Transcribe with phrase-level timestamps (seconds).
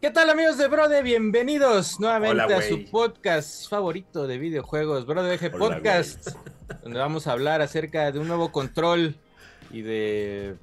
[0.00, 1.02] ¿Qué tal amigos de Brode?
[1.02, 6.28] Bienvenidos nuevamente Hola, a su podcast favorito de videojuegos, Brode Eje Hola, Podcast,
[6.82, 9.16] donde vamos a hablar acerca de un nuevo control
[9.72, 10.54] y de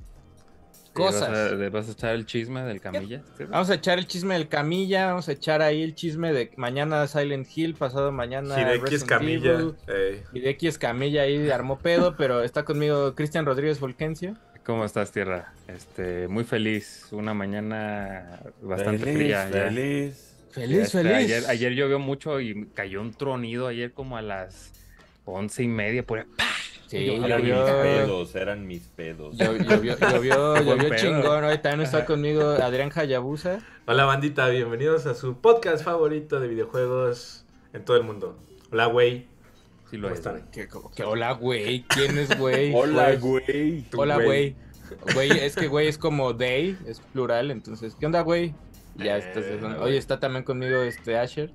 [0.93, 1.29] cosas.
[1.29, 3.23] ¿Vas a, vas a echar el chisme del camilla?
[3.37, 3.43] ¿Sí?
[3.43, 7.05] Vamos a echar el chisme del Camilla, vamos a echar ahí el chisme de mañana
[7.07, 9.51] Silent Hill, pasado mañana Hideki Resident Camilla.
[9.51, 9.75] Evil.
[9.87, 14.37] eh, Hideki Escamilla ahí armó pedo, pero está conmigo Cristian Rodríguez Volquencio.
[14.65, 15.53] ¿Cómo estás, Tierra?
[15.67, 17.07] Este, muy feliz.
[17.11, 19.49] Una mañana bastante feliz, fría.
[19.49, 19.65] ya.
[19.65, 20.31] Feliz.
[20.51, 21.13] Feliz, Este, feliz.
[21.13, 24.71] Ayer, ayer llovió mucho y cayó un tronido ayer como a las
[25.25, 26.03] once y media.
[26.03, 26.43] Por ahí, ¡pah!
[26.87, 26.97] Sí.
[27.09, 29.35] Eran mis pedos, eran mis pedos.
[29.37, 30.95] llovió, llovió, llovió, Buen llovió pedo.
[30.95, 31.43] chingón.
[31.43, 33.59] Hoy también está conmigo Adrián Hayabusa.
[33.85, 38.37] Hola bandita, bienvenidos a su podcast favorito de videojuegos en todo el mundo.
[38.71, 39.27] Hola, güey.
[39.89, 40.19] Sí lo ¿Cómo es.
[40.19, 40.33] están?
[40.39, 40.51] güey.
[40.51, 41.83] Que, como que hola, güey.
[41.89, 42.73] ¿Quién es güey?
[42.75, 43.81] Hola, Pues, güey.
[43.89, 44.55] Tu Hola, güey.
[45.13, 48.53] Güey, es que güey es como they, es plural, entonces, ¿qué onda, güey?
[48.95, 49.59] Ya Eh, estás.
[49.61, 49.73] güey.
[49.81, 51.51] Oye, está también conmigo este Asher.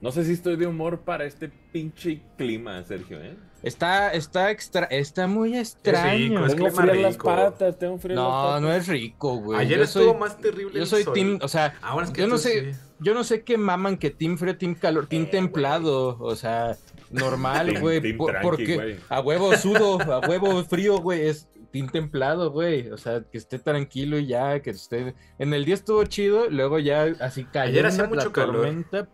[0.00, 3.36] No sé si estoy de humor para este pinche clima, Sergio, ¿eh?
[3.62, 6.44] Está, está extra, está muy extraño.
[6.44, 8.62] Es Tengo clima frías las patas, tengo las No, patas.
[8.62, 9.58] no es rico, güey.
[9.60, 11.14] Ayer Yo estuvo soy- más terrible Yo el soy sol.
[11.14, 12.78] team, o sea, Ahora es que yo no sé, sí.
[13.04, 16.76] Yo no sé qué maman que team frío, team calor, team Eh, templado, o sea,
[17.10, 18.96] normal, güey, team por- porque güey.
[19.08, 23.58] a huevo sudo, a huevo frío, güey, es team templado, güey, o sea, que esté
[23.58, 27.86] tranquilo y ya, que esté, en el día estuvo chido, luego ya así cayó Ayer
[27.86, 28.56] hacía una- la mucho calor.
[28.56, 29.08] tormenta,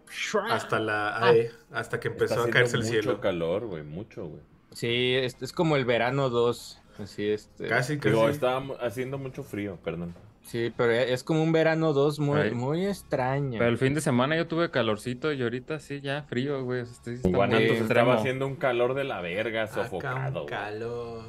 [0.50, 1.28] Hasta la Ah.
[1.28, 3.12] ay, hasta que empezó Está a caerse el cielo.
[3.12, 4.42] Mucho calor, güey, mucho, güey.
[4.72, 8.10] sí, es, es como el verano 2, así este, Casi casi.
[8.10, 10.14] Digo, estaba haciendo mucho frío, perdón.
[10.42, 12.50] Sí, pero es como un verano 2 muy, Ay.
[12.52, 13.58] muy extraño.
[13.58, 16.80] Pero el fin de semana yo tuve calorcito y ahorita sí, ya frío, güey.
[16.82, 20.46] Estoy, Guanatos estaba haciendo un calor de la verga, Acá un sofocado.
[20.46, 21.24] calor.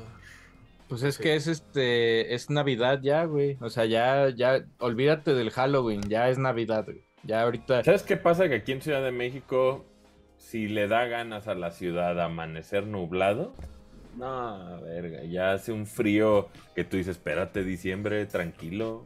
[0.88, 1.24] Pues es Sí.
[1.24, 3.58] que es este, es Navidad ya, güey.
[3.62, 7.04] O sea, ya, ya, olvídate del Halloween, ya es Navidad, güey.
[7.24, 7.84] Ya ahorita.
[7.84, 8.50] ¿Sabes qué pasa?
[8.50, 9.86] Que aquí en Ciudad de México,
[10.38, 13.54] si le da ganas a la ciudad amanecer nublado,
[14.18, 19.04] no, verga, ya hace un frío que tú dices, espérate diciembre, tranquilo.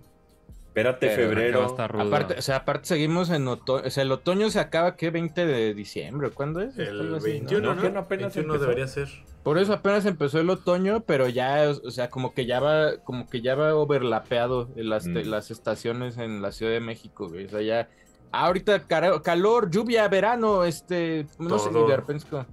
[0.68, 1.66] Espérate Pero Acá va a febrero.
[1.68, 2.02] estar rudo.
[2.04, 3.84] Aparte, o sea, aparte seguimos en otoño.
[3.88, 5.10] O sea, el otoño se acaba, ¿qué?
[5.10, 6.32] 20 de diciembre.
[6.32, 6.78] ¿Cuándo es?
[6.78, 7.34] El Algo así, ¿no?
[7.40, 7.76] 21, ¿no?
[7.76, 7.82] ¿no?
[7.82, 8.70] Que no apenas 21 empezó.
[8.70, 9.08] debería ser.
[9.44, 13.30] Por eso apenas empezó el otoño, pero ya, o sea, como que ya va, como
[13.30, 15.16] que ya va overlapeado en las, Mm.
[15.30, 17.46] las estaciones en la Ciudad de México, güey.
[17.46, 17.88] O sea, ya.
[18.34, 18.82] ah, ahorita
[19.22, 21.26] calor, lluvia, verano, este.
[21.40, 21.88] No sé, Todo.
[21.88, 22.46] de repente es como,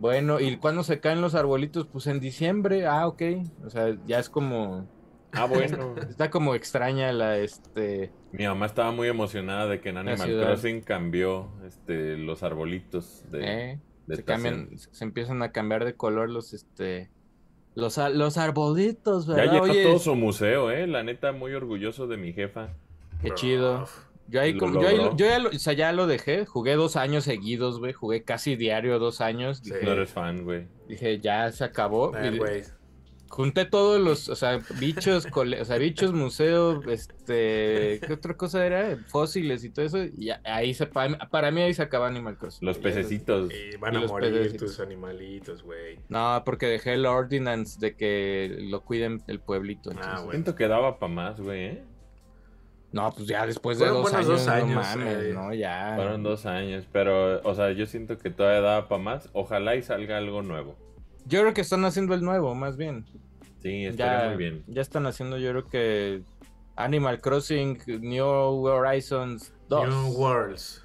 [0.00, 1.86] Bueno, ¿y cuándo se caen los arbolitos?
[1.86, 2.86] Pues en diciembre.
[2.86, 3.22] Ah, ok.
[3.64, 4.88] O sea, ya es como.
[5.32, 5.94] Ah, bueno.
[6.08, 8.12] Está como extraña la, este.
[8.32, 10.40] Mi mamá estaba muy emocionada de que en Animal.
[10.42, 15.94] Crossing cambió este, los arbolitos de, eh, de se cambian, se empiezan a cambiar de
[15.94, 17.10] color los, este.
[17.74, 19.52] Los, los arbolitos, Ya ¿verdad?
[19.52, 20.86] llenó Oye, todo su museo, ¿eh?
[20.86, 22.74] La neta, muy orgulloso de mi jefa.
[23.20, 23.86] qué chido.
[24.28, 26.74] Yo ahí, Lo como- yo ahí- yo ya lo, o sea, ya lo dejé, jugué
[26.76, 29.70] dos años seguidos, güey, jugué casi diario dos años, Sí.
[29.70, 30.66] dije, No eres fan, güey.
[30.88, 32.62] dije, ya se acabó, Eh, y güey.
[33.28, 38.64] junté todos los, o sea, bichos, cole- o sea, bichos, museo, este, ¿qué otra cosa
[38.64, 38.96] era?
[39.08, 42.64] Fósiles y todo eso, y ahí se, para, para mí ahí se acaba Animal Crossing.
[42.66, 43.52] Los pececitos.
[43.52, 45.98] Y van Y a los morir tus animalitos, güey.
[46.08, 49.90] No, porque dejé el ordinance de que lo cuiden el pueblito.
[49.90, 50.30] Ah, entonces- bueno.
[50.32, 51.84] Siento que daba para más, güey, ¿eh?
[52.94, 55.32] No, pues ya después de dos años, dos no años, mames, eh.
[55.34, 55.94] no, ya.
[55.96, 59.28] Fueron dos años, pero, o sea, yo siento que todavía daba para más.
[59.32, 60.76] Ojalá y salga algo nuevo.
[61.26, 63.04] Yo creo que están haciendo el nuevo, más bien.
[63.58, 64.64] Sí, estaría ya, muy bien.
[64.68, 66.22] ya están haciendo, yo creo que
[66.76, 69.88] Animal Crossing New Horizons 2.
[69.88, 70.84] New Worlds.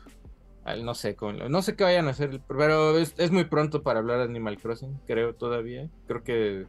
[0.82, 1.16] No sé,
[1.48, 4.58] no sé qué vayan a hacer, pero es, es muy pronto para hablar de Animal
[4.58, 5.88] Crossing, creo todavía.
[6.08, 6.66] Creo que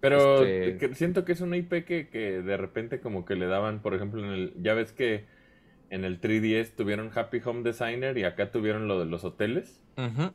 [0.00, 3.46] Pero Este- que- siento que es una IP que, que de repente como que le
[3.46, 5.26] daban, por ejemplo, en el, ya ves que
[5.90, 9.82] en el 3DS tuvieron Happy Home Designer y acá tuvieron lo de los hoteles.
[9.96, 10.32] ujú,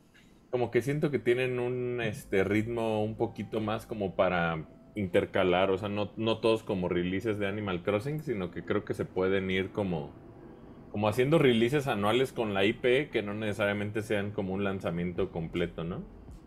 [0.50, 5.78] Como que siento que tienen un este ritmo un poquito más como para intercalar, o
[5.78, 9.50] sea, no, no todos como releases de Animal Crossing, sino que creo que se pueden
[9.50, 10.10] ir como,
[10.90, 15.84] como haciendo releases anuales con la IP que no necesariamente sean como un lanzamiento completo,
[15.84, 16.04] ¿no?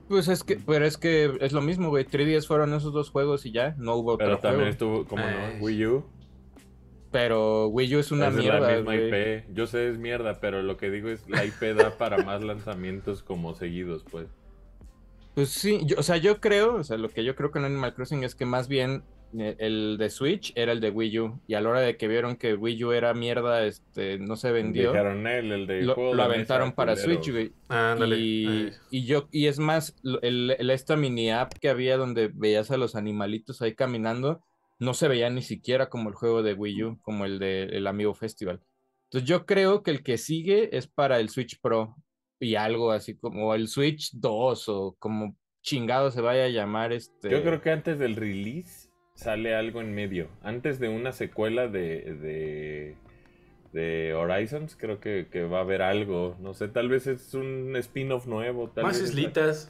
[0.10, 2.06] Pues es que, pero es que es lo mismo, güey.
[2.06, 5.02] 3DS fueron esos dos juegos y ya, no hubo Pero otro también juego.
[5.02, 6.06] estuvo, como no, Wii U.
[7.12, 9.38] Pero Wii U es una es mierda, la misma güey.
[9.40, 9.46] IP.
[9.54, 13.24] Yo sé es mierda, pero lo que digo es la IP da para más lanzamientos
[13.24, 14.28] como seguidos, pues.
[15.34, 17.94] Pues sí, yo- o sea, yo creo, o sea, lo que yo creo con Animal
[17.96, 19.04] Crossing es que más bien
[19.34, 21.42] el de Switch era el de Wii U.
[21.48, 24.52] Y a la hora de que vieron que Wii U era mierda, este, no se
[24.52, 26.96] vendió, Dijeron él, el de lo, juego lo de aventaron para.
[26.96, 27.52] Switch, güey.
[27.68, 28.18] Ándale.
[28.18, 32.78] Y, y yo, y es más, el- esta mini app que había donde veías a
[32.78, 34.42] los animalitos ahí caminando,
[34.80, 37.86] no se veía ni siquiera como el juego de Wii U, como el de el
[37.88, 38.62] Amigo Festival.
[39.12, 41.96] Entonces yo creo que el que sigue es para el Switch Pro
[42.40, 47.30] y algo así como el Switch 2 o como chingado se vaya a llamar este.
[47.30, 48.89] Yo creo que antes del release
[49.20, 50.30] sale algo en medio.
[50.44, 52.96] Antes de una secuela de, de,
[53.74, 56.38] de Horizons, creo que, que va a haber algo.
[56.40, 58.70] No sé, tal vez es un spin-off nuevo.
[58.70, 59.70] Tal Más vez la- islitas,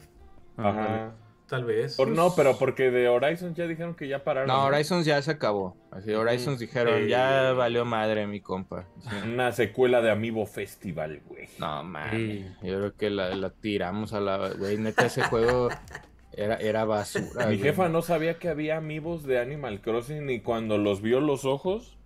[0.56, 1.16] Ajá.
[1.48, 1.98] tal vez.
[1.98, 4.48] Por, no, pero porque de Horizons ya dijeron que ya pararon.
[4.50, 5.76] No, Horizons ya se acabó.
[5.90, 7.08] Así, Horizons dijeron, Eh.
[7.08, 8.86] ya valió madre mi compa.
[9.00, 9.10] Sí.
[9.34, 11.48] Una secuela de Amiibo Festival, güey.
[11.58, 12.56] No, man.
[12.62, 14.50] Yo creo que la, la tiramos a la.
[14.54, 15.70] Güey, neta, ese juego
[16.44, 17.46] era, era basura.
[17.48, 17.60] Mi güey.
[17.60, 21.98] jefa no sabía que había Amiibos de Animal Crossing y cuando los vio los ojos.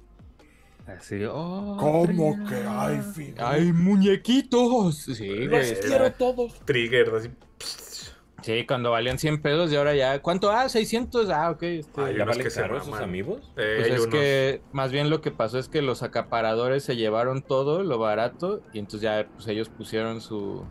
[0.88, 2.50] Así, oh, ¿Cómo Trina.
[2.50, 3.45] que hay figuras?
[3.47, 4.97] ¡Ay, muñequitos!
[4.97, 5.47] Sí, güey.
[5.47, 6.59] Los quiero todos.
[6.65, 7.30] Trigger, así.
[8.41, 10.21] Sí, cuando valían 100 pesos y ahora ya.
[10.21, 10.51] ¿Cuánto?
[10.51, 11.30] Ah, 600.
[11.30, 11.63] Ah, ok.
[11.63, 13.39] este, Hay ¿Ya unos valen que se caro esos amigos?
[13.56, 16.83] Eh, Pues hay es unos- que más bien lo que pasó es que los acaparadores
[16.83, 20.65] se llevaron todo lo barato y entonces ya pues ellos pusieron su,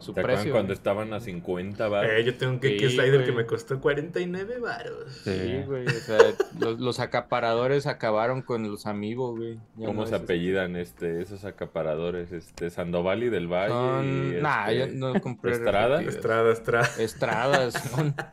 [0.00, 0.52] su ¿Te acuerdan precio.
[0.52, 2.10] cuando estaban a 50 baros?
[2.12, 3.44] Eh, yo tengo un cake Sí, slider que güey.
[3.44, 5.12] me costó 49 varos.
[5.24, 6.18] Sí, güey, o sea,
[6.60, 9.54] los, los acaparadores acabaron con los amigos, güey.
[9.76, 12.32] Ya ¿Cómo no se es- apellidan este, esos acaparadores?
[12.32, 13.68] Este, Sandoval y del Valle.
[13.70, 14.34] Son...
[14.38, 16.02] y, Nah, yo este, no compré ¿Estrada?
[16.02, 16.88] Estrada, Estrada.
[16.98, 18.14] Estradas, son,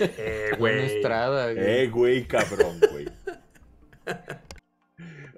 [0.00, 0.78] Eh, son güey.
[0.96, 1.64] Estrada, güey.
[1.64, 3.06] Eh, güey, cabrón, güey.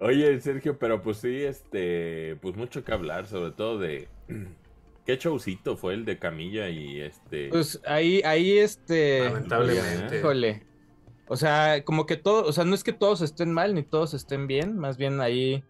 [0.01, 4.09] Oye, Sergio, pero pues sí, este, pues mucho que hablar, sobre todo de
[5.07, 7.49] qué showcito fue el de Camilla y este.
[7.49, 9.25] Pues ahí, ahí este...
[9.25, 10.19] Lamentablemente.
[10.19, 10.67] Híjole.
[11.29, 14.13] O sea, como que todo, o sea, no es que todos estén mal ni todos
[14.13, 15.65] estén bien, más bien ahí,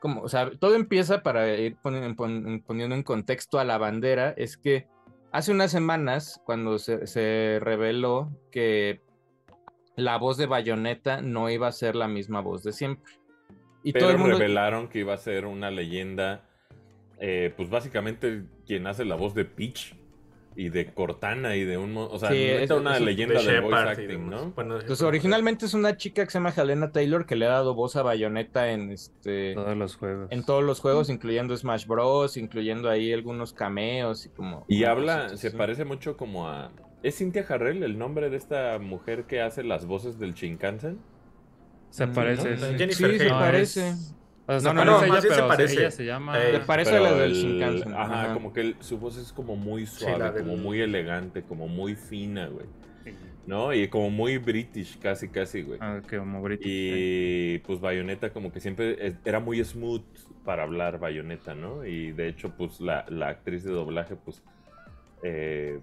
[0.00, 4.34] como, o sea, todo empieza para ir poni- pon- poniendo en contexto a la bandera,
[4.36, 4.86] es que
[5.32, 9.00] hace unas semanas, cuando se, se reveló que
[9.96, 13.14] la voz de Bayonetta no iba a ser la misma voz de siempre.
[13.82, 14.38] Y pero todo el mundo...
[14.38, 16.47] revelaron que iba a ser una leyenda,
[17.20, 19.94] eh, pues básicamente quien hace la voz de Peach
[20.56, 23.76] y de Cortana y de un, o sea, Sí, es- una es- leyenda de voice
[23.78, 24.28] acting.
[24.28, 24.50] ¿no?
[24.56, 27.74] Bueno, Pues originalmente es una chica que se llama Helena Taylor que le ha dado
[27.74, 29.54] voz a Bayonetta en este...
[29.54, 30.28] Todos los juegos.
[30.32, 34.64] En todos los juegos, incluyendo Smash Bros, incluyendo ahí algunos cameos y como...
[34.66, 36.72] Y habla, se parece mucho como a...
[37.04, 40.98] ¿Es Cynthia Harrell el nombre de esta mujer que hace las voces del Shinkansen?
[41.90, 42.50] Se Mm, parece.
[42.56, 42.66] ¿no?
[42.66, 42.74] sí.
[42.76, 43.28] Jennifer Sí, se Hale.
[43.30, 43.88] No, parece.
[43.90, 44.14] es-
[44.48, 45.74] o sea, se No, no, no, ella, más se parece.
[45.80, 46.38] ella se llama...
[46.42, 47.92] Eh, Se parece a Pero la del el- Shinkansen.
[47.94, 48.34] Ajá, ajá.
[48.34, 51.94] como que el- su voz es como muy Sí, suave, como muy elegante, como muy
[51.94, 52.66] fina, güey.
[53.46, 53.72] ¿No?
[53.72, 55.78] Y como muy british, casi, casi, güey.
[55.80, 57.52] Ah, que como British, sí.
[57.54, 60.02] Y pues Bayonetta como que siempre era muy smooth
[60.44, 61.86] para hablar Bayonetta, ¿no?
[61.86, 64.42] Y de hecho pues la, la actriz de doblaje pues
[65.22, 65.80] eh,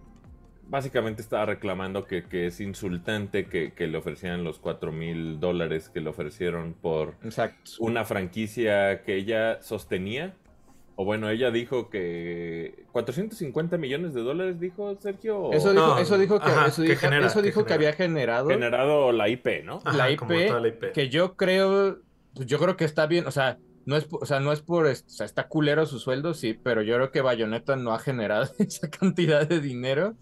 [0.67, 5.89] básicamente estaba reclamando que, que es insultante que, que le ofrecieran los 4 mil dólares
[5.89, 7.71] que le ofrecieron por Exacto.
[7.79, 10.35] una franquicia que ella sostenía.
[10.97, 15.39] O bueno, ella dijo que 450 millones de dólares, dijo Sergio.
[15.39, 17.65] o Eso dijo, No, eso dijo que, ajá, eso que dijo, genera, eso que dijo
[17.65, 19.81] que había generado generado la IP, ¿no?
[19.83, 20.94] Ajá, la IP, toda la IP.
[20.94, 22.00] que yo creo,
[22.33, 24.85] pues yo creo que está bien, o sea, no es, o sea, no es por,
[24.85, 28.50] o sea, está culero su sueldo, sí, pero yo creo que Bayonetta no ha generado
[28.59, 30.15] esa cantidad de dinero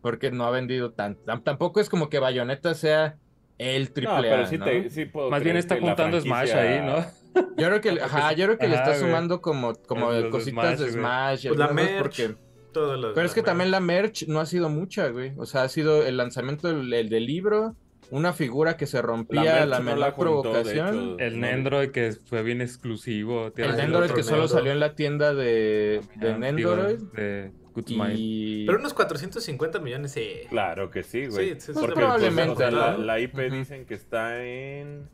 [0.00, 1.22] porque no ha vendido tanto.
[1.24, 3.16] Tam- Tampoco es como que Bayonetta sea
[3.58, 4.64] el triple No, pero A, sí, ¿no?
[4.66, 7.06] te, sí puedo Más bien está la juntando Smash franquicia- ahí, ¿no?
[7.58, 9.00] Yo creo que, ajá, yo creo que le está güey.
[9.00, 12.34] sumando como, como Los cositas de Smash, Pues la merch, porque
[12.72, 15.32] Pero es que también la merch no ha sido mucha, güey.
[15.36, 17.74] O sea, ha sido el lanzamiento del, el del libro,
[18.10, 20.88] una figura que se rompía la no menor provocación.
[20.88, 21.18] hecho.
[21.18, 23.52] El No, Nendroid que fue bien exclusivo.
[23.54, 26.32] el otro que solo salió en la tienda de, de
[27.14, 28.14] De Good Mind.
[28.16, 28.64] Y...
[28.64, 30.26] Pero unos 450 millones, sí.
[30.48, 31.50] Claro que sí, güey.
[31.50, 35.10] Sí, sí, sí, Porque, probablemente, pues, o sea, la, IP dicen que está en.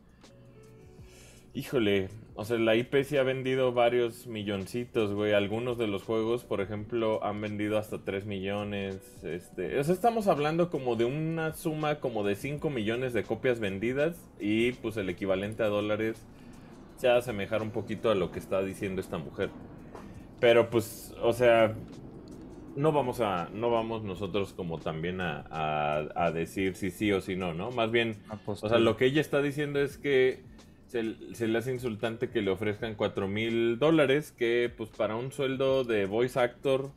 [1.55, 5.33] Híjole, o sea, la IP sí ha vendido varios milloncitos, güey.
[5.33, 8.97] Algunos de los juegos, por ejemplo, han vendido hasta 3 millones.
[9.25, 13.59] Este, o sea, estamos hablando como de una suma como de 5 millones de copias
[13.59, 16.25] vendidas y pues el equivalente a dólares
[16.97, 19.51] se asemejar un poquito a lo que está diciendo esta mujer.
[20.39, 21.75] Pero pues, o sea,
[22.77, 27.21] no vamos a, no vamos nosotros como también a, a- a decir si sí o
[27.21, 27.71] si no, ¿no?
[27.71, 30.43] Más bien, o sea, lo que ella está diciendo es que
[30.89, 35.33] se, se le hace insultante que le ofrezcan 4 mil dólares, que pues para un
[35.33, 36.91] sueldo de voice actor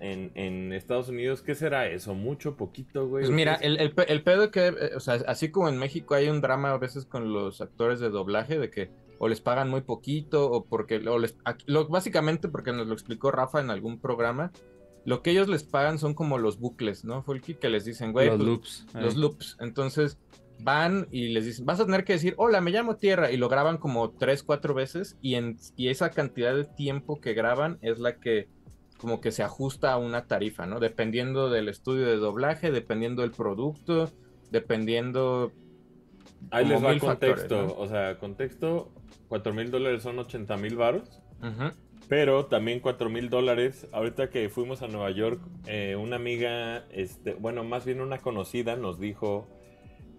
[0.00, 2.14] en, en Estados Unidos, ¿qué será eso?
[2.14, 3.24] ¿Mucho, poquito, güey?
[3.24, 6.14] Pues mira, ¿Ustedes- el, el, el pedo que, eh, o sea, así como en México
[6.14, 8.90] hay un drama a veces con los actores de doblaje de que
[9.20, 11.36] o les pagan muy poquito o porque, o les,
[11.66, 14.52] lo, básicamente porque nos lo explicó Rafa en algún programa,
[15.04, 17.24] lo que ellos les pagan son como los bucles, ¿no?
[17.26, 18.86] El que les dicen, güey, los pues, loops.
[18.94, 19.56] los loops.
[19.60, 20.18] Entonces,
[20.60, 23.48] van y les dicen, vas a tener que decir, hola, me llamo Tierra, y lo
[23.48, 27.98] graban como tres, cuatro veces, y, en, y esa cantidad de tiempo que graban es
[27.98, 28.48] la que
[28.98, 30.80] como que se ajusta a una tarifa, ¿no?
[30.80, 34.10] Dependiendo del estudio de doblaje, dependiendo del producto,
[34.50, 35.52] dependiendo...
[36.50, 37.66] Ahí les va el factores, contexto.
[37.66, 37.82] ¿no?
[37.82, 38.90] O sea, contexto,
[39.28, 41.20] 4 mil dólares son 80 mil varos.
[42.08, 47.34] Pero también 4 mil dólares, ahorita que fuimos a Nueva York, eh, una amiga, este,
[47.34, 49.46] bueno, más bien una conocida nos dijo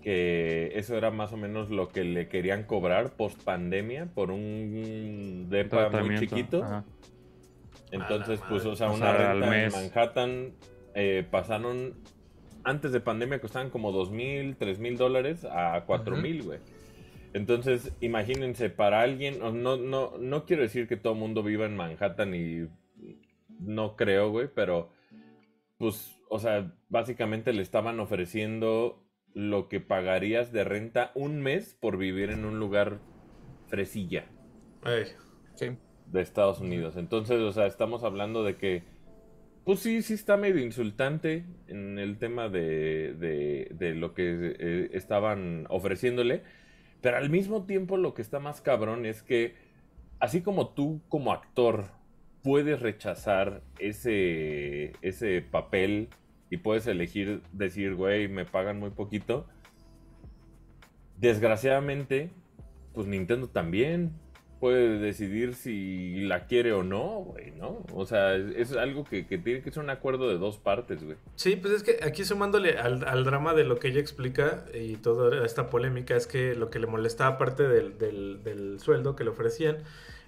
[0.04, 5.48] que eso era más o menos lo que le querían cobrar post pandemia por un
[5.50, 6.64] depa muy chiquito.
[6.64, 6.86] ajá.
[7.92, 9.72] Entonces, pues, o sea, O una sea, al renta en.
[9.72, 10.54] Manhattan
[10.94, 11.96] eh, pasaron,
[12.70, 16.60] antes de pandemia costaban como 2 mil, 3 mil dólares a 4 mil, güey.
[17.34, 21.76] Entonces, imagínense, para alguien, no, no, no, quiero decir que todo el mundo viva en
[21.76, 22.68] Manhattan y
[23.60, 24.90] no creo, güey, pero
[25.78, 31.98] pues, o sea, básicamente le estaban ofreciendo lo que pagarías de renta un mes por
[31.98, 33.00] vivir en un lugar
[33.68, 34.26] fresilla
[35.56, 35.68] Sí.
[36.08, 36.98] de Estados Unidos.
[36.98, 38.84] Entonces, o sea, estamos hablando de que,
[39.70, 44.90] pues sí, sí está medio insultante en el tema de, de, de lo que eh,
[44.94, 46.42] estaban ofreciéndole,
[47.02, 49.54] pero al mismo tiempo lo que está más cabrón es que,
[50.20, 51.86] así como tú como actor
[52.42, 56.10] puedes rechazar ese, ese papel
[56.50, 59.46] y puedes elegir decir, güey, me pagan muy poquito,
[61.20, 62.32] desgraciadamente,
[62.96, 64.14] pues Nintendo también
[64.60, 67.86] puede decidir si la quiere o no, güey, ¿no?
[67.94, 71.18] O sea, es, algo que, tiene que ser un acuerdo de dos partes, güey.
[71.36, 75.46] Sí, pues es que aquí sumándole al, drama de lo que ella explica y toda
[75.46, 79.78] esta polémica es que lo que le molestaba aparte del, del, sueldo que le ofrecían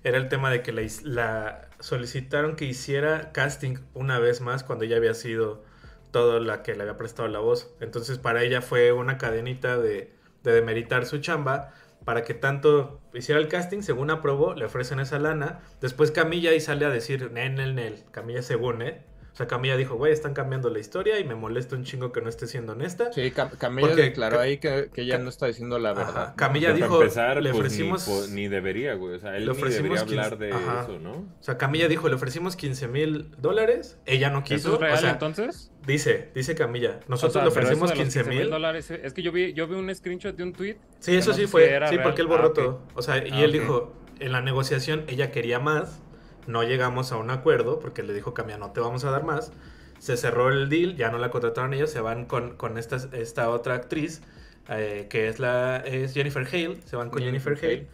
[0.04, 0.72] era el tema de que
[1.04, 5.64] la, solicitaron que hiciera casting una vez más cuando ella había sido
[6.12, 7.74] todo la que le había prestado la voz.
[7.82, 11.74] Entonces para ella fue una cadenita de, de demeritar su chamba
[12.06, 15.60] para que tanto hiciera el casting, según aprobó, le ofrecen esa lana.
[15.82, 18.04] Después Camilla ahí sale a decir, nel, nel, nel.
[18.12, 19.04] Camilla según, ¿eh?
[19.42, 22.22] O sea, Camilla dijo, güey, están cambiando la historia y me molesta un chingo que
[22.22, 23.12] no esté siendo honesta.
[23.12, 26.04] Sí, Cam- Camila Porque declaró ahí que, que ella Ca- no está diciendo la Ajá.
[26.06, 26.34] verdad.
[26.36, 28.08] Camilla dijo, empezar, le pues, ofrecimos...
[28.30, 29.16] ni, ni debería, güey.
[29.16, 30.82] O sea, él le ni ofrecimos debería 15 hablar de ajá.
[30.84, 31.12] eso, ¿no?
[31.14, 34.56] O sea, Camilla dijo, le ofrecimos 15 mil dólares, ella no quiso.
[34.70, 35.72] ¿Eso es real o sea, entonces?
[35.88, 38.48] dice, dice Camilla, O nosotros sea, le ofrecimos de los 15 mil.
[38.52, 38.92] dólares.
[38.92, 40.78] Es que yo vi, yo vi un screenshot de un tweet.
[41.00, 42.04] Sí, eso no sí fue, sí, real.
[42.04, 42.82] porque él borró Ah, todo.
[42.94, 46.00] O sea, y Ah, él dijo, en la negociación ella quería más,
[46.48, 49.52] no llegamos a un acuerdo, porque le dijo Camilla, no te vamos a dar más.
[50.00, 53.50] Se cerró el deal, ya no la contrataron ellos, se van con, con esta, esta
[53.50, 54.22] otra actriz,
[54.70, 57.88] eh, que es la es Jennifer Hale, se van con Jennifer Hale.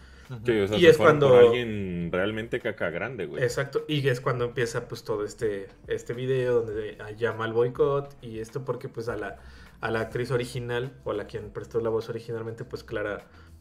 [0.46, 3.42] Sí, o sea, Y se es por cuando- alguien realmente caca grande, güey.
[3.44, 8.39] Exacto, y es cuando empieza pues todo este, este video donde llama al boicot y
[8.39, 9.38] esto porque pues a la,
[9.80, 12.84] a la actriz original o a la quien prestó la voz originalmente pues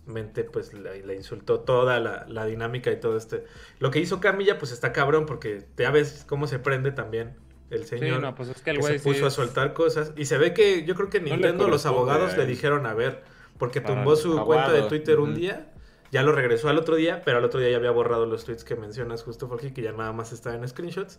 [0.07, 3.45] claramente pues le, le insultó toda la, la dinámica y todo este...
[3.79, 7.37] Lo que hizo Camilla pues está cabrón porque ya ves cómo se prende también
[7.71, 8.21] el Sí, señor.
[8.21, 10.27] no, pues es que el que güey se puso sí a es- soltar cosas y
[10.27, 13.25] se ve que yo creo que No Nintendo los abogados le dijeron a ver
[13.59, 15.73] porque Para tumbó su cuenta de Twitter un día
[16.13, 18.63] ya lo regresó al otro día, pero al otro día ya había borrado los tweets
[18.63, 21.19] que mencionas justo Forky, que ya nada más estaban en screenshots.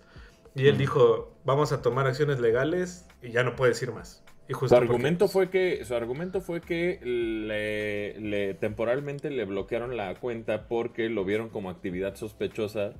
[0.56, 0.78] Y él Mm.
[0.78, 4.24] dijo, vamos a tomar acciones legales y ya no puede decir más.
[4.50, 9.46] Y Su justo argumento pues, fue que su argumento fue que le, le- temporalmente le
[9.46, 12.94] bloquearon la cuenta porque lo vieron como actividad sospechosa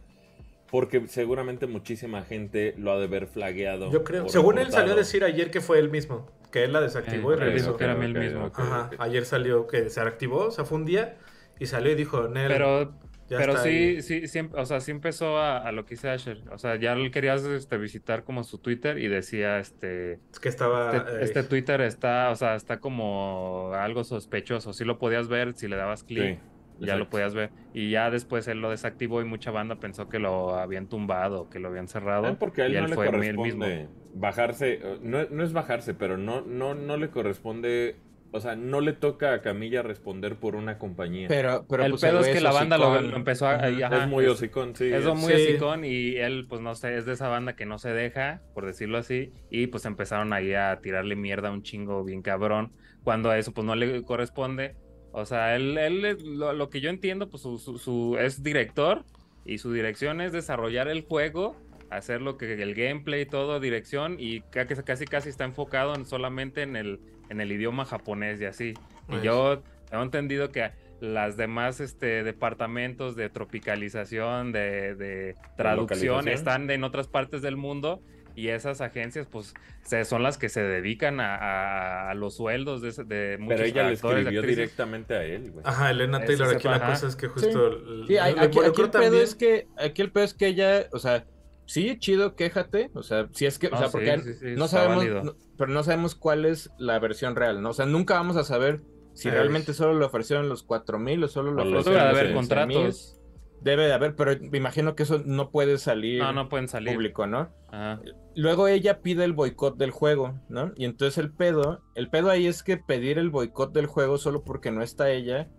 [0.70, 3.92] porque seguramente muchísima gente lo ha de ver flagueado.
[3.92, 4.28] Yo creo.
[4.28, 7.36] Según él salió a decir ayer que fue él mismo, que él la desactivó Eh,
[7.36, 7.66] y él regresó.
[7.68, 8.52] dijo que era él mismo.
[8.54, 11.18] Ajá, ayer salió que se activó, o sea, fue un día
[11.60, 12.94] y salió y dijo, Nel, Pero,
[13.30, 14.02] ya pero sí, ahí".
[14.02, 16.44] sí, sí, o sea, sí empezó a, a lo que dice Asher.
[16.52, 20.96] O sea, ya querías este, visitar como su Twitter y decía, este, Es que estaba...
[20.96, 24.74] este, eh, este Twitter está, o sea, está como algo sospechoso.
[24.74, 26.40] Sí lo podías ver si le dabas clic.
[26.40, 26.40] Sí,
[26.80, 27.52] ya lo podías ver.
[27.74, 31.60] Y ya después él lo desactivó y mucha banda pensó que lo habían tumbado, que
[31.60, 32.38] lo habían cerrado.
[32.38, 33.44] Porque a él y no él le fue mismo.
[33.44, 37.96] corresponde bajarse, eh, no, no es bajarse, pero no, no, no le corresponde,
[38.32, 41.28] o sea, no le toca a Camilla responder por una compañía.
[41.28, 43.56] Pero, pero el pues, pedo es que la banda lo, empezó a...
[43.56, 44.86] Ajá, es muy hocicón, sí.
[44.92, 45.42] Es es- muy Sí.
[45.50, 48.66] hocicón y él, pues no sé, es de esa banda que no se deja, por
[48.66, 53.30] decirlo así, y pues empezaron ahí a tirarle mierda a un chingo bien cabrón, cuando
[53.30, 54.76] a eso pues no le corresponde.
[55.14, 59.04] O sea, él, él lo, lo que yo entiendo, pues su, su- su- es director
[59.46, 61.56] y su dirección es desarrollar el juego,
[61.90, 66.62] hacer lo que el gameplay y todo, dirección, y casi casi está enfocado en, solamente
[66.62, 68.74] en el, en el idioma japonés y así.
[69.08, 69.22] Pues.
[69.22, 76.70] Y yo tengo entendido que las demás este, departamentos de tropicalización, de, de traducción, están
[76.72, 78.02] en otras partes del mundo
[78.36, 82.82] Y esas agencias, pues, se, son las que se dedican a, a- a los sueldos
[82.84, 84.48] de, de muchos Pero ella le escribió actrices.
[84.58, 85.64] directamente a él, güey.
[85.66, 86.90] Ajá, Elena Taylor, aquí la ajá.
[86.92, 88.06] cosa es que justo...
[88.08, 90.86] Sí, hay- lo aquí, aquí el pedo es que, aquí el pedo es que ella,
[90.92, 91.26] o sea,
[91.68, 94.46] sí, chido, quéjate, o sea, si es que, o No, sea, sí, porque sí, sí,
[94.58, 97.70] no sabemos, no- pero no sabemos cuál es la versión real, ¿no?
[97.70, 98.82] O sea, nunca vamos a saber
[99.14, 102.12] si realmente solo le ofrecieron los 4000 o solo le O los ofrecieron Debe de
[102.14, 102.76] los haber 15,000.
[102.78, 103.14] contratos.
[103.60, 106.94] Debe de haber, pero me imagino que eso no puede salir No, no pueden salir.
[106.94, 107.50] público, ¿no?
[107.72, 108.00] Ajá.
[108.36, 110.72] Luego ella pide el boicot del juego, ¿no?
[110.76, 114.44] Y entonces el pedo, el pedo ahí es que pedir el boicot del juego solo
[114.44, 115.50] porque no está ella,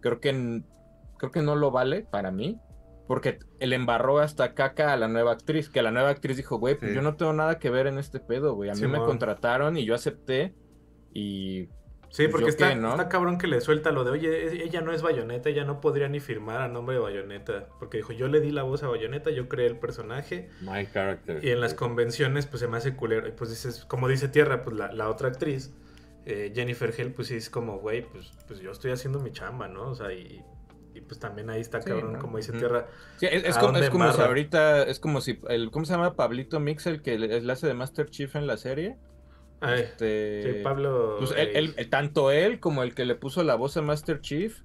[0.00, 0.62] creo que
[1.18, 2.60] creo que no lo vale para mí,
[3.08, 6.76] porque el embarró hasta caca a la nueva actriz, que la nueva actriz dijo, güey,
[6.78, 6.94] pues Sí.
[6.94, 9.84] yo no tengo nada que ver en este pedo, güey, a mí me contrataron y
[9.84, 10.54] yo acepté
[11.12, 11.68] y
[12.10, 12.92] Sí, Pues porque está, qué, ¿no?
[12.92, 16.08] está cabrón que le suelta lo de, oye, ella no es Bayonetta, ella no podría
[16.08, 17.68] ni firmar a nombre de Bayonetta.
[17.78, 20.48] Porque dijo, yo le di la voz a Bayonetta, yo creé el personaje.
[20.62, 21.44] My character.
[21.44, 23.28] Y en las convenciones, pues se me hace culero.
[23.28, 25.74] Y pues dices, como dice Tierra, pues la, la otra actriz,
[26.24, 29.68] eh, Jennifer Hill, pues sí es como, güey, pues, pues yo estoy haciendo mi chamba,
[29.68, 29.90] ¿no?
[29.90, 30.42] O sea, y,
[30.98, 32.18] y pues también ahí está Sí, cabrón, ¿no?
[32.18, 32.52] como dice.
[32.52, 32.86] Tierra.
[33.16, 35.92] Sí, es, es ¿A como, es como si ahorita, es como si, el, ¿cómo se
[35.92, 36.14] llama?
[36.14, 38.96] Pablito Mix, el que le, hace de Master Chief en la serie.
[39.60, 41.16] Ay, Este, sí, Pablo.
[41.18, 43.82] pues él- eh, él- eh, tanto él como el que le puso la voz a
[43.82, 44.56] Master Chief,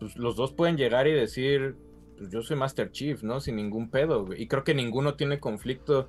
[0.00, 1.76] pues los dos pueden llegar y decir,
[2.16, 3.40] pues yo soy Master Chief, ¿no?
[3.40, 4.40] Sin ningún pedo, güey.
[4.42, 6.08] Y creo que ninguno tiene conflicto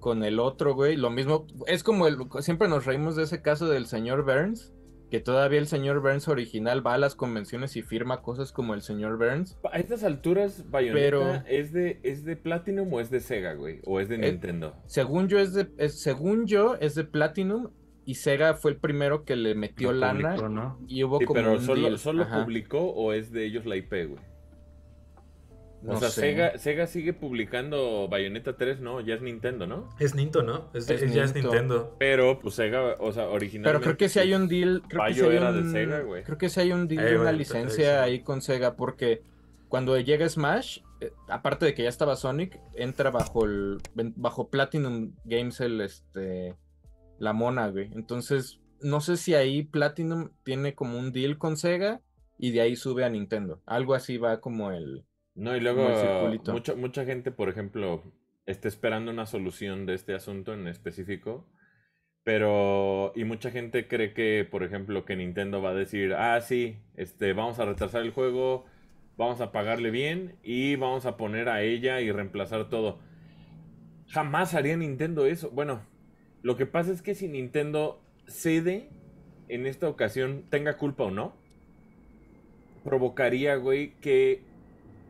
[0.00, 0.96] con el otro, güey.
[0.96, 4.72] Lo mismo, es como el, siempre nos reímos de ese caso del señor Burns,
[5.12, 8.80] que todavía el señor Burns original va a las convenciones y firma cosas como el
[8.80, 9.58] señor Burns.
[9.70, 13.80] A estas alturas, Bayonetta Pero- ¿es, de, ¿es de Platinum o es de Sega, güey?
[13.84, 14.74] ¿O es de Eh, Nintendo?
[14.86, 17.68] Según yo es de, es- según yo es de Platinum
[18.06, 20.78] y Sega fue el primero que le metió Lo lana publicó, ¿no?
[20.88, 21.98] y hubo Sí, como pero un solo, deal.
[21.98, 22.42] ¿solo Ajá.
[22.42, 24.31] publicó o es de ellos la IP, güey?
[25.86, 26.20] O sea, sé.
[26.20, 29.88] Sega, Sega sigue publicando Bayonetta 3, no, ya es Nintendo, ¿no?
[29.98, 30.70] Es Ninto, ¿no?
[30.74, 31.34] Es, Es es- ya es.
[31.34, 31.96] Nintendo.
[31.98, 33.68] Pero, pues Sega, o sea, originalmente...
[33.78, 36.00] Pero creo que si hay un deal, creo que sí hay era un, de Sega,
[36.00, 36.22] güey.
[36.22, 39.22] creo que sí hay un deal de una licencia ahí con Sega porque
[39.68, 43.78] cuando llega Smash, eh, aparte de que ya estaba Sonic, entra bajo el
[44.16, 46.54] bajo Platinum Games el este
[47.18, 47.90] la mona, güey.
[47.94, 52.00] Entonces, no sé si ahí Platinum tiene como un deal con Sega
[52.38, 53.62] y de ahí sube a Nintendo.
[53.64, 55.88] Algo así va como el No, y luego
[56.76, 58.02] mucha gente, por ejemplo,
[58.46, 61.46] está esperando una solución de este asunto en específico,
[62.24, 66.76] pero y mucha gente cree que, por ejemplo, que Nintendo va a decir, ah, sí,
[66.96, 68.66] este, vamos a retrasar el juego,
[69.16, 73.00] vamos a pagarle bien y vamos a poner a ella y reemplazar todo.
[74.08, 75.50] Jamás haría Nintendo eso.
[75.50, 75.86] Bueno,
[76.42, 78.90] lo que pasa es que si Nintendo cede
[79.48, 81.34] en esta ocasión, tenga culpa o no,
[82.84, 84.42] provocaría, güey, que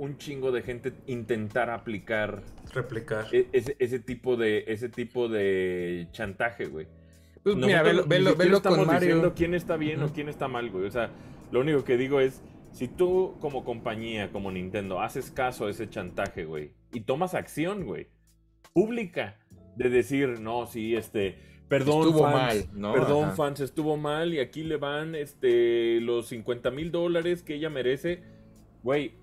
[0.03, 2.43] un chingo de gente intentara aplicar
[2.75, 3.27] Replicar.
[3.33, 6.87] e- ese, ese tipo de ese tipo de chantaje, güey.
[7.45, 9.01] Pues mira, Nosotros velo, ni velo, siquiera velo estamos con Mario.
[9.01, 10.15] diciendo quién está bien o Ujú.
[10.15, 10.87] quién está mal, güey.
[10.87, 11.11] O sea,
[11.53, 15.89] lo único que digo es, si tú como compañía, como Nintendo, haces caso a ese
[15.89, 18.09] chantaje, güey, y tomas acción, güey,
[18.73, 19.37] pública,
[19.77, 21.37] de decir, no, sí, este,
[21.69, 22.93] perdón, Estuvo fans, mal, ¿no?
[22.93, 23.37] perdón, Ajá.
[23.37, 28.23] fans, estuvo mal y aquí le van, este, los 50 mil dólares que ella merece,
[28.83, 29.15] güey,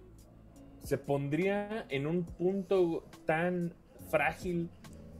[0.83, 3.73] se pondría en un punto tan
[4.09, 4.69] frágil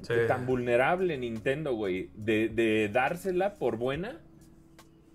[0.01, 0.13] Sí.
[0.29, 4.21] tan vulnerable Nintendo, güey, de, de dársela por buena,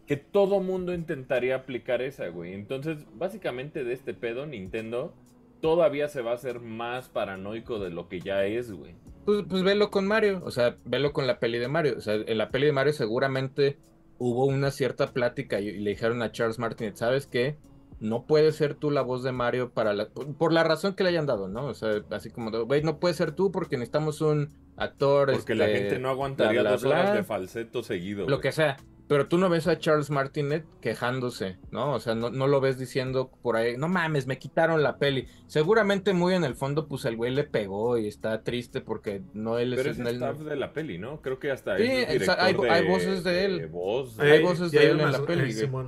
[0.07, 2.53] que todo mundo intentaría aplicar esa, güey.
[2.53, 5.15] Entonces, básicamente de este pedo, Nintendo
[5.63, 8.95] todavía se va a hacer más paranoico de lo que ya es, güey.
[9.25, 11.95] Pues, pues velo con Mario, o sea, velo con la peli de Mario.
[11.97, 13.79] O sea, en la peli de Mario seguramente
[14.19, 17.57] hubo una cierta plática y, y le dijeron a Charles Martinet, ¿sabes qué?
[18.05, 21.03] No puedes ser tú la voz de Mario para la, por, por la razón que
[21.05, 21.65] le hayan dado, ¿no?
[21.67, 25.33] O sea, así como, de, güey, no puedes ser tú porque necesitamos un actor.
[25.33, 27.15] Porque la este, gente no aguantaría bla, bla, dos horas bla.
[27.15, 28.29] de falseto seguido.
[28.29, 28.77] Lo que sea.
[29.07, 31.93] Pero tú no ves a Charles Martinet quejándose, ¿no?
[31.93, 35.27] O sea, no, no lo ves diciendo por ahí, no mames, me quitaron la peli.
[35.47, 39.59] Seguramente muy en el fondo, pues el güey le pegó y está triste porque no
[39.59, 39.99] él Pero es...
[39.99, 41.21] no- staff de la peli, ¿no?
[41.21, 43.67] Creo que hasta Sí, es el hay- hay voces de él.
[43.67, 44.19] voz.
[44.19, 45.85] hay voces de él en la peli, eh, güey.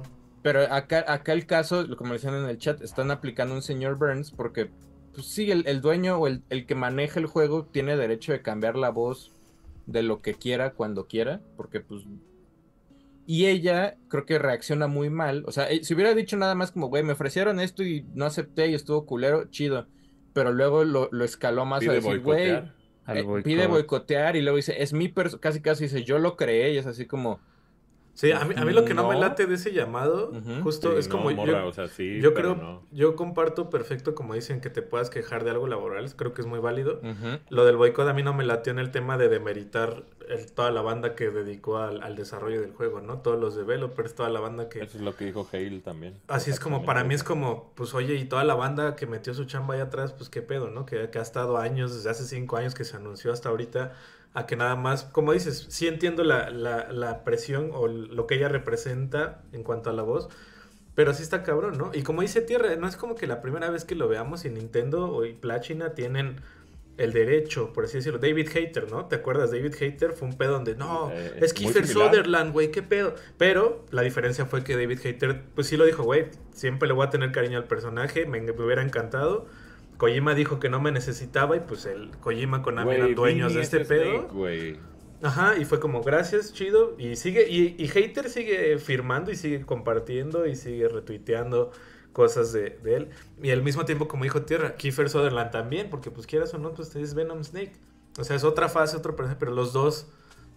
[0.47, 4.31] Pero acá, acá el caso, como decían en el chat, están aplicando un señor Burns
[4.31, 4.71] porque,
[5.13, 8.43] pues sí, el, el dueño o el, el que maneja el juego tiene derecho de
[8.43, 9.33] cambiar la voz
[9.87, 12.05] de lo que quiera cuando quiera, porque pues...
[13.27, 15.43] Y ella creo que reacciona muy mal.
[15.49, 18.25] O sea, eh, si hubiera dicho nada más como, güey, me ofrecieron esto y no
[18.25, 19.89] acepté y estuvo culero, chido.
[20.33, 22.75] Pero luego lo, lo escaló más a Pide decir, güey, boicotear.
[23.05, 26.37] Al eh, pide boicotear y luego dice, es mi persona, casi casi dice, yo lo
[26.37, 27.41] creé y es así como,
[28.17, 31.07] Sí, a mí, a mí lo que no, me late de ese llamado, justo es
[31.07, 35.67] como yo, yo creo, yo comparto perfecto como dicen que te puedas quejar de algo
[35.67, 37.01] laboral, creo que es muy válido.
[37.51, 40.05] Lo del boicot a mí no me latió en el tema de demeritar
[40.55, 43.19] toda la banda que dedicó al, desarrollo del juego, ¿no?
[43.19, 44.83] Todos los developers, toda la banda que...
[44.83, 46.15] Eso es lo que dijo Hale también.
[46.29, 49.35] Así es como, para mí es como, pues oye, y toda la banda que metió
[49.35, 50.87] su chamba ahí atrás, pues qué pedo, ¿no?
[50.87, 53.93] Que, que ha estado años, desde hace cinco años que se anunció hasta ahorita
[54.37, 58.35] a que nada más, como dices, sí entiendo la, la, la, presión o lo que
[58.35, 60.29] ella representa en cuanto a la voz,
[60.95, 61.91] pero sí está cabrón, ¿no?
[61.95, 64.51] Y como dice Tierra, no es como que la primera vez que lo veamos y
[64.51, 66.43] Nintendo o y Platina tienen
[66.99, 68.19] el derecho, por así decirlo.
[68.19, 69.07] David Hater, ¿no?
[69.07, 69.53] ¿Te acuerdas?
[69.53, 73.15] David Hater fue un pedo donde, no, eh, es Kiefer Sutherland, güey, qué pedo.
[73.39, 77.07] Pero la diferencia fue que David Hater, pues sí lo dijo, güey, siempre le voy
[77.07, 79.47] a tener cariño al personaje, me hubiera encantado
[79.97, 83.85] Kojima dijo que no me necesitaba y pues el Kojima con eran dueños de este
[83.85, 84.29] pedo.
[85.23, 86.95] Ajá, y fue como, gracias, chido.
[86.99, 91.73] Y sigue, y, Hater sigue firmando y sigue compartiendo y sigue retuiteando
[92.13, 93.09] cosas de, él.
[93.43, 96.75] Y al mismo tiempo, como dijo Tierra, Kiefer Sutherland también, porque pues quieras o no,
[96.75, 97.73] pues es Venom Snake.
[98.19, 100.07] O sea, es otra fase, otro personaje, pero los dos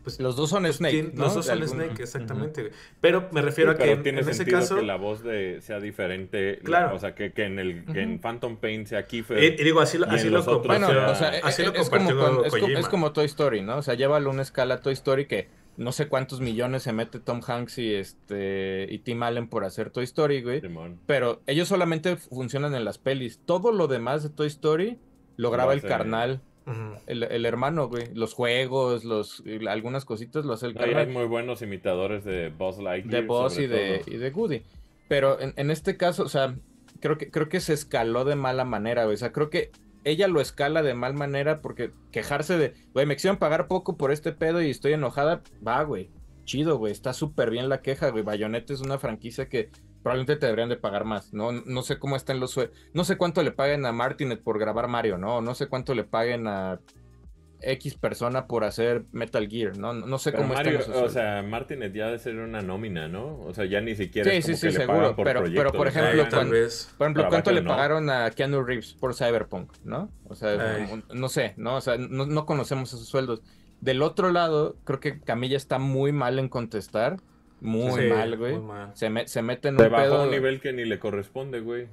[0.04, 1.12] pues, los dos son pues, Snake.
[1.16, 2.72] Los dos son Snake, exactamente.
[3.02, 4.78] Pero me refiero a que en, ese caso.
[4.78, 6.60] que la voz de, sea diferente.
[6.64, 6.96] Claro.
[6.96, 9.44] o sea, que, que en el que en Phantom Pain sea Kiefer.
[9.44, 11.10] Y, digo, así, así lo compartió.
[11.10, 13.78] o sea, así lo es, como, es, como Toy Story, ¿no?
[13.78, 17.20] O sea, llévalo a una escala Toy Story que no sé cuántos millones se mete
[17.20, 20.62] Tom Hanks y este y Tim Allen por hacer Toy Story, güey.
[21.06, 23.40] Pero ellos solamente funcionan en las pelis.
[23.46, 25.00] Todo lo demás de Toy Story
[25.38, 26.42] lo graba el carnal
[27.08, 28.14] el, hermano, güey.
[28.14, 32.80] Los juegos, los algunas cositas lo hace el Hay, hay muy buenos imitadores de Buzz
[32.80, 33.22] Lightyear.
[33.22, 34.64] De Buzz y de, y de Goody.
[35.08, 36.56] Pero en, en, este caso, o sea,
[37.00, 39.16] creo que, creo que se escaló de mala manera, güey.
[39.16, 39.72] O sea, creo que
[40.04, 44.12] ella lo escala de mal manera porque quejarse de, güey, me quisieron pagar poco por
[44.12, 46.10] este pedo y estoy enojada, va, güey.
[46.46, 46.92] Chido, güey.
[46.92, 48.24] Está súper bien la queja, güey.
[48.24, 49.70] Bayonetta es una franquicia que
[50.04, 51.34] probablemente te deberían de pagar más.
[51.34, 52.60] No, no sé cómo están los
[52.94, 55.42] No sé cuánto le paguen a Martinet por grabar Mario, ¿no?
[55.42, 56.80] No sé cuánto le paguen a
[57.62, 59.94] X persona por hacer Metal Gear, ¿no?
[59.94, 63.40] No sé cómo Mario, O sea, Martinet ya debe ser una nómina, ¿no?
[63.42, 65.88] O sea, ya ni siquiera es como sí, que le seguro, por pero, pero por
[65.88, 70.10] ejemplo, por ejemplo ¿cuánto le pagaron a Keanu Reeves por Cyberpunk, no?
[70.26, 71.76] O sea, no sé, ¿no?
[71.76, 73.42] O sea, no, no conocemos esos sueldos.
[73.82, 77.18] Del otro lado, creo que Camilla está muy mal en contestar
[77.62, 78.58] muy mal, güey.
[78.94, 80.24] Se, se, mete en un pedo.
[80.24, 81.88] un nivel que ni le corresponde, güey.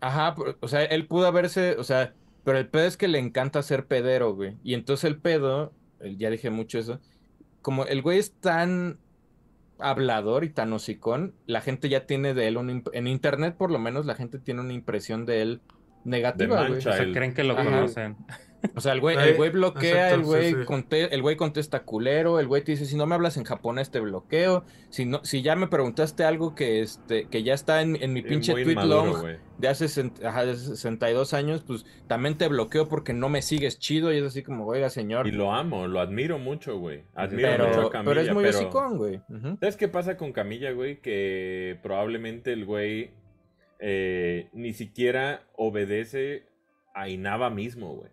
[0.00, 3.62] Ajá, o sea, él pudo haberse, o sea, pero el pedo es que le encanta
[3.62, 4.56] ser pedero, güey.
[4.62, 5.72] Y entonces el pedo,
[6.16, 7.00] ya dije mucho eso,
[7.62, 8.98] como el güey es tan
[9.78, 12.84] hablador y tan hocicón, la gente ya tiene de él un...
[12.92, 15.60] En internet, por lo menos, la gente tiene una impresión de él
[16.04, 16.78] negativa, güey.
[16.78, 18.16] O sea, creen que lo conocen.
[18.74, 20.54] O sea, el güey, el güey bloquea, el güey
[20.90, 24.00] el güey contesta culero, el güey te dice, si no me hablas en japonés te
[24.00, 28.22] bloqueo, si no, si ya me preguntaste algo que este, que ya está en, mi
[28.22, 33.78] pinche tweet long de hace 62 años, pues también te bloqueo porque no me sigues
[33.78, 35.26] chido y es así como, oiga señor.
[35.26, 37.04] Y lo amo, lo admiro mucho, güey.
[37.14, 38.10] Admiro mucho a Camilla.
[38.10, 39.20] Pero es muy hocicón, güey.
[39.60, 41.00] ¿Sabes qué pasa con Camilla, güey?
[41.00, 43.12] Que probablemente el güey
[43.78, 46.44] eh, ni siquiera obedece
[46.94, 48.10] a Inaba mismo, güey.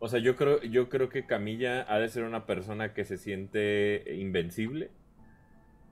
[0.00, 3.18] O sea, yo creo, yo creo que Camilla ha de ser una persona que se
[3.18, 4.90] siente invencible.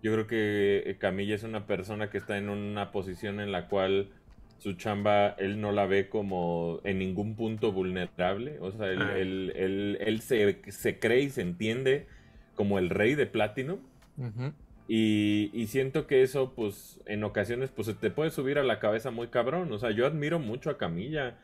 [0.02, 3.68] Yo creo que eh, Camilla es una persona que está en una posición en la
[3.68, 4.10] cual
[4.58, 8.58] su chamba él no la ve como en ningún punto vulnerable.
[8.60, 10.22] O sea, él, ah.
[10.22, 12.06] se, cree y se entiende
[12.54, 13.80] como el rey de Platinum.
[14.86, 18.78] y, y, siento que eso, pues, en ocasiones, pues, se te puede subir a la
[18.78, 19.72] cabeza muy cabrón.
[19.72, 21.36] O sea, yo admiro mucho a Camilla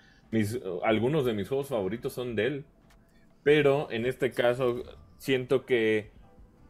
[0.85, 2.64] algunos de mis juegos favoritos son de él.
[3.42, 4.83] Pero en este caso
[5.18, 6.11] siento que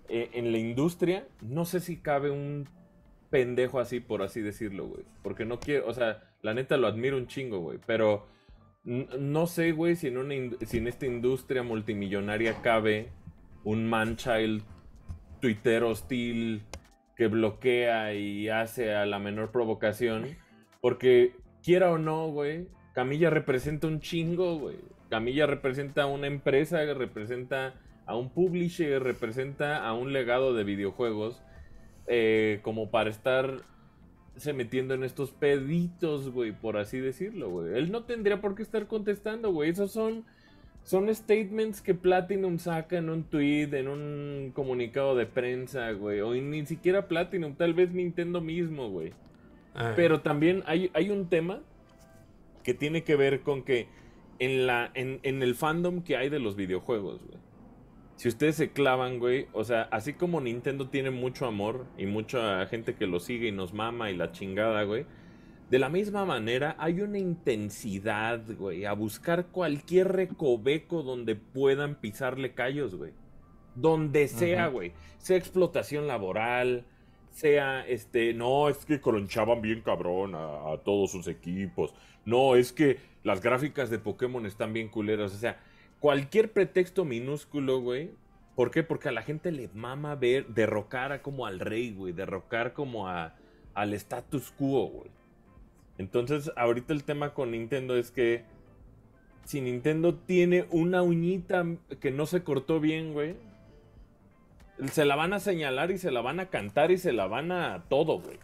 [0.09, 2.68] eh, en la industria no sé si cabe un
[3.31, 5.05] pendejo así, por así decirlo, güey.
[5.22, 7.79] Porque no quiero, o sea, la neta lo admiro un chingo, güey.
[7.87, 8.27] Pero
[8.85, 13.11] no sé, güey, si, en si en esta industria multimillonaria cabe
[13.64, 14.62] un manchild
[15.40, 16.62] Twitter hostil
[17.16, 20.37] que bloquea y hace a la menor provocación.
[20.81, 24.76] Porque quiera o no, güey, Camilla representa un chingo, güey.
[25.09, 27.74] Camilla representa a una empresa, representa
[28.07, 31.42] a un publisher, representa a un legado de videojuegos.
[32.07, 33.62] Eh, como para estar
[34.37, 37.74] se metiendo en estos peditos, güey, por así decirlo, güey.
[37.74, 39.70] Él no tendría por qué estar contestando, güey.
[39.70, 40.24] Esos son,
[40.85, 46.20] son statements que Platinum saca en un tweet, en un comunicado de prensa, güey.
[46.20, 49.12] O ni siquiera Platinum, tal vez Nintendo mismo, güey.
[49.74, 49.92] Ah.
[49.94, 51.61] Pero también hay, hay un tema
[52.62, 53.88] que tiene que ver con que
[54.38, 57.38] en, la, en, el fandom que hay de los videojuegos, güey.
[58.16, 62.66] si ustedes se clavan, güey, o sea, así como Nintendo tiene mucho amor y mucha
[62.66, 65.07] gente que lo sigue y nos mama y la chingada, güey.
[65.70, 72.53] De la misma manera, hay una intensidad, güey, a buscar cualquier recoveco donde puedan pisarle
[72.53, 73.12] callos, güey.
[73.75, 74.92] Donde sea, güey.
[75.16, 76.85] Sea explotación laboral,
[77.33, 81.94] sea, este, no, es que colonchaban bien cabrón a, a, todos sus equipos.
[82.24, 85.32] No, es que las gráficas de Pokémon están bien culeras.
[85.35, 85.61] O sea,
[86.00, 88.11] cualquier pretexto minúsculo, güey.
[88.54, 88.82] ¿Por qué?
[88.82, 92.12] Porque a la gente le mama ver, derrocar como al rey, güey.
[92.12, 93.35] Derrocar como a,
[93.74, 95.11] al status quo, güey.
[95.98, 98.44] Entonces, ahorita el tema con Nintendo es que
[99.44, 101.64] si Nintendo tiene una uñita
[102.00, 103.37] que no se cortó bien, güey,
[104.90, 107.52] se la van a señalar y se la van a cantar y se la van
[107.52, 108.38] a todo, güey.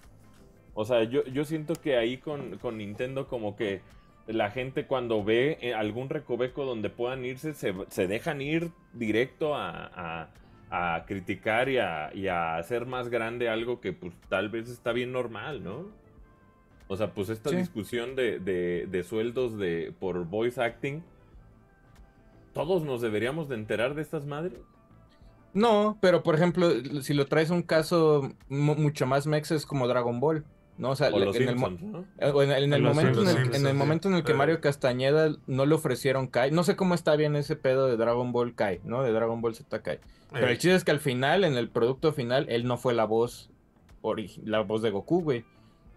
[0.81, 3.81] O sea, yo, yo siento que ahí con, con, Nintendo como que
[4.29, 9.57] la gente cuando ve eh, algún recoveco donde puedan irse, se, se dejan ir directo
[9.57, 10.29] a,
[10.71, 14.69] a, a criticar y a, y a, hacer más grande algo que pues tal vez
[14.69, 15.87] está bien normal, ¿no?
[16.87, 17.57] O sea, pues esta sí.
[17.57, 21.03] discusión de, de, de, sueldos de, por voice acting,
[22.55, 24.61] todos nos deberíamos de enterar de estas madres.
[25.55, 26.71] No, pero por ejemplo,
[27.03, 30.45] si lo traes un caso mucho más mexes como Dragon Ball,
[30.79, 30.91] ¿no?
[30.91, 32.07] O sea, o en, Simpsons, el, ¿no?
[32.19, 35.37] en, el, en el momento, en el, en el momento en el que Mario Castañeda
[35.47, 38.81] no le ofrecieron Kai, no sé cómo está bien ese pedo de Dragon Ball Kai,
[38.85, 39.03] ¿no?
[39.03, 39.99] De Dragon Ball Z Kai.
[40.33, 43.05] Pero el chiste es que al final, en el producto final, él no fue la
[43.05, 43.51] voz,
[44.45, 45.45] la voz de Goku, güey.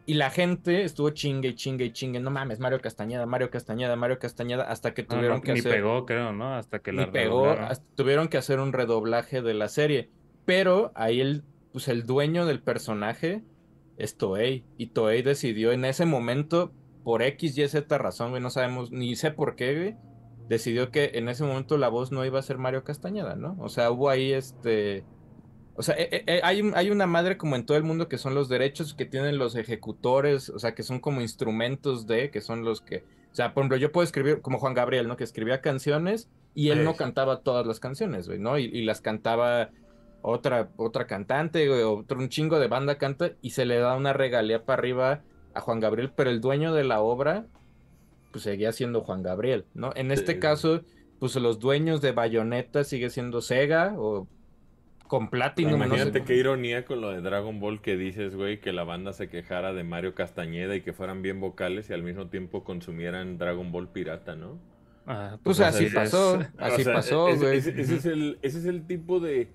[0.06, 2.20] Y la gente estuvo chingue y chingue y chingue.
[2.20, 5.60] No mames, Mario Castañeda, Mario Castañeda, Mario Castañeda, hasta que tuvieron no, no, que ni
[5.60, 5.72] hacer.
[5.72, 6.56] pegó, creo, ¿no?
[6.56, 10.10] Hasta que Ni la pegó, hasta tuvieron que hacer un redoblaje de la serie.
[10.46, 13.44] Pero ahí el, pues el dueño del personaje
[14.02, 14.66] es Toei.
[14.78, 16.72] Y Toei decidió en ese momento,
[17.04, 19.96] por X, Y, Z razón, güey, no sabemos, ni sé por qué, güey.
[20.50, 23.56] Decidió que en ese momento la voz no iba a ser Mario Castañeda, ¿no?
[23.60, 25.06] O sea, hubo ahí este.
[25.76, 28.18] O sea, eh, eh, hay, un, hay, una madre como en todo el mundo que
[28.18, 32.42] son los derechos que tienen los ejecutores, o sea, que son como instrumentos de, que
[32.42, 35.16] son los que, o sea, por ejemplo, yo puedo escribir como Juan Gabriel, ¿no?
[35.16, 38.60] Que escribía canciones y él no cantaba todas las canciones, güey, ¿no?
[38.60, 39.70] Y, y, las cantaba
[40.22, 44.14] otra, otra cantante, güey, otro un chingo de banda canta y se le da una
[44.14, 45.22] regalía para arriba
[45.54, 47.46] a Juan Gabriel, pero el dueño de la obra,
[48.32, 49.92] pues seguía siendo Juan Gabriel, ¿no?
[49.96, 50.40] En este sí.
[50.40, 50.82] caso,
[51.20, 54.28] pues los dueños de Bayonetta sigue siendo Sega o
[55.08, 55.74] con Platinum.
[55.74, 56.24] Imagínate no sé.
[56.24, 59.74] qué ironía con lo de Dragon Ball que dices, güey, que la banda se quejara
[59.74, 63.90] de Mario Castañeda y que fueran bien vocales y al mismo tiempo consumieran Dragon Ball
[63.90, 64.58] pirata, ¿no?
[65.06, 67.58] Ah, pues, pues así, pasó, así o sea, pasó, güey.
[67.58, 69.50] Ese, ese, es el, ese es el tipo de,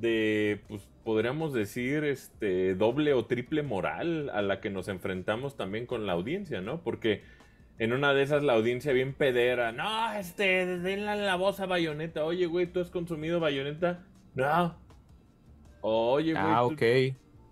[0.00, 5.86] de, pues podríamos decir, este, doble o triple moral a la que nos enfrentamos también
[5.86, 6.82] con la audiencia, ¿no?
[6.82, 7.22] Porque
[7.78, 12.24] en una de esas la audiencia bien pedera, no, este, denle la voz a Bayonetta,
[12.24, 14.04] oye, güey, ¿tú has consumido Bayonetta?
[14.34, 14.76] No,
[15.88, 16.44] Oye, güey.
[16.44, 16.82] Ah, ok.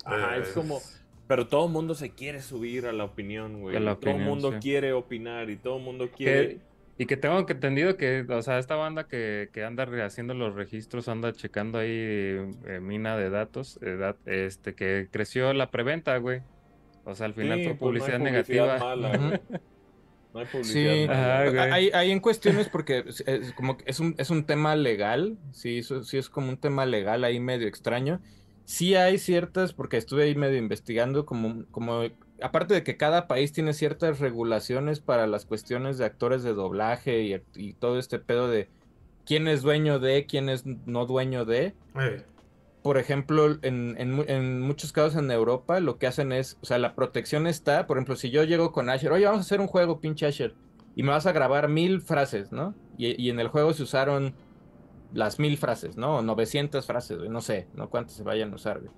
[0.05, 0.81] Ajá, es como.
[1.29, 3.79] Pero todo el mundo se quiere subir a la opinión, güey.
[3.79, 4.59] La todo el mundo sí.
[4.61, 6.59] quiere opinar y todo el mundo quiere.
[6.97, 10.55] Y que tengo que entendido que, o sea, esta banda que, que anda haciendo los
[10.55, 16.17] registros, anda checando ahí eh, mina de datos, eh, dat- este, que creció la preventa,
[16.19, 16.43] güey.
[17.05, 18.79] O sea, al final Sí, fue pues, no hay publicidad negativa.
[18.79, 19.41] mala, güey.
[20.33, 21.43] No hay publicidad Sí, mala.
[21.43, 24.75] Ajá, hay, hay en cuestiones porque es, es como que es un, es un tema
[24.77, 28.21] legal, sí, eso, sí es como un tema legal ahí medio extraño.
[28.65, 32.03] Sí hay ciertas, porque estuve ahí medio investigando, como, como
[32.43, 37.23] aparte de que cada país tiene ciertas regulaciones para las cuestiones de actores de doblaje
[37.23, 38.69] y, y todo este pedo de
[39.25, 41.67] quién es dueño de, quién es no dueño de.
[41.67, 42.27] Eh,
[42.83, 46.67] Por ejemplo, en, en mu- en muchos casos en Europa lo que hacen es, o
[46.67, 49.61] sea, la protección está, por ejemplo, si yo llego con Asher, oye, vamos a hacer
[49.61, 50.59] un juego, pinche Asher,
[50.95, 52.79] y me vas a grabar mil frases, ¿no?
[52.97, 54.39] Y, y en el juego se usaron
[55.11, 56.19] las mil frases, ¿no?
[56.19, 58.93] O 900 frases, no sé, no cuántas se vayan a usar, güey.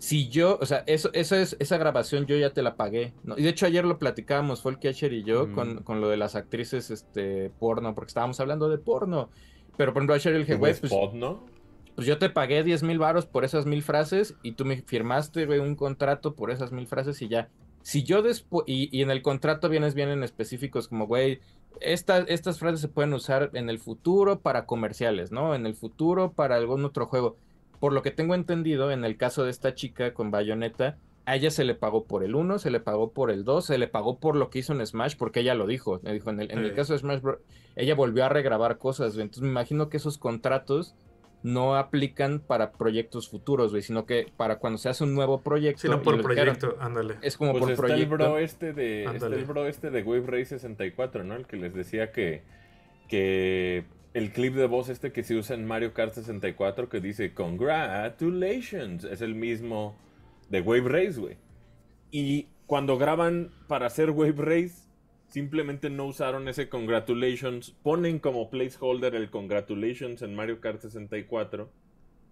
[0.00, 3.36] Si yo, o sea, eso, eso es, esa grabación yo ya te la pagué, ¿no?
[3.36, 5.54] Y de hecho ayer lo platicábamos, Folk Asher y yo, Mm.
[5.54, 9.28] con, con lo de las actrices, este, porno, porque estábamos hablando de porno.
[9.76, 11.44] Pero por ejemplo, Asher el güey, pues, Spot, ¿no?
[11.96, 15.44] pues yo te pagué 10 mil varos por esas mil frases y tú me firmaste,
[15.44, 17.50] güey, un contrato por esas mil frases y ya.
[17.82, 21.40] Si yo después, y, y en el contrato vienes bien en específicos como, güey,
[21.80, 25.54] estas, estas frases se pueden usar en el futuro para comerciales, ¿no?
[25.54, 27.36] En el futuro para algún otro juego.
[27.80, 31.50] Por lo que tengo entendido, en el caso de esta chica con Bayonetta, a ella
[31.50, 34.18] se le pagó por el 1, se le pagó por el 2, se le pagó
[34.18, 36.00] por lo que hizo en Smash, porque ella lo dijo.
[36.02, 36.74] Me dijo, en el, en el Sí.
[36.76, 37.38] caso de Smash Bros.,
[37.76, 39.22] ella volvió a regrabar cosas, güey.
[39.24, 40.94] Entonces me imagino que esos contratos
[41.42, 45.80] no aplican para proyectos futuros, güey, sino que para cuando se hace un nuevo proyecto.
[45.82, 47.14] sino por proyecto, ándale.
[47.22, 48.02] Es como Pues por está proyecto.
[48.14, 49.36] el bro este de está Ándale.
[49.36, 51.36] el bro este de Wave Race 64, ¿no?
[51.36, 52.42] El que les decía que
[53.08, 57.32] que el clip de voz este que se usa en Mario Kart 64 que dice
[57.32, 59.04] Congratulations.
[59.04, 59.96] Es el mismo
[60.48, 61.36] de Wave Race, güey.
[62.10, 64.88] Y cuando graban para hacer Wave Race,
[65.28, 67.70] simplemente no usaron ese Congratulations.
[67.70, 71.70] Ponen como placeholder el Congratulations en Mario Kart 64.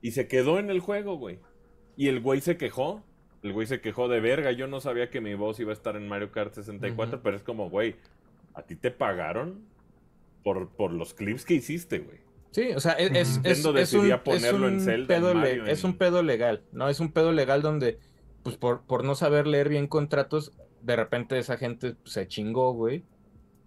[0.02, 1.38] Y se quedó en el juego, güey.
[1.96, 3.04] Y el güey se quejó.
[3.44, 4.50] El güey se quejó de verga.
[4.50, 7.42] Yo no sabía que mi voz iba a estar en Mario Kart 64, pero es
[7.44, 7.94] como, güey,
[8.54, 9.62] ¿a ti te pagaron
[10.42, 12.18] por, por los clips que hiciste, güey?
[12.50, 15.34] Sí, o sea, es, es, es, un, decidía es ponerlo en un Zelda, en pedo
[15.34, 16.88] le- es en- un pedo legal, ¿no?
[16.88, 17.98] Es un pedo legal donde,
[18.42, 22.72] pues por, por no saber leer bien contratos, de repente esa gente pues, se chingó,
[22.72, 23.04] güey.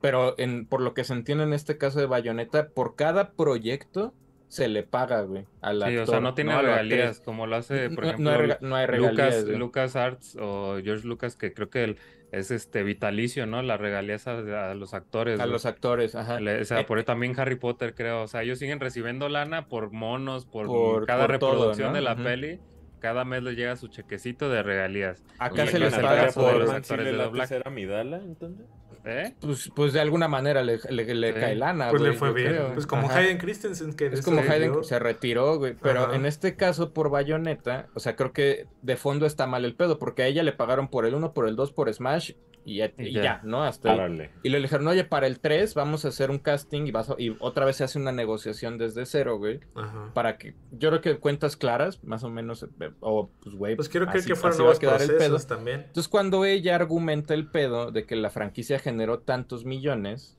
[0.01, 4.15] Pero en, por lo que se entiende en este caso de Bayonetta, por cada proyecto
[4.47, 7.45] se le paga, güey, al Sí, actor, o sea, no tiene a la regalías, como
[7.47, 9.59] lo hace, por No- ejemplo, no, hay, no hay regalías, Lucas.
[9.59, 11.97] Lucas Arts o George Lucas, que creo que el-
[12.31, 13.61] es este vitalicio, ¿no?
[13.61, 15.39] Las regalías a, a los actores.
[15.39, 15.51] a güey.
[15.51, 16.39] los actores, ajá.
[16.39, 18.23] Le- o sea, por también Harry Potter, creo.
[18.23, 21.95] O sea, ellos siguen recibiendo lana por monos, por, Por- cada por todo, reproducción ¿no?
[21.95, 22.59] de la peli.
[22.99, 25.23] Cada mes les llega su chequecito de regalías.
[25.39, 27.47] Acá Y se les paga por, los actores le de doblaje.
[27.55, 28.65] ser Amidala, entonces?
[29.05, 29.33] ¿Eh?
[29.41, 31.39] pues, pues de alguna manera le, le- le Sí.
[31.39, 32.49] cae lana, Pues le fue bien.
[32.49, 32.73] creo.
[32.73, 33.19] Pues como Ajá.
[33.19, 34.83] Hayden Christensen que Es como se Hayden retiró.
[34.83, 35.75] se retiró, güey.
[35.81, 36.15] Pero Ajá.
[36.15, 39.97] en este caso, por Bayonetta, o sea, creo que de fondo está mal el pedo,
[39.99, 42.33] porque a ella le pagaron por el 1, por el 2, por Smash,
[42.63, 43.23] y ya, Y y ya.
[43.23, 43.63] ya, ¿no?
[43.63, 44.29] Hasta ahí.
[44.43, 47.15] Y le dijeron, oye, para el 3 vamos a hacer un casting y, vas a-
[47.17, 49.59] y otra vez se hace una negociación desde cero, güey.
[49.75, 50.11] Ajá.
[50.13, 53.75] Para que, yo creo que cuentas claras, más o menos, eh, o pues, güey.
[53.75, 55.17] Pues quiero creer así- que fueron nuevos quedar el pedo.
[55.17, 55.81] procesos también.
[55.87, 60.37] Entonces, cuando ella argumenta el pedo de que la franquicia generó tantos millones,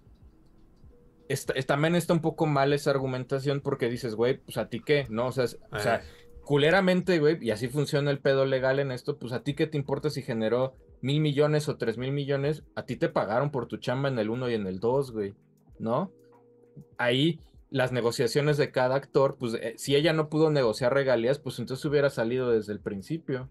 [1.29, 4.81] está- es- también está un poco mal esa argumentación porque dices, güey, pues a ti
[4.81, 5.27] qué, ¿no?
[5.27, 6.03] O sea, es- o sea, Eh.
[6.45, 9.79] culeramente, güey, y así funciona el pedo legal en esto, pues a ti qué te
[9.79, 13.77] importa si generó mil millones o tres mil millones, a ti te pagaron por tu
[13.77, 15.35] chamba en el 1 y en el 2, güey,
[15.79, 16.11] ¿no?
[16.97, 17.39] Ahí
[17.69, 21.85] las negociaciones de cada actor, pues eh, si ella no pudo negociar regalías, pues entonces
[21.85, 23.51] hubiera salido desde el principio.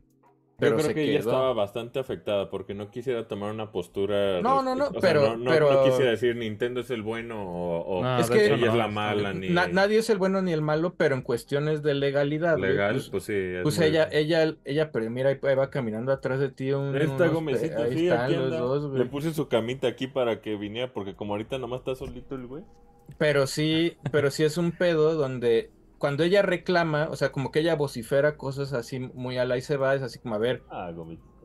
[0.61, 4.41] Pero Yo creo se que ella estaba bastante afectada porque no quisiera tomar una postura.
[4.41, 6.91] No, no, no, respecto- o sea, pero- no, no- pero- no quisiera decir Nintendo es
[6.91, 9.31] el bueno o, o No, Es que- ella es la mala.
[9.31, 9.41] bien.
[9.41, 12.93] Ni Na- nadie es el bueno ni el malo, pero en cuestiones de legalidad, legal,
[12.93, 13.33] pues, pues, sí.
[13.33, 16.95] es pues muy- ella, ella, ella, pero mira, ahí va caminando atrás de ti un,
[16.95, 18.99] Esta unos Gomecito, ahí sí, están aquí los dos, güey.
[19.03, 22.45] Le puse su camita aquí para que viniera, porque como ahorita nomás está solito el
[22.45, 22.63] güey.
[23.17, 25.71] Pero sí, pero sí es un pedo donde
[26.01, 29.61] cuando ella reclama, o sea, como que ella vocifera cosas así muy a la y
[29.61, 30.91] se va, es así como, a ver, Ah,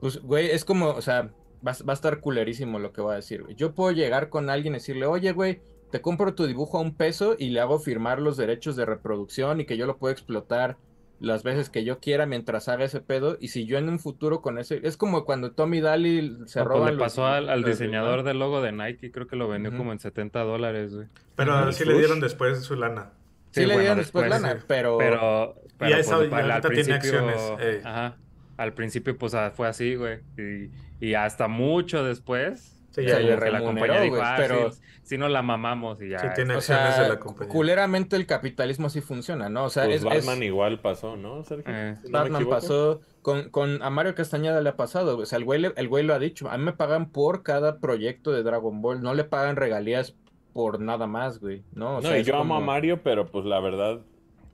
[0.01, 1.31] pues, güey, es como, o sea,
[1.65, 3.55] va, a- va a estar culerísimo lo que voy a decir, güey.
[3.55, 5.61] Yo puedo llegar con alguien y decirle, oye, güey,
[5.93, 9.61] te compro tu dibujo a un peso y le hago firmar los derechos de reproducción
[9.61, 10.77] y que yo lo puedo explotar
[11.21, 13.39] las veces que yo quiera mientras haga ese pedo.
[13.41, 16.65] Y si yo en un futuro con ese, es como cuando Tommy Daly se No,
[16.67, 19.49] pues roba le pasó al, al los- diseñador del logo de Nike, creo que lo
[19.49, 21.07] vendió como en 70 dólares, güey.
[21.37, 21.73] Pero Ajá.
[21.73, 21.99] sí le Ush.
[21.99, 23.13] dieron después su lana.
[23.57, 24.99] Sí, Sí, le bueno, dieron después después, lana, pero...
[24.99, 27.81] Pero, pero ya esa- pues, ya al ahorita tiene principio, acciones, ey.
[27.85, 28.17] ajá,
[28.57, 30.71] al principio pues ah, fue así, güey, y,
[31.07, 34.35] y hasta mucho después, Sí, ya ya como le que la compañía dijo, güey, ah,
[34.39, 36.19] pero- sí, sí nos la mamamos y ya.
[36.19, 37.53] Sí, tiene O acciones sea, de la compañía.
[37.53, 39.65] culeramente el capitalismo sí funciona, ¿no?
[39.65, 41.73] O sea, Pues es, es- Batman igual pasó, ¿no, Sergio?
[41.75, 41.97] Eh.
[42.03, 45.45] Si no Batman pasó, con, con a Mario Castañeda le ha pasado, o sea, el
[45.45, 48.43] güey, le- el güey lo ha dicho, a mí me pagan por cada proyecto de
[48.43, 50.15] Dragon Ball, no le pagan regalías
[50.57, 51.99] por nada más, güey, ¿no?
[51.99, 54.01] O No, sea, y yo amo a Mario, pero pues la verdad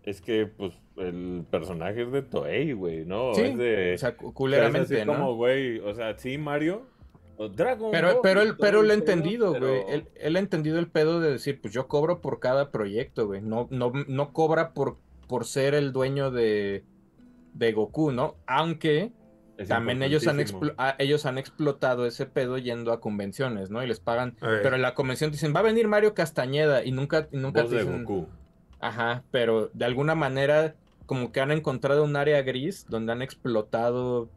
[0.02, 3.32] es que pues el personaje es de Toei, güey, ¿no?
[3.34, 3.94] Sí, es de...
[3.94, 5.12] o sea, cu- o sea, es culeramente, así ¿no?
[5.14, 6.86] como, güey, o sea, sí, Mario,
[7.54, 9.82] Dragon Pero, pero todo pero el él ha entendido, pero- güey.
[9.90, 13.40] Él, él ha entendido el pedo de decir, pues yo cobro por cada proyecto, güey.
[13.40, 14.96] No, no, no cobra por,
[15.28, 16.82] por ser el dueño de,
[17.54, 18.34] de Goku, ¿no?
[18.48, 19.12] Aunque
[19.62, 20.44] Es también ellos han,
[20.78, 23.82] ah, ellos han explotado ese pedo yendo a convenciones, ¿no?
[23.82, 24.36] Y les pagan.
[24.42, 24.58] Ey.
[24.62, 26.84] Pero en la convención dicen, va a venir Mario Castañeda.
[26.84, 28.04] Y nunca, y nunca Voz te de dicen.
[28.04, 28.28] Goku.
[28.80, 30.74] Ajá, pero de alguna manera,
[31.06, 34.28] como que han encontrado un área gris donde han explotado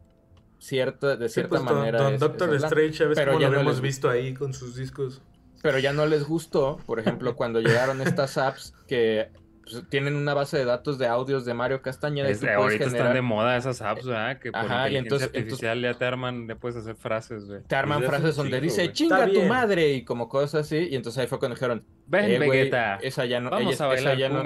[0.58, 1.98] cierta, de Sí, cierta pues, manera.
[2.02, 2.54] Don, es- Doctor.
[2.54, 5.22] Strange, a veces Pero como ya lo no hemos les- visto ahí con sus discos.
[5.62, 9.28] pero ya no les gustó, por ejemplo, cuando llegaron estas apps que
[9.68, 12.56] pues, tienen una base de datos de audios de Mario Castañeda y Es- tú puedes
[12.58, 14.38] ahorita generar- están de moda esas apps, ¿verdad?
[14.38, 17.62] Que por Ajá, y entonces- artificial ya te arman, ya puedes hacer frases, güey.
[17.66, 21.26] te arman frases donde dice chinga tu madre y como cosas así, y entonces ahí
[21.26, 24.28] fue cuando dijeron, Ven, eh, Vegeta, esa ya no, vamos ella- a esa bailar ya
[24.28, 24.42] no,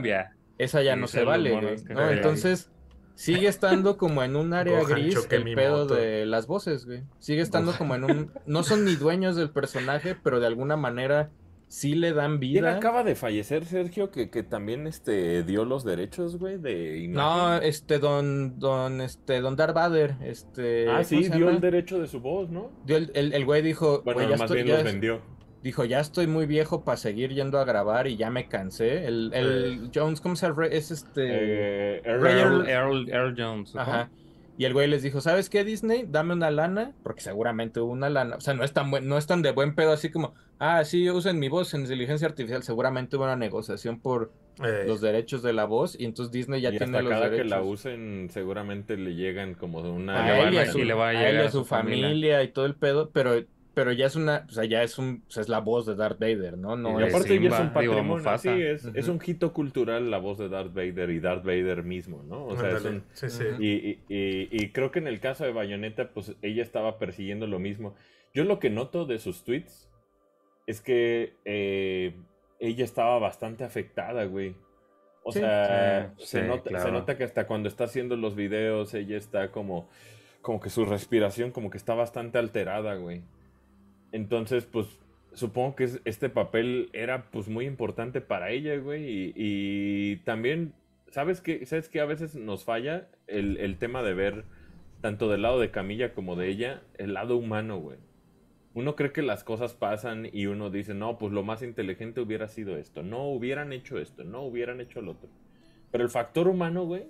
[0.59, 1.76] esa ya Y no se vale, güey.
[2.12, 2.70] Entonces
[3.14, 5.94] sigue estando como en un área Gohan gris el pedo moto.
[5.94, 7.03] de las voces, güey.
[7.18, 7.78] Sigue estando Gohan.
[7.78, 11.28] como en un, no son ni dueños del personaje, pero de alguna manera
[11.72, 12.76] sí le dan ¿Quién vida.
[12.76, 14.10] acaba de fallecer, Sergio?
[14.10, 17.68] Que, que también este, dio los derechos, güey, de No, imagen.
[17.68, 20.88] este, don, don, este, don Darth Vader, este.
[20.88, 22.72] ah, ¿cómo sí, dio el derecho de su voz, ¿no?
[22.84, 25.22] Dio el, el, el güey dijo, Bueno, güey, ya más estoy, bien ya los vendió.
[25.62, 29.06] dijo, ya estoy muy viejo para seguir yendo a grabar y ya me cansé.
[29.06, 30.66] El, el Jones, ¿cómo se llama?
[30.66, 31.22] Es este...
[31.98, 33.74] Eh, Earl- Earl, Earl- Earl Jones.
[33.76, 33.80] ¿no?
[33.80, 34.10] Ajá.
[34.61, 36.04] Y el güey les dijo, ¿sabes qué, Disney?
[36.06, 38.36] Dame una lana, porque seguramente hubo una lana.
[38.36, 40.84] O sea, no es tan buen, no es tan de buen pedo así como, ah,
[40.84, 42.62] sí, usen mi voz en inteligencia artificial.
[42.62, 44.32] Seguramente hubo una negociación por
[44.62, 47.24] Eh, los derechos de la voz y entonces Disney ya y tiene hasta los cada
[47.30, 47.42] derechos.
[47.44, 50.22] que la usen, seguramente le llegan como una.
[50.26, 51.50] a él y a- su, y le va a a él y llegar a a
[51.50, 52.08] su su familia.
[52.08, 53.42] familia y todo el pedo, pero,
[53.74, 55.94] pero ya es una, o sea, ya es un, o sea, es la voz de
[55.94, 56.76] Darth Vader, ¿no?
[56.76, 60.10] No Y es- aparte ya es Simba, un patrimonio, sí, es, es un hito cultural
[60.10, 62.46] la voz de Darth Vader y Darth Vader mismo, ¿no?
[62.46, 63.44] O sea, es un- sí, sí.
[63.58, 67.46] Y, y- y- y creo que en el caso de Bayonetta, pues ella estaba persiguiendo
[67.46, 67.94] lo mismo.
[68.34, 69.88] Yo lo que noto de sus tweets
[70.66, 72.14] es que eh,
[72.60, 74.54] ella estaba bastante afectada, güey.
[75.22, 78.34] O Sí, sea, sí, se, sí, nota, se nota que hasta cuando está haciendo los
[78.34, 79.88] videos, ella está como,
[80.42, 83.22] como que su respiración como que está bastante alterada, güey.
[84.12, 84.86] Entonces, pues,
[85.32, 89.04] supongo que es- este papel era pues muy importante para ella, güey.
[89.08, 90.72] Y, y también,
[91.11, 91.64] ¿sabes qué?
[91.66, 92.00] ¿Sabes qué?
[92.00, 94.44] A veces nos falla el, el tema de ver,
[95.00, 97.98] tanto del lado de Camilla como de ella, el lado humano, güey.
[98.74, 102.46] Uno cree que las cosas pasan y uno dice, no, pues lo más inteligente hubiera
[102.48, 103.02] sido esto.
[103.02, 105.28] No hubieran hecho esto, no hubieran hecho lo otro.
[105.90, 107.04] Pero el factor humano, güey,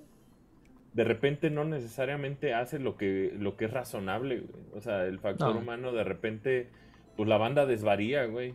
[0.95, 4.63] de repente no necesariamente hace lo que, lo que es razonable, güey.
[4.75, 5.61] O sea, el factor No.
[5.61, 6.69] humano de repente,
[7.21, 8.55] pues la banda desvaría, güey.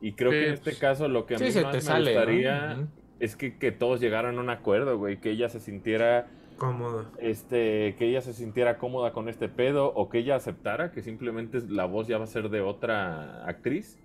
[0.00, 2.88] Y creo Sí, que en este pues, caso lo que a mí más me gustaría
[3.20, 5.20] es que, que todos llegaran a un acuerdo, güey.
[5.20, 6.26] Que ella se sintiera,
[6.56, 7.12] Cómodo.
[7.20, 11.60] este, que ella se sintiera cómoda con este pedo o que ella aceptara que simplemente
[11.68, 14.00] la voz ya va a ser de otra actriz.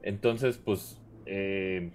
[0.00, 1.90] Entonces, pues, eh,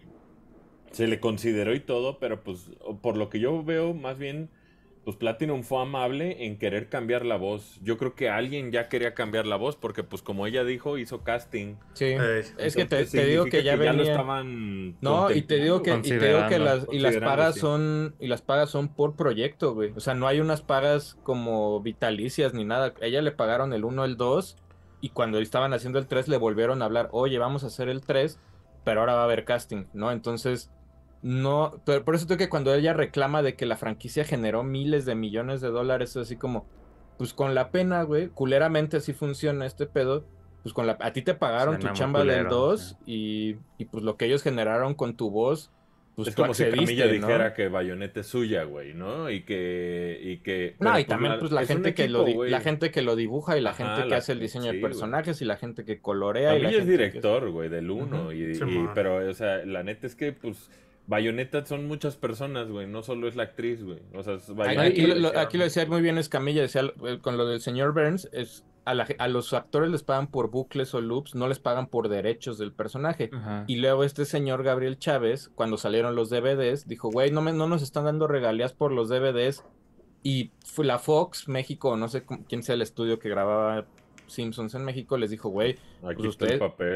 [0.92, 2.70] se le consideró y todo, pero pues,
[3.02, 4.52] por lo que yo veo, más bien,
[5.06, 7.80] pues Platinum fue amable en querer cambiar la voz.
[7.84, 11.24] Yo creo que alguien ya quería cambiar la voz porque, pues, como ella dijo, hizo
[11.24, 11.76] casting.
[11.93, 12.06] Sí.
[12.06, 14.12] Eh, Es que te, digo que ya lo venía.
[14.12, 17.60] estaban No, y te digo que, y te digo que las, y las pagas sí.
[17.62, 19.93] son, y las pagas son por proyecto, güey.
[19.95, 22.95] O sea, no hay unas pagas como vitalicias ni nada.
[22.99, 24.58] A ella le pagaron el 1, el 2,
[25.01, 28.01] y cuando estaban haciendo el 3 le volvieron a hablar, oye, vamos a hacer el
[28.01, 28.39] 3,
[28.84, 30.12] pero ahora va a haber casting, ¿no?
[30.12, 30.72] Entonces,
[31.28, 35.06] no, pero por eso creo que cuando ella reclama de que la franquicia generó miles
[35.06, 36.68] de millones de dólares, es así como,
[37.18, 40.24] pues con la pena, güey, culeramente así funciona este pedo.
[40.62, 42.96] Pues con la, a ti te pagaron tu Suena chamba del culero, 2 sí.
[43.06, 45.72] y, y pues lo que ellos generaron con tu voz,
[46.16, 47.12] pues es tú como si Camilla ¿no?
[47.12, 49.30] dijera que Bayonetta es suya, güey, ¿no?
[49.30, 50.20] Y que...
[50.24, 52.50] Y que No, y también pues la es un gente que lo güey.
[52.52, 54.78] la gente que lo dibuja y la Ajá, gente que la- hace el diseño sí,
[54.78, 54.92] de güey.
[54.92, 58.22] personajes y la gente que colorea y la Camilla es que- director, güey, del 1.
[58.24, 58.32] Ujú.
[58.32, 60.72] y, pero, o sea, la neta es que, pues,
[61.08, 62.88] Bayonetta son muchas personas, güey.
[62.88, 63.99] No solo es la actriz, güey.
[64.14, 66.82] O sea, es Aquí, Bayonetta aquí lo- aquí lo decía muy bien Escamilla, decía
[67.22, 70.49] con lo del señor Burns, es a, la ge- a los actores les pagan por
[70.51, 73.30] bucles o loops, no les pagan por derechos del personaje.
[73.34, 73.64] Ajá.
[73.68, 77.68] Y luego este señor Gabriel Chávez, cuando salieron los DVDs, dijo, güey, no, me, no
[77.68, 79.64] nos están dando regalías por los DVDs.
[80.24, 83.86] Y fue la Fox, México, no sé quién sea el estudio que grababa
[84.26, 85.76] Simpsons en México, les dijo, güey,
[86.16, 86.28] pues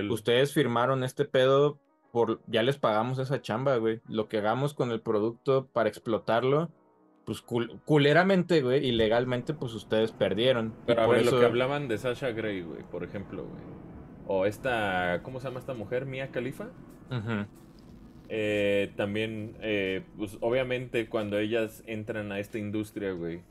[0.10, 1.80] ustedes firmaron este pedo
[2.12, 4.02] por, ya les pagamos esa chamba, güey.
[4.08, 6.70] Lo que hagamos con el producto para explotarlo,
[7.26, 10.68] pues cul- culeramente, güey, y legalmente, pues ustedes perdieron.
[10.68, 13.44] Y Pero a por ver, eso- lo que hablaban de Sasha Grey, güey, por ejemplo,
[13.46, 13.62] güey.
[14.28, 16.06] O esta, ¿cómo se llama esta mujer?
[16.06, 16.68] Mia Khalifa.
[18.32, 23.42] Eh, también, eh, pues obviamente cuando ellas entran a esta industria, güey,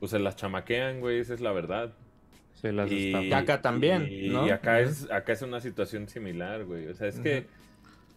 [0.00, 1.92] pues se las chamaquean, güey, esa es la verdad.
[2.54, 3.10] Sí, las y.
[3.14, 4.46] Y acá también, y, ¿no?
[4.46, 6.86] y acá, es, acá es una situación similar, güey.
[6.88, 7.46] O sea, es que.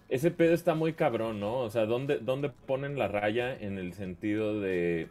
[0.09, 1.59] Ese pedo está muy cabrón, ¿no?
[1.59, 5.07] O sea, ¿dónde, ¿dónde ponen la raya en el sentido de...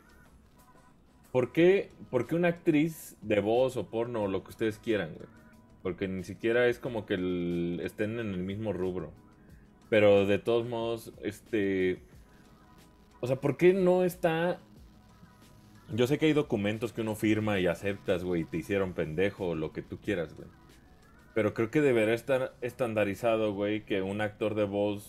[1.31, 5.15] ¿Por qué, por qué una actriz de voz o porno o lo que ustedes quieran,
[5.15, 5.29] güey?
[5.83, 7.15] Porque ni siquiera es como que
[7.85, 9.13] estén en el mismo rubro.
[9.89, 12.03] Pero de todos modos, este...
[13.21, 14.59] O sea, ¿por qué no está...
[15.95, 19.51] Yo sé que hay documentos que uno firma y aceptas, güey, y te hicieron pendejo
[19.51, 20.49] o lo que tú quieras, güey.
[21.39, 25.09] Pero creo que debería estar estandarizado, güey, que un actor de voz,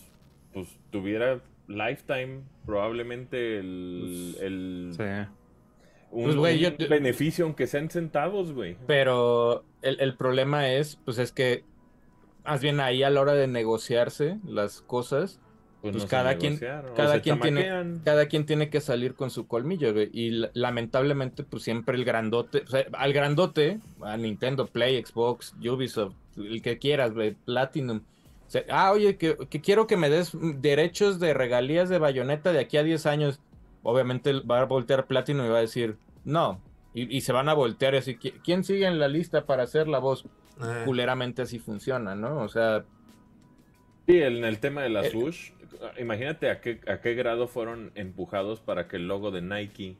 [0.54, 4.34] pues, tuviera lifetime, probablemente el...
[4.34, 5.02] Pues, el Sí.
[6.12, 8.76] un, Pues, güey, un yo- beneficio, aunque sean centavos, güey.
[8.86, 11.64] Pero el, el problema es, pues es que,
[12.44, 15.40] más bien ahí a la hora de negociarse las cosas,
[15.82, 16.58] pues no se cada quien-
[16.94, 17.62] cada quien tiene-
[18.04, 20.10] cada quien tiene que salir con su colmillo, güey.
[20.12, 25.54] Y la- lamentablemente, pues siempre el grandote, o sea, al grandote, a Nintendo, Play, Xbox,
[25.60, 28.00] Ubisoft, el que quieras, güey, Platinum.
[28.46, 32.52] o sea, ah, oye, que, que quiero que me des derechos de regalías de bayoneta
[32.52, 33.38] de aquí a 10 años.
[33.84, 36.60] Obviamente va a voltear Platinum y va a decir, no.
[36.92, 39.62] Y, y se van a voltear y así, "¿Qui- ¿quién sigue en la lista para
[39.62, 40.24] hacer la voz?
[40.60, 42.38] Eh, Culeramente así funciona, ¿no?
[42.42, 42.84] O sea,
[44.06, 45.12] Sí, en el tema de la El-
[45.98, 49.96] imagínate a qué, a qué grado fueron empujados para que el logo de Nike,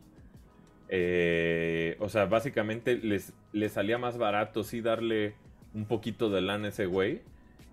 [0.88, 5.34] eh, o sea, básicamente les, les salía más barato sí darle
[5.74, 7.22] un poquito de lana a ese güey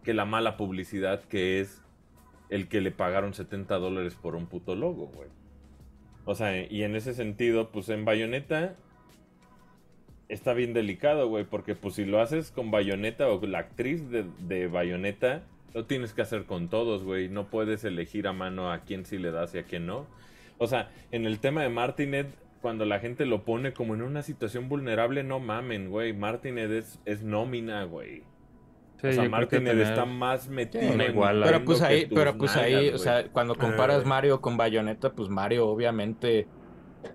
[0.03, 1.81] que la mala publicidad que es
[2.49, 5.29] el que le pagaron 70 dólares por un puto logo, güey.
[6.25, 8.75] O sea, y en ese sentido, pues en Bayonetta
[10.29, 14.25] está bien delicado, güey, porque pues si lo haces con Bayonetta o la actriz de,
[14.39, 15.43] de Bayonetta,
[15.77, 17.29] lo tienes que hacer con todos, güey.
[17.29, 20.07] No puedes elegir a mano a quién sí le das y a quién no.
[20.57, 22.27] O sea, en el tema de Martinet,
[22.63, 26.13] cuando la gente lo pone como en una situación vulnerable, no mamen, güey.
[26.13, 28.23] Martinet es, es nómina, güey.
[28.99, 30.81] Sí, o sea, Martinet tener- está más metido.
[30.81, 31.45] en iguala.
[31.45, 34.05] Pero pues ahí, pero pues ahí, o sea, cuando comparas Eh.
[34.07, 36.47] Mario con Bayonetta, pues Mario obviamente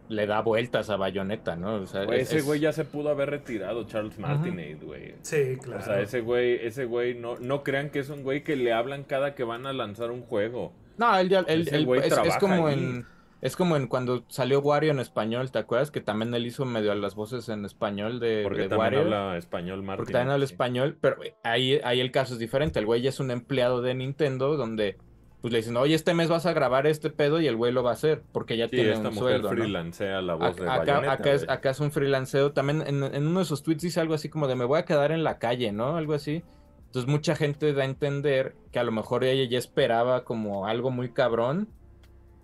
[0.09, 1.75] le da vueltas a Bayonetta, ¿no?
[1.77, 5.15] O sea, Güey, es- ese es- güey ya se pudo haber retirado, Charles Martinet, güey.
[5.23, 5.81] Sí, claro.
[5.81, 8.73] O sea, ese güey, ese güey, no, no crean que es un güey que le
[8.73, 10.73] hablan cada que van a lanzar un juego.
[10.99, 12.75] No, él ya, él- Ese él- güey es, es como ahí.
[12.75, 13.07] en,
[13.41, 15.91] es como en cuando salió Wario en español, ¿te acuerdas?
[15.91, 19.01] Que también él hizo medio las voces en español de, Porque de también Wario.
[19.01, 19.83] habla español.
[19.97, 20.53] Porque también habla sí.
[20.53, 22.79] español, pero ahí, ahí el caso es diferente.
[22.79, 24.97] El güey ya es un empleado de Nintendo donde
[25.43, 27.83] pues le dicen, oye, este mes vas a grabar este pedo y el güey lo
[27.83, 29.57] va a hacer porque ya Sí, tiene esta un mujer sueldo, ¿no?
[29.57, 31.57] freelancea la voz de Acá, acá, Bayonetta, acá es, güey.
[31.59, 32.53] acá es un freelanceo.
[32.53, 34.85] También en, en uno de sus tweets dice algo así como de me voy a
[34.85, 35.97] quedar en la calle, ¿no?
[35.97, 36.43] Algo así.
[36.87, 40.91] Entonces mucha gente da a entender que a lo mejor ella ya esperaba como algo
[40.91, 41.69] muy cabrón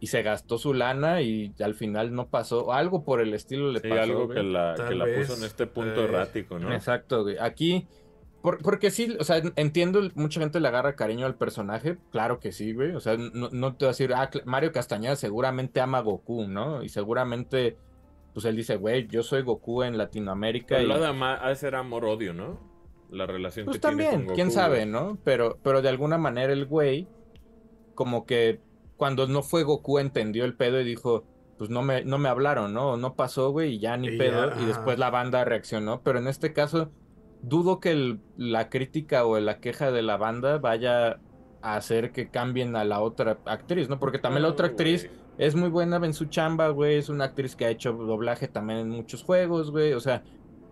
[0.00, 2.66] y se gastó su lana y al final no pasó.
[2.66, 4.02] O algo por el estilo le Sí, pasó.
[4.02, 4.38] algo güey.
[4.38, 6.72] que la, que puso en este punto eh, errático, ¿no?
[6.72, 7.36] Exacto, güey.
[7.38, 7.86] Aquí,
[8.42, 12.52] por- porque sí, o sea, entiendo, mucha gente le agarra cariño al personaje, claro que
[12.52, 12.92] sí, güey.
[12.92, 16.46] O sea, no, no te voy a decir, ah, Mario Castañeda seguramente ama a Goku,
[16.46, 16.82] ¿no?
[16.82, 17.76] Y seguramente,
[18.34, 20.76] pues él dice, güey, yo soy Goku en Latinoamérica.
[20.76, 20.86] Pero y...
[20.86, 22.60] lo de ama- ha de ser amor-odio, ¿no?
[23.10, 24.86] La relación Pues que tiene también, con Goku, quién sabe, güey.
[24.90, 25.18] ¿no?
[25.24, 27.08] Pero, pero de alguna manera el güey,
[27.94, 28.60] como que
[28.96, 31.24] cuando no fue Goku entendió el pedo y dijo,
[31.56, 32.96] pues no me, no me hablaron, ¿no?
[32.96, 34.54] No pasó, güey, y ya ni Y pedo.
[34.54, 36.02] ya, y después la banda reaccionó.
[36.02, 36.90] Pero en este caso,
[37.42, 41.20] dudo que el- la crítica o la queja de la banda vaya
[41.62, 43.98] a hacer que cambien a la otra actriz, ¿no?
[43.98, 46.96] Porque también la otra actriz es muy buena en su chamba, güey.
[46.96, 49.92] Es una actriz que ha hecho doblaje también en muchos juegos, güey.
[49.92, 50.22] O sea,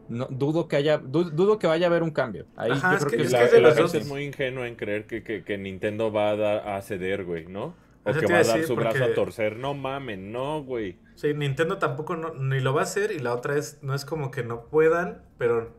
[0.09, 2.47] no, dudo que haya, du- dudo que vaya a haber un cambio.
[2.57, 3.99] Ahí Ajá, yo es creo que- que es la, que es de la los gente
[3.99, 7.47] es muy ingenua en creer que, que- que Nintendo va a, dar- a ceder, güey,
[7.47, 7.75] ¿no?
[8.05, 9.57] O Eso que va a dar decir, su brazo a torcer.
[9.57, 10.99] No mamen, no, güey.
[11.17, 14.05] Sí, Nintendo tampoco no- ni lo va a hacer y la otra es, no es
[14.05, 15.75] como que no puedan, pero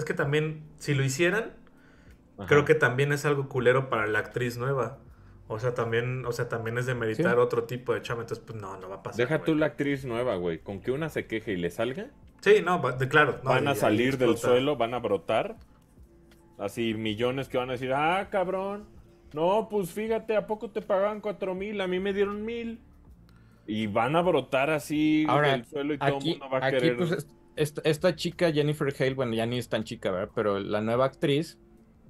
[0.00, 1.52] es que también, si lo hicieran,
[2.38, 2.48] Ajá.
[2.48, 4.98] creo que también es algo culero para la actriz nueva.
[5.46, 7.40] O sea, también, o sea, también es de meditar Sí.
[7.40, 9.18] otro tipo de chama, entonces pues no, no va a pasar.
[9.18, 9.46] Deja güey.
[9.46, 10.58] tú la actriz nueva, güey.
[10.60, 12.06] Con que una se queje y le salga,
[12.40, 13.40] Sí, no, va- de, claro.
[13.44, 15.56] no, van a salir del suelo, van a brotar.
[16.58, 18.84] Así millones que van a decir, ah, cabrón.
[19.32, 21.80] No, pues fíjate, ¿a poco te pagaban cuatro mil?
[21.80, 22.80] A mí me dieron mil.
[23.66, 26.76] Y van a brotar así Ahora, del suelo y todo el mundo va a aquí
[26.78, 26.96] querer.
[26.96, 27.26] pues, es-
[27.56, 30.30] esta, esta chica Jennifer Hale, bueno, ya ni es tan chica, ¿verdad?
[30.34, 31.58] Pero la nueva actriz,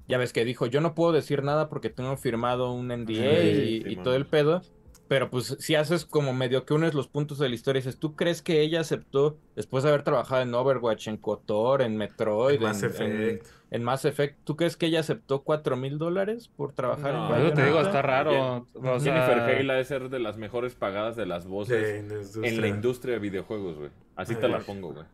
[0.07, 3.05] ya ves que dijo, yo no puedo decir nada porque tengo firmado un NDA
[3.41, 4.61] Sí, y, sí, y todo el pedo.
[5.07, 7.99] Pero pues si haces como medio que unes los puntos de la historia y dices,
[7.99, 12.55] ¿tú crees que ella aceptó, después de haber trabajado en Overwatch, en KOTOR, en Metroid,
[12.55, 13.11] En Mass en, Effect.
[13.11, 13.39] en-
[13.71, 17.45] en Mass Effect, ¿tú crees que ella aceptó cuatro mil dólares por trabajar No, en
[17.45, 18.65] eso te digo, está raro.
[18.73, 21.99] O sea, Jennifer Hale ha de ser de las mejores pagadas de las voces de
[21.99, 22.49] industria.
[22.49, 23.89] en la industria de videojuegos, güey.
[24.15, 24.63] Así te la Ay.
[24.65, 25.05] pongo, güey.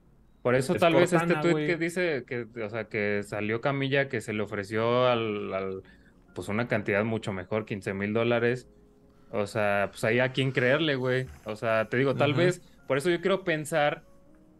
[0.48, 4.08] Por eso Es tal vez este tweet que dice que, o sea, que salió Camilla,
[4.08, 5.84] que se le ofreció al, al-
[6.34, 8.68] pues una cantidad mucho mejor, 15 mil dólares.
[9.32, 11.26] O sea, pues ahí a quién creerle, güey.
[11.43, 14.04] O sea, te digo, tal vez, por eso yo quiero pensar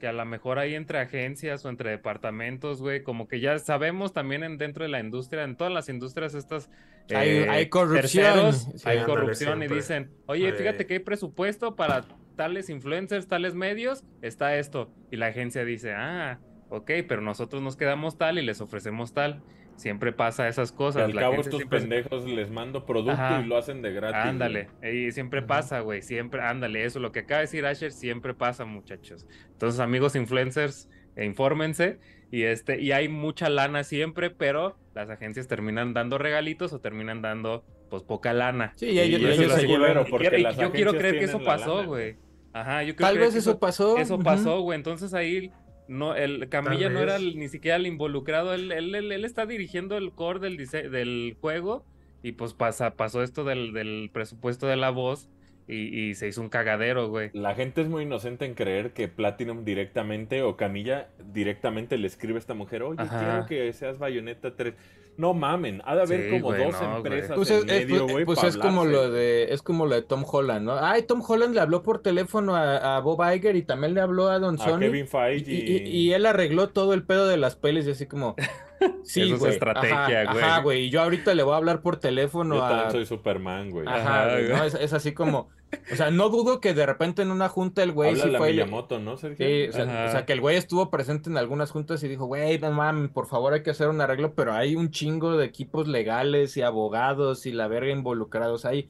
[0.02, 4.12] que a lo mejor ahí entre agencias o entre departamentos, güey, como que ya sabemos
[4.14, 6.70] también en, dentro de la industria, en todas las industrias estas
[7.16, 8.02] Hay- eh, hay corrupción.
[8.26, 10.54] terceros, Sí, hay corrupción y dicen, oye, Eh.
[10.54, 12.04] fíjate que hay presupuesto para
[12.38, 14.90] tales influencers, tales medios, está esto.
[15.12, 19.42] Y la agencia dice, ah, ok, pero nosotros nos quedamos tal y les ofrecemos tal.
[19.76, 21.04] Siempre pasa esas cosas.
[21.04, 23.42] al la cabo estos siempre- pendejos les mando producto Ajá.
[23.44, 24.18] y lo hacen de gratis.
[24.18, 24.30] güey.
[24.30, 25.48] Ándale, y siempre Ujú.
[25.50, 29.28] pasa, güey, siempre, ándale, eso, lo que acaba de decir Asher, siempre pasa, muchachos.
[29.52, 32.00] Entonces, amigos influencers, eh, infórmense,
[32.32, 37.22] y este, y hay mucha lana siempre, pero las agencias terminan dando regalitos o terminan
[37.22, 38.74] dando, pues, poca lana.
[38.78, 39.68] Sí, y ellos, Y ellos es se
[40.10, 42.16] porque y las yo quiero creer que eso pasó, güey.
[42.62, 43.98] Ajá, yo quiero Tal creer vez que eso pasó.
[43.98, 44.78] Eso pasó, güey.
[44.78, 45.52] Entonces ahí
[45.88, 47.36] no, el Camilla no era vez.
[47.36, 48.54] ni siquiera el involucrado.
[48.54, 51.86] Él, él, él- él está dirigiendo el core del, del juego.
[52.24, 55.30] Y pues pasa, pasó esto del, del presupuesto de la voz.
[55.70, 57.30] Y, y se hizo un cagadero, güey.
[57.34, 62.36] La gente es muy inocente en creer que Platinum directamente o Camilla directamente le escribe
[62.36, 63.20] a esta mujer, oye, Ajá.
[63.20, 64.74] quiero que seas Bayonetta 3.
[65.18, 68.08] No mamen, ha de haber Sí, como dos no, empresas Pues en es, es- medio,
[68.08, 70.78] güey, pues es como lo de es como lo de Tom Holland, ¿no?
[70.80, 74.30] Ay, Tom Holland le habló por teléfono a, a Bob Iger y también le habló
[74.30, 74.80] a Don A Sony.
[74.80, 75.52] Kevin Y, Feige.
[75.52, 78.36] y- y él arregló todo el pedo de las pelis y así como
[79.04, 79.52] sí, Eso es güey.
[79.54, 80.44] estrategia, güey.
[80.44, 80.84] Ajá, güey.
[80.86, 83.88] Y yo ahorita le voy a hablar por teléfono Yo a también soy Superman, güey.
[83.88, 85.50] Ajá, Ajá, es así como,
[85.92, 88.52] o sea, no dudo que de repente en una junta el güey sí la fue
[88.52, 89.46] y le- Miyamoto, ¿no, Sergio?
[89.46, 90.06] Sí, o sea, Ajá.
[90.08, 93.10] o sea, que el güey estuvo presente en algunas juntas y dijo, güey, no mames,
[93.12, 96.62] por favor hay que hacer un arreglo, pero hay un chingo de equipos legales y
[96.62, 98.90] abogados y la verga involucrados ahí.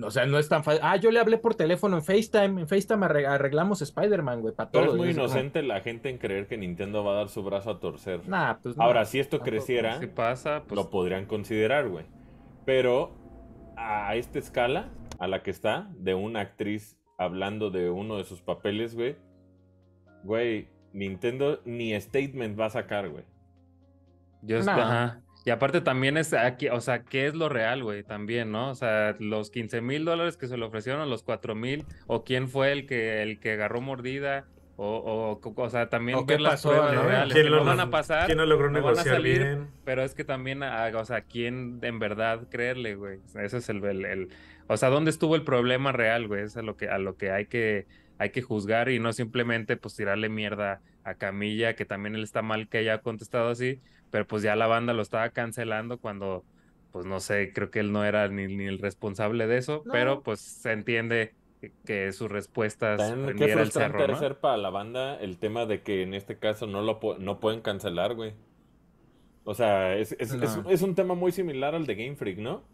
[0.00, 0.80] O sea, no es tan fácil.
[0.84, 2.60] Ah, yo le hablé por teléfono en FaceTime.
[2.60, 4.94] En FaceTime arre- arreglamos Spider-Man, güey, para Pero todo.
[4.94, 7.70] es muy como, inocente la gente en creer que Nintendo va a dar su brazo
[7.72, 8.20] a torcer.
[8.28, 8.84] Nah, pues no.
[8.84, 9.50] Ahora, si esto tampoco.
[9.50, 12.04] creciera, Si pasa, pues lo podrían considerar, güey.
[12.64, 13.10] Pero
[13.76, 14.88] a esta escala,
[15.18, 19.16] a la que está, de una actriz hablando de uno de sus papeles, güey,
[20.24, 23.24] güey, Nintendo ni statement va a sacar, güey.
[24.42, 24.72] Yo, No.
[24.72, 25.20] ajá.
[25.44, 28.02] Y aparte también es aquí, o sea, ¿qué es lo real, güey?
[28.02, 28.70] También, ¿no?
[28.70, 32.48] O sea, los 15 mil dólares que se le ofrecieron, los 4 mil, o quién
[32.48, 34.46] fue el que, el que agarró mordida,
[34.76, 37.02] o, o, o sea, también O qué ver las pasó, pruebas ¿no?
[37.04, 39.14] reales, ¿Quién que lo no van a pasar, ¿Quién no logró no van a negociar
[39.16, 39.70] salir, bien?
[39.84, 43.20] pero es que también, ah, o sea, ¿quién en verdad creerle, güey?
[43.40, 44.28] Ese es el, el, el-
[44.68, 46.42] o sea, ¿dónde estuvo el problema real, güey?
[46.42, 47.86] Es a lo que, a lo que hay que,
[48.18, 52.42] hay que juzgar y no simplemente, pues, tirarle mierda a Camilla, que también él está
[52.42, 56.44] mal que haya contestado así, pero pues ya la banda lo estaba cancelando cuando,
[56.92, 59.92] pues, no sé, creo que él no era ni, ni el responsable de eso, No.
[59.92, 64.18] pero pues se entiende que, que sus respuestas También, qué el cerro, ¿no?
[64.18, 67.60] ser para la banda el tema de que en este caso no lo no pueden
[67.60, 68.34] cancelar, güey.
[69.44, 70.36] O sea, es, es,
[70.68, 72.64] es un tema muy similar al de Game Freak, ¿no?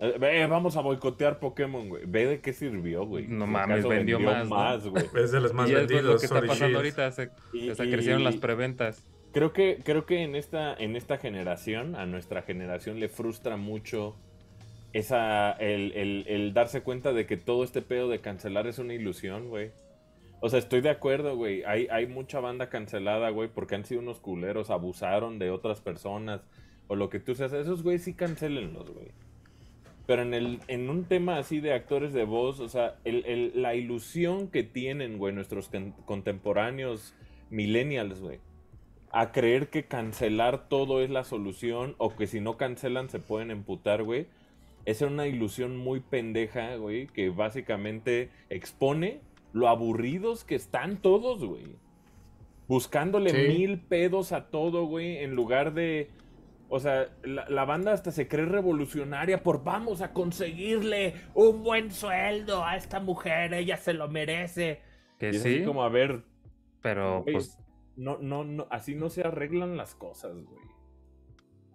[0.00, 2.04] Eh, vamos a boicotear Pokémon, güey.
[2.06, 3.26] Ve de qué sirvió, güey.
[3.26, 4.90] No Si mames, vendió más, ¿no?
[4.92, 5.04] güey.
[5.24, 6.04] Es de los más y es vendidos.
[6.04, 9.04] lo que está pasando ahorita, se, Y- o sea, crecieron las preventas.
[9.32, 14.16] Creo que, creo que en esta, en esta generación, a nuestra generación le frustra mucho
[14.92, 18.94] esa, el, el- el darse cuenta de que todo este pedo de cancelar es una
[18.94, 19.70] ilusión, güey.
[20.40, 21.64] O sea, estoy de acuerdo, güey.
[21.64, 26.40] Hay, hay mucha banda cancelada, güey, porque han sido unos culeros, abusaron de otras personas,
[26.86, 27.52] o lo que tú seas.
[27.52, 29.08] Esos, güey, sí cancelenlos, güey.
[30.08, 33.52] Pero en, el, en un tema así de actores de voz, o sea, el- el-
[33.60, 37.14] la ilusión que tienen, güey, nuestros con- contemporáneos
[37.50, 38.38] millennials, güey,
[39.12, 43.50] a creer que cancelar todo es la solución o que si no cancelan se pueden
[43.50, 44.28] emputar, güey.
[44.86, 49.20] Esa es una ilusión muy pendeja, güey, que básicamente expone
[49.52, 51.64] lo aburridos que están todos, güey.
[52.66, 53.58] Buscándole Sí.
[53.58, 56.08] mil pedos a todo, güey, en lugar de...
[56.68, 61.90] O sea, la, la banda hasta se cree revolucionaria por vamos a conseguirle un buen
[61.90, 64.82] sueldo a esta mujer, ella se lo merece.
[65.18, 66.24] Que Y es así sí, como, a ver,
[66.82, 67.58] pero pues
[67.96, 70.68] no, no, no, así no se arreglan las cosas, güey.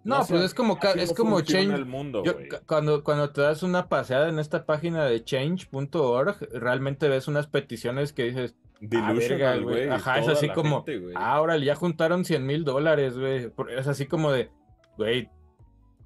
[0.04, 1.74] No, se pues es como, es no como change.
[1.74, 2.34] el mundo, Yo,
[2.66, 8.12] cuando, cuando te das una paseada en esta página de change.org, realmente ves unas peticiones
[8.12, 9.88] que dices, ah, Delusional, güey.
[9.88, 13.50] Ajá, es así como, gente, ah, órale, ya juntaron 100 mil dólares, güey.
[13.70, 14.50] Es así como de,
[14.96, 15.28] güey,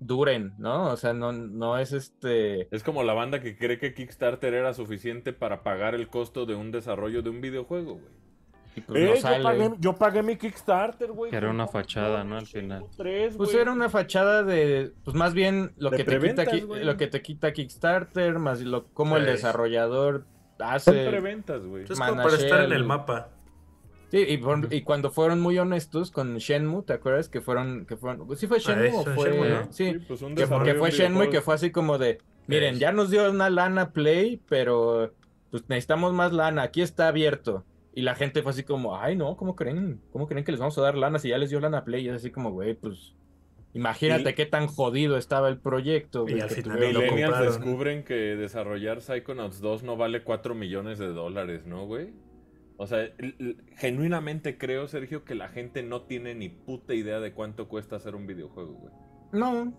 [0.01, 0.91] duren, ¿no?
[0.93, 2.69] O sea, no, no es este...
[2.75, 6.55] Es como la banda que cree que Kickstarter era suficiente para pagar el costo de
[6.55, 8.13] un desarrollo de un videojuego, güey.
[8.77, 9.43] y pues no Eh, yo, sale.
[9.43, 11.31] pagué, yo pagué mi Kickstarter, güey.
[11.33, 12.37] Que era una fachada, ¿no?
[12.37, 12.85] Al final.
[12.97, 16.49] tres, Pues era una fachada de, pues más bien lo De que te quita preventas,
[16.49, 16.85] Ki- güey.
[16.85, 20.27] lo que te quita Kickstarter, más lo como el desarrollador
[20.59, 21.07] Son hace.
[21.09, 21.85] preventas, güey.
[21.85, 23.31] Es como para estar en el mapa.
[24.11, 27.97] Sí, y, por- y cuando fueron muy honestos con Shenmue, ¿te acuerdas que fueron, que
[27.97, 29.31] fueron, ¿sí fue Shenmue o eso, fue?
[29.31, 29.73] Shenmue, ¿no?
[29.73, 32.81] Sí, pues un que, que fue Shenmue y que fue así como de, miren, Sí.
[32.81, 35.13] ya nos dio una lana Play, pero
[35.51, 37.65] pues necesitamos más lana, aquí está abierto.
[37.95, 40.01] Y la gente fue así como, ay no, ¿cómo creen?
[40.13, 42.05] ¿Cómo creen que les vamos a dar lana si ya les dio lana Play?
[42.07, 43.15] Y es así como, güey, pues
[43.75, 46.25] imagínate Y- qué tan jodido estaba el proyecto.
[46.29, 47.47] Y güey, al que final lo compraron.
[47.47, 52.11] descubren que desarrollar Psychonauts 2 no vale 4 millones de dólares, ¿no, güey?
[52.81, 53.09] O sea,
[53.77, 58.15] genuinamente creo, Sergio, que la gente no tiene ni puta idea de cuánto cuesta hacer
[58.15, 58.93] un videojuego, güey.
[59.33, 59.73] No, no,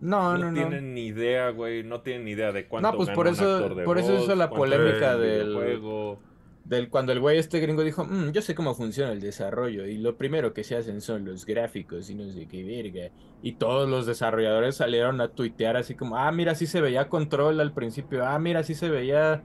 [0.00, 0.54] No, no, no.
[0.54, 1.82] tienen ni idea, güey.
[1.82, 3.98] No tienen ni idea de cuánto No, pues gana por un eso- actor de por
[3.98, 6.18] eso hizo la polémica un del- videojuego.
[6.64, 9.96] Del, cuando el güey este gringo dijo, "Mm, yo sé cómo funciona el desarrollo y
[9.96, 13.10] lo primero que se hacen son los gráficos y no sé qué verga.
[13.42, 17.58] Y todos los desarrolladores salieron a tuitear así como, ah, mira, así se veía control
[17.60, 19.42] al principio, ah, mira, así se veía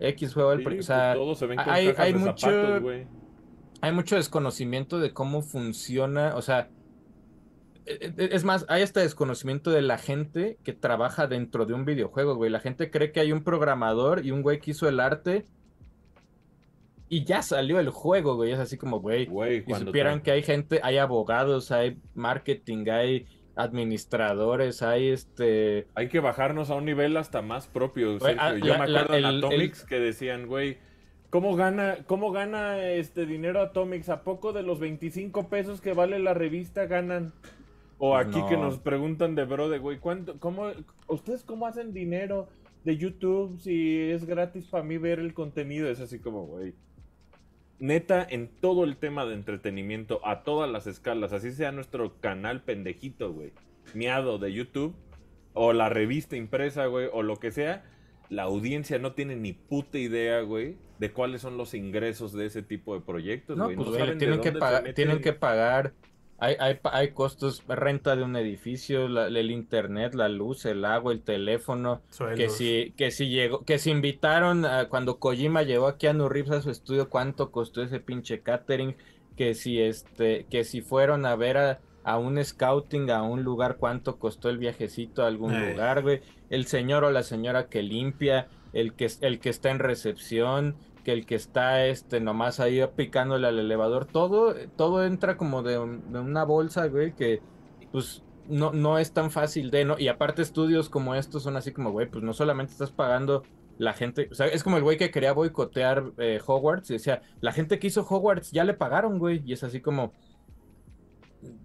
[0.00, 0.86] X juego al Sí, principio.
[0.86, 3.06] pues o sea, todos se ven con hay- cajas hay de mucho- zapatos, güey.
[3.80, 6.68] hay mucho desconocimiento de cómo funciona, o sea,
[7.86, 11.84] e- e- es más, hay hasta desconocimiento de la gente que trabaja dentro de un
[11.84, 12.50] videojuego, güey.
[12.50, 15.46] La gente cree que hay un programador y un güey que hizo el arte
[17.08, 18.50] y ya salió el juego, güey.
[18.52, 23.26] Es así como, güey, Güey, y supieran que hay gente, hay abogados, hay marketing, hay
[23.56, 25.86] administradores, hay este...
[25.94, 28.18] Hay que bajarnos a un nivel hasta más propio.
[28.18, 30.78] Güey, ah, Yo la- me acuerdo la- en el- Atomics que decían, güey,
[31.30, 34.08] ¿cómo gana, ¿cómo gana este dinero Atomics?
[34.10, 37.32] ¿A poco de los 25 pesos que vale la revista ganan?
[37.98, 38.64] O Pues aquí que no.
[38.64, 40.70] nos preguntan de bro de, güey, ¿cuánto, cómo,
[41.08, 42.48] ¿ustedes cómo hacen dinero
[42.84, 45.88] de YouTube si es gratis para mí ver el contenido?
[45.88, 46.74] Es así como, güey.
[47.78, 52.62] Neta, en todo el tema de entretenimiento, a todas las escalas, así sea nuestro canal
[52.62, 53.52] pendejito, güey,
[53.94, 54.94] miado de YouTube,
[55.52, 57.84] o la revista impresa, güey, o lo que sea,
[58.30, 62.62] la audiencia no tiene ni puta idea, güey, de cuáles son los ingresos de ese
[62.62, 63.76] tipo de proyectos, No, güey.
[63.76, 65.92] pues no saben dónde pagar, tienen que pagar,
[66.38, 71.12] hay, hay, hay costos, renta de un edificio, la- el internet, la luz, el agua,
[71.12, 72.02] el teléfono,
[72.36, 76.52] que si, que si llegó, que si invitaron a, cuando Kojima llevó a Keanu Reeves
[76.52, 78.96] a su estudio, cuánto costó ese pinche catering,
[79.36, 83.76] que si este, que si fueron a ver a, a un scouting a un lugar,
[83.78, 85.70] cuánto costó el viajecito a algún Eh.
[85.72, 86.20] lugar, güey,
[86.50, 90.76] el señor o la señora que limpia, el que, el que está en recepción,
[91.06, 95.78] que el que está este nomás ahí picándole al elevador, todo, todo entra como de,
[95.78, 97.44] un- de una bolsa, güey, que
[97.92, 99.96] pues no, no es tan fácil de, ¿no?
[99.98, 103.44] Y aparte estudios como estos son así como, güey, pues no solamente estás pagando
[103.78, 107.22] la gente, o sea, es como el güey que quería boicotear eh, Hogwarts y decía,
[107.40, 110.14] la gente que hizo Hogwarts ya le pagaron, güey, y es así como,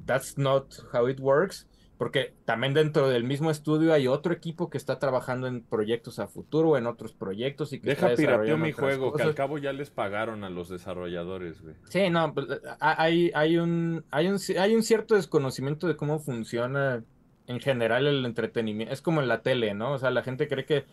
[0.06, 1.66] that's not how it works,
[2.02, 6.28] porque también dentro del mismo estudio hay otro equipo que está trabajando en proyectos a
[6.28, 9.36] futuro, en otros proyectos y que Deja está pirateo mi juego, que al cosas.
[9.36, 11.76] cabo ya les pagaron a los desarrolladores, güey.
[11.90, 12.48] Sí, no, pues,
[12.80, 17.04] hay, hay un, hay un, hay un cierto desconocimiento de cómo funciona
[17.46, 18.92] en general el entretenimiento.
[18.92, 19.92] Es como en la tele, ¿no?
[19.92, 20.86] O sea, la gente cree que,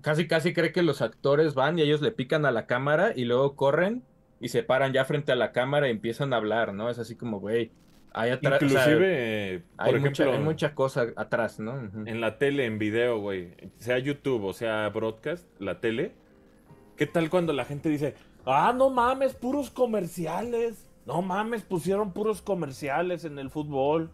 [0.00, 3.26] casi casi cree que los actores van y ellos le pican a la cámara y
[3.26, 4.04] luego corren
[4.40, 6.88] y se paran ya frente a la cámara y empiezan a hablar, ¿no?
[6.88, 7.72] Es así como, güey,
[8.16, 11.78] hay atrás, o sea, Inclusive, hay, por mucha, ejemplo, hay mucha cosa atrás, ¿no?
[12.06, 16.12] En la tele, en video, güey, sea YouTube o sea broadcast, la tele,
[16.96, 18.14] ¿qué tal cuando la gente dice,
[18.46, 20.88] ah, no mames, puros comerciales?
[21.04, 24.10] No mames, pusieron puros comerciales en el fútbol.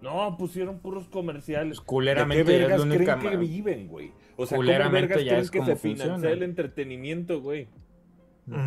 [0.00, 1.78] No, pusieron puros comerciales.
[1.78, 4.12] Pues, culeramente ¿De qué ya es vergas creen que viven, güey?
[4.36, 6.34] O sea, ¿cómo Culeramente vergas ya creen es que como se financia funciona.
[6.34, 7.68] el entretenimiento, güey?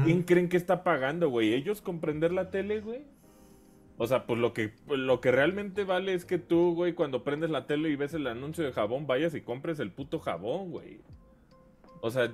[0.03, 1.53] ¿Quién creen que está pagando, güey?
[1.53, 3.01] ¿Ellos comprender la tele, güey?
[3.97, 7.23] O sea, pues lo que, pues, lo que realmente vale es que tú, güey, cuando
[7.23, 10.71] prendes la tele y ves el anuncio de jabón, vayas y compres el puto jabón,
[10.71, 10.99] güey.
[12.01, 12.33] O sea,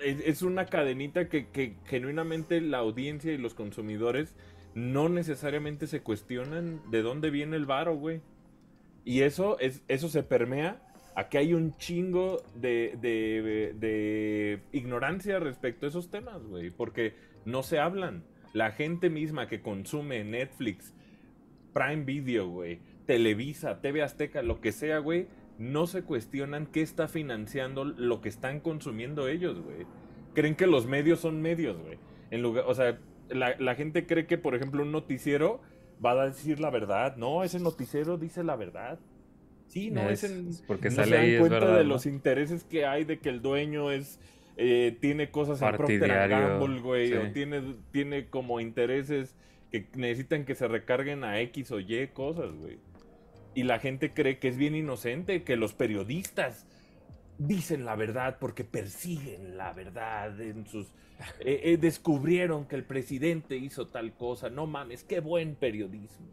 [0.00, 4.34] es, una cadenita que, que genuinamente la audiencia y los consumidores
[4.74, 8.20] no necesariamente se cuestionan de dónde viene el varo, güey.
[9.04, 10.80] Y eso, es, eso se permea
[11.14, 16.70] a que hay un chingo de, de, de ignorancia respecto a esos temas, güey.
[16.70, 18.24] Porque no se hablan.
[18.54, 20.94] La gente misma que consume Netflix,
[21.74, 25.26] Prime Video, güey, Televisa, TV Azteca, lo que sea, güey,
[25.58, 29.86] no se cuestionan qué está financiando lo que están consumiendo ellos, güey.
[30.34, 31.98] Creen que los medios son medios, güey.
[32.30, 32.98] En lugar, o sea,
[33.28, 35.60] la, la gente cree que, por ejemplo, un noticiero
[36.04, 37.16] va a decir la verdad.
[37.16, 38.98] No, ese noticiero dice la verdad.
[39.66, 41.90] Sí, no, Es- es porque no se dan cuenta verdad, de ¿no?
[41.90, 44.20] los intereses que hay de que el dueño es
[44.56, 47.14] eh, tiene cosas en Procter Gamble, güey, sí.
[47.14, 49.36] o tiene, tiene como intereses
[49.70, 52.78] que necesitan que se recarguen a X o Y cosas, güey.
[53.54, 56.66] Y la gente cree que es bien inocente, que los periodistas
[57.38, 60.86] dicen la verdad porque persiguen la verdad en sus...
[61.40, 64.50] eh, eh, descubrieron que el presidente hizo tal cosa.
[64.50, 66.26] No mames, qué buen periodismo.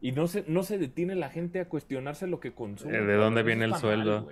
[0.00, 2.98] Y no se, no se detiene la gente a cuestionarse lo que consume.
[2.98, 4.28] Eh, ¿de dónde viene el sueldo?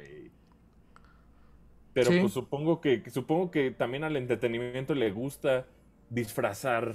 [1.96, 2.20] Pero Sí.
[2.20, 5.64] pues supongo que, supongo que también al entretenimiento le gusta
[6.10, 6.94] disfrazar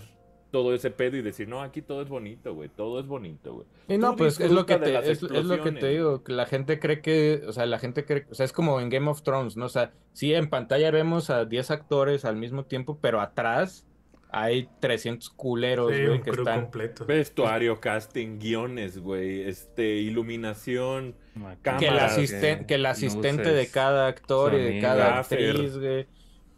[0.52, 3.68] todo ese pedo y decir, no, aquí todo es bonito, güey, todo es bonito, güey.
[3.88, 6.34] Y no, Tú pues es lo que te, es, es lo que te digo, que
[6.34, 9.10] la gente cree que, o sea, la gente cree, o sea, es como en Game
[9.10, 9.66] of Thrones, ¿no?
[9.66, 13.88] O sea, sí, en pantalla vemos a 10 actores al mismo tiempo, pero atrás
[14.32, 16.62] hay 300 culeros, Sí, güey, que están...
[16.62, 17.06] completo.
[17.06, 24.08] Vestuario, casting, guiones, güey, este, iluminación, Que el, cámaras, asisten- que el asistente de cada
[24.08, 25.50] actor y de cada gaffer.
[25.52, 26.08] actriz, güey.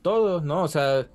[0.02, 0.64] Todo, ¿no?
[0.64, 1.08] O sea,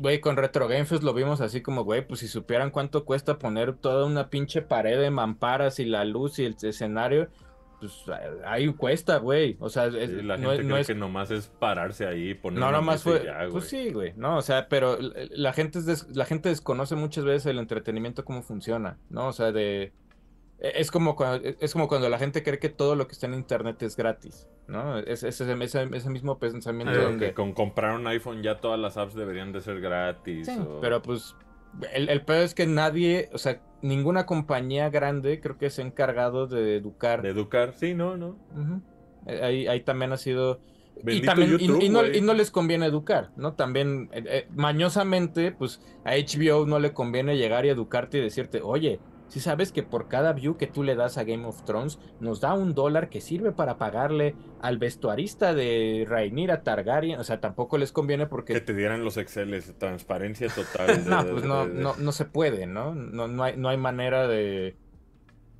[0.00, 3.38] güey, con Retro Game Fest lo vimos así como, güey, pues si supieran cuánto cuesta
[3.38, 7.28] poner toda una pinche pared de mamparas y la luz y el escenario,
[7.82, 9.56] pues ahí cuesta, güey.
[9.60, 12.34] O sea, es- Sí, la gente no cree es que nomás es pararse ahí y
[12.34, 13.24] poner no, nomás fue.
[13.24, 14.12] ya, pues sí, güey.
[14.16, 18.24] No, o sea, pero la- gente, es des- la gente desconoce muchas veces el entretenimiento
[18.24, 19.26] cómo funciona, ¿no?
[19.28, 19.92] O sea, de.
[20.60, 23.26] e- Es como, cuando, es como cuando la gente cree que todo lo que está
[23.26, 24.98] en internet es gratis, ¿no?
[24.98, 27.26] Es, es ese, ese- ese mismo pensamiento Eh, Pero donde.
[27.28, 30.46] que con comprar un iPhone ya todas las apps deberían de ser gratis.
[30.46, 31.34] Sí, o- pero pues
[31.92, 35.86] el, el peor es que nadie, o sea, ninguna compañía grande creo que se ha
[35.86, 37.22] encargado de educar.
[37.22, 38.36] De educar, sí, no, no.
[39.26, 40.60] Eh, Ahí, ahí también ha sido.
[41.06, 43.54] Y, también, y- YouTube, y no, y no les conviene educar, ¿no?
[43.54, 48.60] También, eh, eh, mañosamente, pues a HBO no le conviene llegar y educarte y decirte,
[48.62, 49.00] oye,
[49.32, 52.42] si sabes que por cada view que tú le das a Game of Thrones, nos
[52.42, 57.78] da un dólar que sirve para pagarle al vestuarista de Rhaenyra Targaryen, o sea, tampoco
[57.78, 60.86] les conviene porque Que te dieran los Exceles, transparencia total.
[61.04, 62.94] de- no, pues no, de- de- no, no se puede, ¿no?
[62.94, 64.76] No, no, hay, no hay manera de.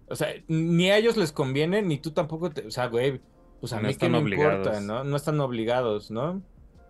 [0.09, 2.67] O sea, ni a ellos les conviene, ni tú tampoco te.
[2.67, 3.23] O sea, güey,
[3.61, 4.59] pues a No mí están me obligados.
[4.59, 5.03] importa, ¿no?
[5.03, 6.43] No están obligados, ¿no?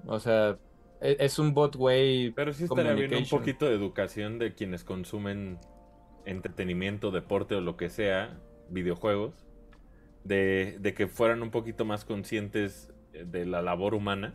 [0.06, 0.58] O sea,
[1.00, 2.32] e- es, un bot, güey.
[2.32, 5.58] Pero sí estaría bien un poquito de educación de quienes consumen
[6.24, 8.38] entretenimiento, deporte o lo que sea,
[8.70, 9.46] videojuegos,
[10.24, 14.34] de, de que fueran un poquito más conscientes eh, de la labor humana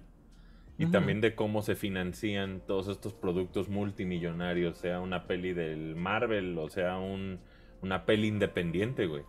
[0.79, 6.55] y también de cómo se financian todos estos productos multimillonarios, sea una peli del Marvel
[6.59, 7.39] o sea un,
[7.81, 9.23] una peli independiente, güey.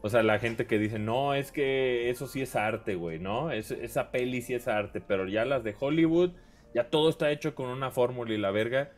[0.00, 3.52] O sea, la gente que dice, no, es que eso sí es arte, güey, ¿no?
[3.52, 6.32] Es, esa peli sí es arte, pero ya las de Hollywood,
[6.74, 8.90] ya todo está hecho con una fórmula y la verga.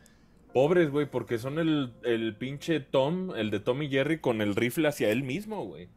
[0.55, 4.55] Pobres, güey, porque son el, el pinche Tom, el de Tom y Jerry, con el
[4.55, 5.89] rifle hacia él mismo, güey.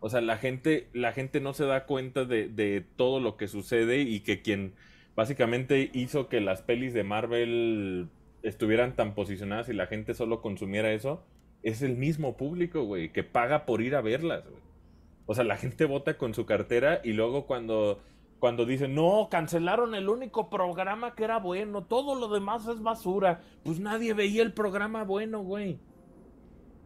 [0.00, 3.48] O sea, la gente, la gente no se da cuenta de, de todo lo que
[3.48, 4.74] sucede y que quien
[5.14, 8.10] básicamente hizo que las pelis de Marvel
[8.42, 11.24] estuvieran tan posicionadas y la gente solo consumiera eso,
[11.62, 14.60] es el mismo público, güey, que paga por ir a verlas, güey.
[15.24, 18.02] O sea, la gente vota con su cartera y luego cuando,
[18.38, 23.40] cuando dicen, no, cancelaron el único programa que era bueno, todo lo demás es basura,
[23.64, 25.78] pues nadie veía el programa bueno, güey.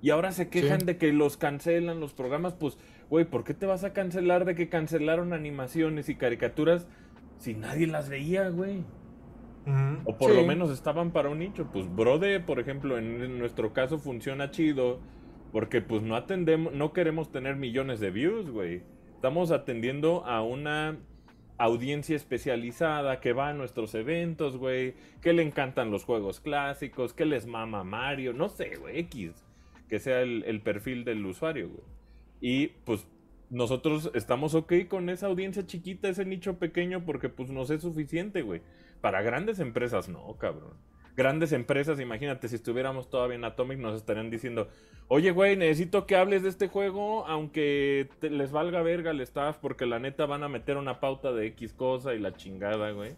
[0.03, 0.87] Y ahora se quejan Sí.
[0.87, 2.79] de que los cancelan los programas, pues,
[3.11, 6.89] güey, ¿por qué te vas a cancelar de que cancelaron animaciones y caricaturas
[7.37, 8.85] si nadie las veía, güey?
[10.05, 11.69] O por lo menos estaban para un nicho.
[11.73, 14.99] Pues Brode, por ejemplo, en, en nuestro caso funciona chido.
[15.53, 18.83] Porque pues no atendemos, no queremos tener millones de views, güey.
[19.15, 20.97] Estamos atendiendo a una
[21.61, 24.95] audiencia especializada que va a nuestros eventos, güey.
[25.21, 29.45] Que le encantan los juegos clásicos, que les mama Mario, no sé, güey, X.
[29.89, 31.83] Que sea el, perfil del usuario, güey.
[32.41, 33.07] Y pues
[33.51, 38.41] nosotros estamos ok con esa audiencia chiquita, ese nicho pequeño, porque pues nos es suficiente,
[38.41, 38.63] güey.
[39.03, 40.73] Para grandes empresas, no, cabrón.
[41.17, 44.69] Grandes empresas, imagínate, si estuviéramos todavía en Atomic, nos estarían diciendo,
[45.09, 49.59] oye, güey, necesito que hables de este juego, aunque te- les valga verga el staff,
[49.59, 53.13] porque la neta van a meter una pauta de X cosa y la chingada, güey.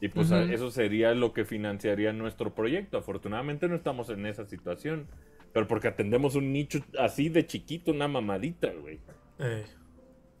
[0.00, 2.96] Y pues eso sería lo que financiaría nuestro proyecto.
[2.96, 5.06] Afortunadamente no estamos en esa situación.
[5.52, 9.00] Pero porque atendemos un nicho así de chiquito, una mamadita, güey.
[9.40, 9.64] Eh,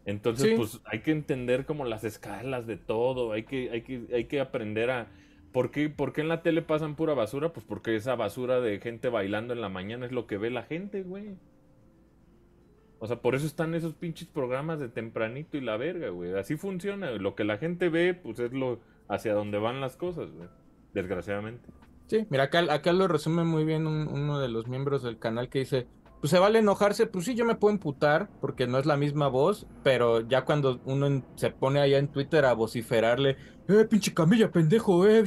[0.06, 0.54] Entonces, Sí.
[0.56, 4.40] pues hay que entender como las escalas de todo, hay que, hay que, hay que
[4.40, 5.08] aprender a...
[5.52, 7.52] ¿Por qué, en la tele pasan pura basura?
[7.52, 10.62] Pues porque esa basura de gente bailando en la mañana es lo que ve la
[10.62, 11.34] gente, güey.
[13.00, 16.34] O sea, por eso están esos pinches programas de tempranito y la verga, güey.
[16.34, 17.10] Así funciona.
[17.12, 18.78] Lo que la gente ve, pues es lo
[19.08, 20.48] hacia donde van las cosas, güey.
[20.92, 21.68] Desgraciadamente.
[22.06, 25.48] Sí, mira, acá, acá lo resume muy bien un- uno de los miembros del canal
[25.48, 25.86] que dice,
[26.20, 29.28] pues se vale enojarse, pues sí, yo me puedo emputar porque no es la misma
[29.28, 33.36] voz, pero ya cuando uno se pone allá en Twitter a vociferarle,
[33.68, 35.24] eh, pinche camilla, pendejo, eh,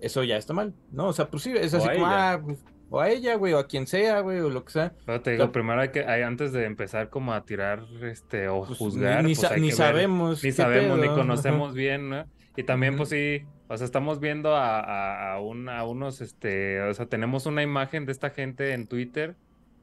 [0.00, 1.06] eso ya está mal, ¿no?
[1.08, 3.66] O sea, pues sí, es así como, ah, pues, o a ella, güey, o a
[3.68, 4.92] quien sea, güey, o lo que sea.
[5.06, 8.64] Pero te digo, primero hay que, hay, antes de empezar como a tirar este o
[8.64, 10.42] Pues, juzgar, ni, ni pues sa- hay ni que ver- sabemos.
[10.42, 11.14] ni sabemos, ni ajá.
[11.14, 12.24] conocemos bien, ¿no?
[12.56, 16.80] Y también, pues sí, o sea, estamos viendo a, a, a un- a unos, este,
[16.82, 19.36] o sea, tenemos una imagen de esta gente en Twitter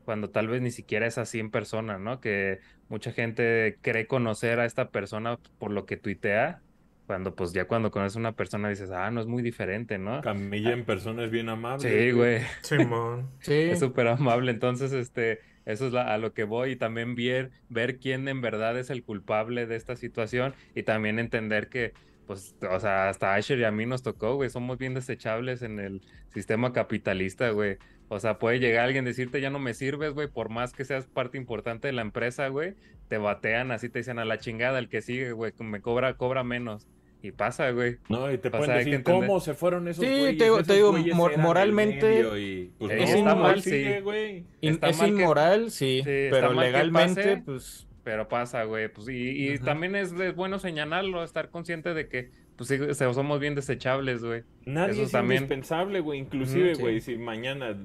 [0.08, 2.22] cuando tal vez ni siquiera es así en persona, ¿no?
[2.22, 6.62] Que mucha gente cree conocer a esta persona por lo que tuitea,
[7.08, 10.22] cuando pues ya cuando conoces a una persona dices, ah, no es muy diferente, ¿no?
[10.22, 11.90] Camilla en persona es bien amable.
[11.90, 12.40] Sí, güey.
[12.62, 13.30] Simón.
[13.42, 17.14] Sí, Es súper amable, entonces este, eso es la- a lo que voy y también
[17.16, 21.92] ver, ver quién en verdad es el culpable de esta situación y también entender que,
[22.26, 25.80] pues, o sea, hasta Asher y a mí nos tocó, güey, somos bien desechables en
[25.80, 26.02] el
[26.34, 27.78] sistema capitalista, güey.
[28.10, 30.86] O sea, puede llegar alguien y decirte ya no me sirves, güey, por más que
[30.86, 32.76] seas parte importante de la empresa, güey,
[33.10, 36.14] te batean, así te dicen a la chingada, el que sigue, güey, que me cobra,
[36.16, 36.88] cobra menos.
[37.22, 37.98] Y pasa, güey.
[38.10, 40.38] No, y te O pueden sea, decir cómo se fueron esos Sí, güeyes.
[40.38, 40.94] te digo- te esos digo,
[41.38, 44.46] moralmente, y, pues, eh, mal, sigue, sí.
[44.62, 47.42] está es mal que- inmoral, sí, pero legalmente, pase.
[47.46, 47.84] pues...
[48.04, 48.88] Pero pasa, güey.
[48.88, 52.78] Pues, y y también es, es bueno señalarlo, estar consciente de que pues sí,
[53.14, 54.44] somos bien desechables, güey.
[54.66, 55.44] Nadie Eso es también.
[55.44, 56.20] indispensable, güey.
[56.20, 56.82] Inclusive, sí.
[56.82, 57.78] güey, si mañana,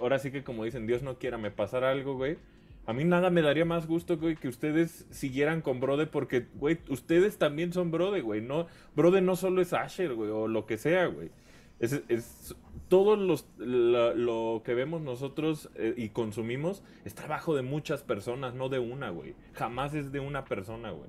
[0.00, 2.38] ahora sí que como dicen, Dios no quiera me pasar algo, güey.
[2.86, 6.78] A mí nada me daría más gusto, güey, que ustedes siguieran con Brode porque, güey,
[6.88, 8.40] ustedes también son Brode, güey.
[8.40, 11.30] No, Brode no solo es Asher, güey, o lo que sea, güey.
[11.78, 12.54] Es, es
[12.88, 18.54] todo los, la- lo que vemos nosotros eh, y consumimos es trabajo de muchas personas,
[18.54, 19.34] no de una, güey.
[19.54, 21.08] Jamás es de una persona, güey.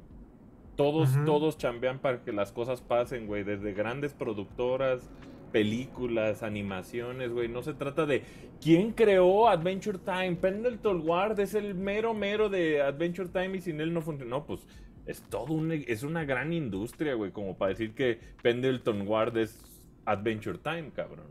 [0.81, 3.43] Todos, todos chambean para que las cosas pasen, güey.
[3.43, 5.09] Desde grandes productoras,
[5.51, 7.47] películas, animaciones, güey.
[7.47, 8.23] No se trata de
[8.61, 10.35] quién creó Adventure Time.
[10.35, 14.29] Pendleton Ward es el mero mero de Adventure Time y sin él no funciona.
[14.31, 14.65] No, pues
[15.05, 19.61] es todo un, es una gran industria, güey, como para decir que Pendleton Ward es
[20.05, 21.27] Adventure Time, cabrón.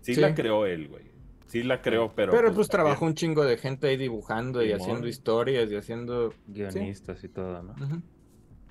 [0.00, 0.20] Sí, Sí.
[0.20, 1.04] la creó él, güey.
[1.46, 2.30] Sí la creó, pero.
[2.30, 6.34] Pero pues también- trabajó un chingo de gente ahí dibujando y haciendo historias y haciendo...
[6.46, 7.72] Guionistas y todo, ¿no?
[7.72, 8.02] Ujú.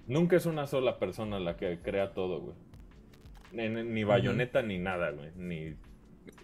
[0.08, 2.56] Nunca es una sola persona la que crea todo, güey.
[3.84, 5.30] Ni, bayoneta ni nada, güey.
[5.36, 5.56] Ni.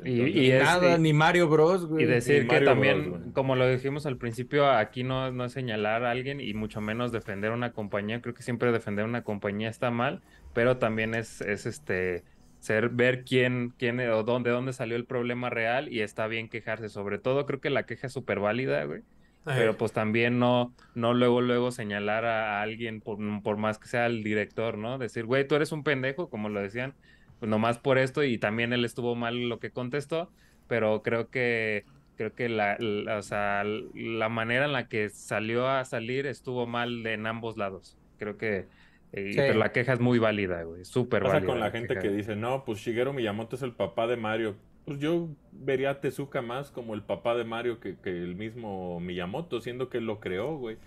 [0.03, 2.03] Y- Entonces, y es- Nada, ni Mario Bros, güey.
[2.03, 3.21] Y decir que también, güey.
[3.33, 7.11] como lo dijimos al principio, aquí no, no es señalar a alguien y mucho menos
[7.11, 8.21] defender una compañía.
[8.21, 10.21] Creo que siempre defender una compañía está mal,
[10.53, 12.23] pero también es, es este
[12.59, 16.87] ser ver quién, quién o dónde, dónde salió el problema real y está bien quejarse.
[16.87, 19.01] Sobre todo, creo que la queja es súper válida, güey.
[19.45, 24.05] Pero pues también no, no luego, luego señalar a, alguien por, por más que sea
[24.05, 24.97] el director, ¿no?
[24.97, 26.95] Decir, güey, tú eres un pendejo, como lo decían,
[27.39, 30.31] pues nomás por esto, y también él estuvo mal lo que contestó,
[30.67, 31.85] pero creo que,
[32.15, 36.65] creo que la, la- o sea, la manera en la que salió a salir estuvo
[36.67, 37.97] mal en ambos lados.
[38.17, 38.67] Creo que,
[39.11, 39.37] eh, Sí.
[39.45, 41.47] pero la queja es muy válida, güey, súper pasa válida.
[41.51, 42.01] con la gente queja.
[42.01, 44.55] que dice, no, pues Shigeru Miyamoto es el papá de Mario.
[44.85, 48.99] Pues yo vería a Tezuka más como el papá de Mario que, que el mismo
[48.99, 50.77] Miyamoto, siendo que él lo creó, güey.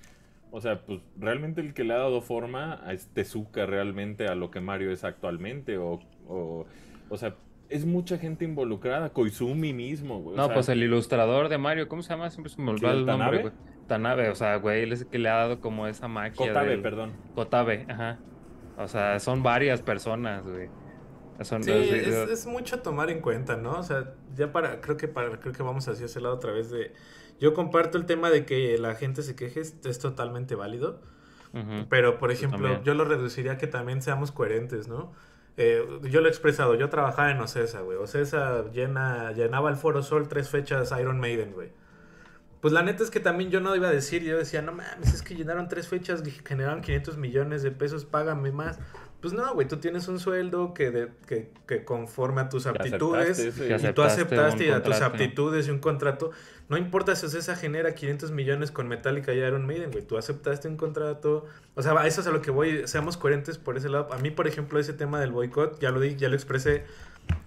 [0.52, 4.50] O sea, pues realmente el que le ha dado forma es Tezuka realmente a lo
[4.50, 5.78] que Mario es actualmente.
[5.78, 6.66] O, o,
[7.08, 7.34] o sea,
[7.68, 9.10] es mucha gente involucrada.
[9.10, 10.34] Koizumi mismo, güey.
[10.34, 12.30] o No, sea, pues el ilustrador de Mario, ¿cómo se llama?
[12.30, 13.42] Siempre se me olvida ¿Quién, el nombre, Tanabe?
[13.42, 13.54] güey.
[13.88, 16.34] Tanabe, o sea, güey, él es el que le ha dado como esa magia.
[16.36, 17.12] Kotabe, del- perdón.
[17.34, 18.18] Kotabe, ajá.
[18.78, 20.68] O sea, son varias personas, güey.
[21.42, 23.78] Sí, es, es mucho tomar en cuenta, ¿no?
[23.78, 26.70] O sea, ya para, creo que para, creo que vamos hacia ese lado otra vez
[26.70, 26.92] de.
[27.38, 31.00] Yo comparto el tema de que la gente se queje, es, es totalmente válido.
[31.88, 35.12] Pero, por ejemplo, yo lo reduciría a que también seamos coherentes, ¿no?
[35.56, 37.96] Eh, yo lo he expresado, yo trabajaba en Ocesa, güey.
[37.96, 41.70] Ocesa llena, llenaba el Foro Sol tres fechas Iron Maiden, güey.
[42.60, 45.14] Pues la neta es que también yo no iba a decir, yo decía, no mames,
[45.14, 48.78] es que llenaron tres fechas, generaron 500 millones de pesos, págame más.
[49.20, 53.38] Pues no, güey, tú tienes un sueldo que, de- que, que conforme a tus aptitudes
[53.40, 56.30] aceptaste y tú aceptaste y a tus aptitudes y un contrato.
[56.68, 60.04] No importa si Ocesa genera 500 millones con Metallica y Iron Maiden, güey.
[60.04, 61.46] Tú aceptaste un contrato.
[61.74, 62.86] O sea, a eso es a lo que voy.
[62.86, 64.12] Seamos coherentes por ese lado.
[64.12, 66.84] A mí, por ejemplo, ese tema del boicot, ya lo di, ya lo expresé.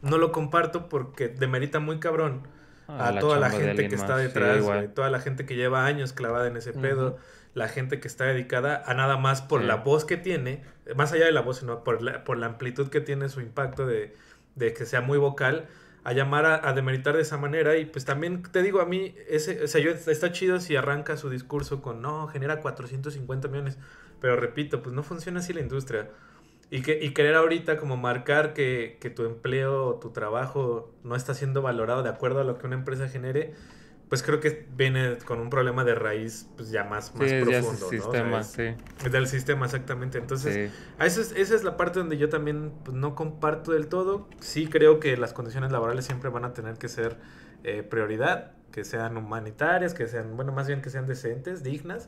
[0.01, 2.41] No lo comparto porque demerita muy cabrón
[2.91, 5.86] Ah, a toda la gente que está más, detrás, güey, toda la gente que lleva
[5.86, 7.17] años clavada en ese pedo,
[7.60, 9.68] la gente que está dedicada a nada más por Sí.
[9.68, 10.64] la voz que tiene,
[10.95, 13.86] más allá de la voz, sino por la, por la amplitud que tiene su impacto
[13.86, 14.16] de,
[14.55, 15.68] de que sea muy vocal,
[16.03, 17.78] a llamar a, a demeritar de esa manera.
[17.78, 21.18] Y pues también te digo, a mí, ese, o sea, yo, está chido si arranca
[21.18, 23.78] su discurso con, no, genera 450 millones,
[24.22, 26.10] pero repito, pues no funciona así la industria.
[26.72, 31.34] Y, que, y querer ahorita como marcar que, que tu empleo tu trabajo no está
[31.34, 33.53] siendo valorado de acuerdo a lo que una empresa genere,
[34.10, 37.47] pues creo que viene con un problema de raíz pues ya más, Sí, más es-
[37.47, 37.80] ya es profundo.
[37.80, 37.86] ¿no?
[37.88, 39.05] O sea, sistema, es- sí.
[39.05, 40.18] es del sistema, exactamente.
[40.18, 40.78] Entonces, sí.
[40.97, 44.28] a esa, es, esa es la parte donde yo también pues, no comparto del todo.
[44.39, 47.18] Sí creo que las condiciones laborales siempre van a tener que ser
[47.64, 52.07] eh, prioridad, que sean humanitarias, que sean, bueno, más bien que sean decentes, dignas.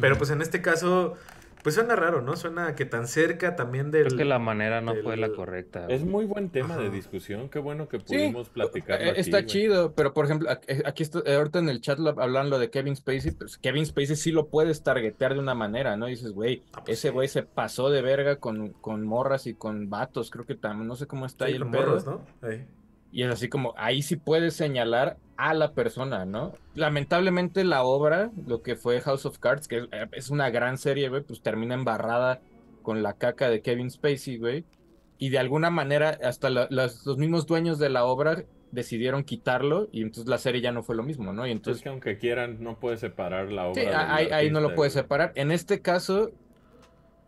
[0.00, 1.14] Pero pues en este caso,
[1.62, 2.36] pues suena raro, ¿no?
[2.36, 4.06] Suena que tan cerca también del...
[4.06, 5.86] Creo que la manera no fue la correcta.
[5.88, 7.48] Es muy buen tema de discusión.
[7.48, 9.46] Qué bueno que Sí, pudimos platicarlo Eh, aquí, Está güey.
[9.46, 12.70] chido, pero por ejemplo, aquí, aquí está, eh, ahorita en el chat hablan lo de
[12.70, 16.08] Kevin Spacey, pues Kevin Spacey sí lo puedes targetear de una manera, ¿no?
[16.08, 17.14] Y dices, güey, Ah, pues ese sí.
[17.14, 20.96] güey se pasó de verga con, con morras y con vatos, creo que también, no
[20.96, 21.86] sé cómo está Sí, ahí el con pedo.
[21.86, 22.24] morros, ¿no?
[22.42, 22.66] Ahí.
[23.12, 26.52] Y es así como, ahí sí puedes señalar a la persona, ¿no?
[26.74, 30.78] Lamentablemente la obra, lo que fue House of Cards, que es, eh, es una gran
[30.78, 32.40] serie, güey, pues termina embarrada
[32.82, 34.64] con la caca de Kevin Spacey, güey.
[35.18, 39.88] Y de alguna manera, hasta la- las- los mismos dueños de la obra decidieron quitarlo
[39.90, 41.44] y entonces la serie ya no fue lo mismo, ¿no?
[41.46, 43.82] Y Es entonces, que aunque quieran, no puedes separar la obra.
[43.82, 44.90] sí, ahí, ahí no lo güey.
[44.90, 45.32] separar.
[45.34, 46.30] En este caso,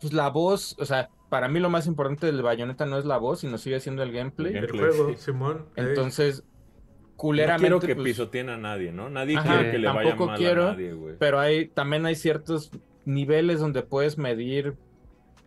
[0.01, 3.17] pues la voz, o sea, para mí lo más importante del Bayonetta no es la
[3.17, 4.55] voz, sino sigue siendo el gameplay.
[4.55, 5.17] El juego, sí.
[5.17, 5.65] Simón.
[5.77, 9.09] Entonces, No culeramente, quiero que pues, pisoteen a nadie, ¿no?
[9.09, 11.17] Nadie Ajá, quiere que le vaya tampoco mal quiero, a nadie, güey.
[11.19, 12.71] Pero hay, también hay ciertos
[13.07, 14.77] niveles donde puedes medir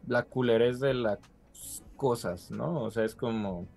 [0.07, 1.19] la culerez de las
[1.95, 2.81] cosas, ¿no?
[2.81, 3.67] O sea, es como...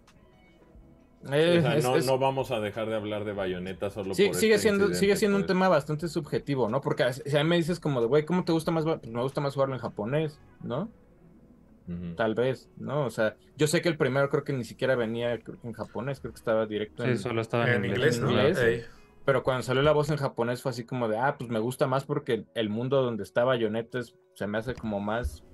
[1.30, 4.14] Eh, O sea, es- no, es- no vamos a dejar de hablar de bayoneta solo
[4.14, 5.48] sí, por sigue este siendo, sigue siendo un pues.
[5.48, 6.80] tema bastante subjetivo, ¿no?
[6.80, 8.84] Porque si a mí me dices como de, güey, ¿cómo te gusta más?
[8.84, 10.88] Pues me gusta más jugarlo en japonés, ¿no?
[12.16, 13.06] Tal vez, ¿no?
[13.06, 16.32] O sea, yo sé que el primero creo que ni siquiera venía en japonés, creo
[16.32, 17.18] que estaba directo Sí, en...
[17.18, 18.30] solo estaba En inglés, ¿no?
[18.30, 18.86] inglés.
[19.24, 21.86] Pero cuando salió la voz en japonés fue así como de, ah, pues me gusta
[21.86, 25.44] más porque el mundo donde está Bayonetta es- se me hace como más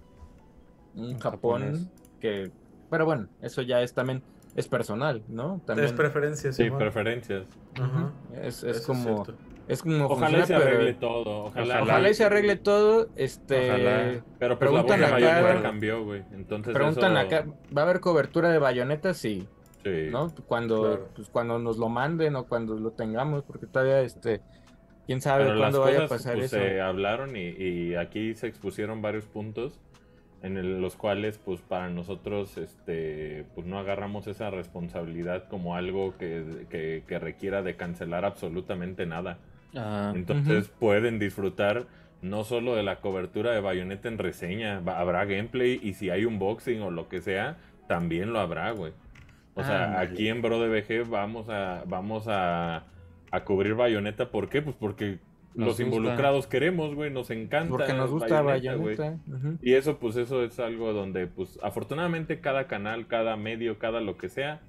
[0.95, 1.91] un Japón japonés.
[2.21, 2.51] que...
[2.91, 4.23] Pero bueno, eso ya es también,
[4.55, 5.61] es personal, ¿no?
[5.67, 7.47] También Es preferencia, Sí, preferencias.
[8.43, 9.25] Es, es es como...
[9.67, 11.45] Es como Ojalá y se pero- arregle todo.
[11.45, 13.71] Ojalá, Ojalá y se arregle todo, este...
[13.71, 14.25] Ojalá.
[14.39, 16.23] Pero pues la Preguntan de acá, cambió, güey.
[16.33, 17.47] Entonces Preguntan eso- acá,
[17.77, 19.15] ¿va a haber cobertura de Bayonetta?
[19.15, 19.49] Sí,
[19.83, 20.09] Sí.
[20.11, 20.33] ¿no?
[20.47, 21.09] Cuando, Claro.
[21.15, 24.41] pues, cuando nos lo manden o cuando lo tengamos, porque todavía, este,
[25.07, 26.57] quién sabe Pero cuándo vaya a pasar pues, eso.
[26.57, 29.79] se hablaron y, y aquí se expusieron varios puntos
[30.43, 36.17] en el- los cuales pues para nosotros este pues no agarramos esa responsabilidad como algo
[36.19, 39.39] que, que- que requiera de cancelar absolutamente nada.
[39.77, 41.87] Ah, Entonces pueden disfrutar
[42.23, 46.25] no solo de la cobertura de Bayonetta en reseña, va- habrá gameplay y si hay
[46.25, 48.93] unboxing o lo que sea, también lo habrá, güey.
[49.55, 52.85] O sea, aquí en Bro de BG vamos a vamos a,
[53.31, 54.63] a cubrir Bayonetta, ¿por qué?
[54.63, 55.19] Pues porque
[55.55, 55.83] Nos los gusta.
[55.85, 57.69] involucrados queremos, güey, nos encanta.
[57.71, 59.59] porque nos gusta Bayonetta, ujú.
[59.63, 64.17] Y eso, pues eso es algo donde, pues afortunadamente cada canal, cada medio, cada lo
[64.17, 64.61] que sea,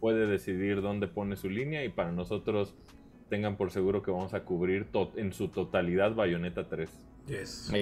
[0.00, 2.74] puede decidir dónde pone su línea y para nosotros
[3.28, 6.90] tengan por seguro que vamos a cubrir to- en su totalidad Bayonetta 3.
[7.28, 7.72] Yes.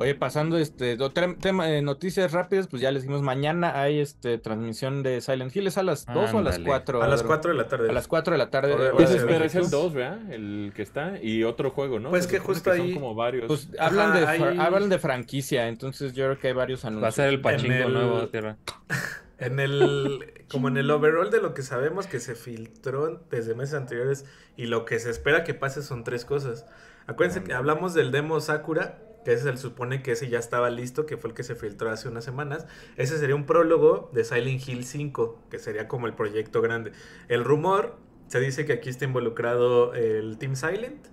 [0.00, 0.96] Oye, pasando este
[1.40, 5.66] tema de noticias rápidas, pues ya les dijimos, mañana hay este transmisión de Silent Hill,
[5.66, 6.64] ¿es a las 2 o a las Ándale.
[6.64, 7.02] 4?
[7.02, 7.90] A las 4 de la tarde.
[7.90, 8.76] A las 4 de la tarde.
[8.76, 9.66] De Pues de es el México.
[9.68, 10.32] 2, ¿verdad?
[10.32, 11.20] El que está.
[11.20, 12.10] Y otro juego, ¿no?
[12.10, 13.46] Pues Se que justo son ahí- como varios.
[13.48, 17.04] Pues hablan, de, hay- hablan de franquicia, entonces yo creo que hay varios anuncios.
[17.04, 18.56] va a ser el pachinko el- nuevo, tierra.
[19.38, 23.74] En el, como en el overall de lo que sabemos que se filtró desde meses
[23.74, 24.24] anteriores
[24.56, 26.66] y lo que se espera que pase son tres cosas.
[27.06, 31.06] Acuérdense que hablamos del demo Sakura, que ese se supone que ese ya estaba listo,
[31.06, 32.66] que fue el que se filtró hace unas semanas.
[32.96, 36.92] Ese sería un prólogo de Silent Hill 5, que sería como el proyecto grande.
[37.28, 37.96] El rumor,
[38.28, 41.06] se dice que aquí está involucrado el Team Silent,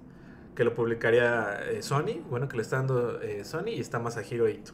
[0.56, 4.50] que lo publicaría eh, Sony, bueno, que le está dando eh, Sony, y está Masahiro
[4.50, 4.74] Ito.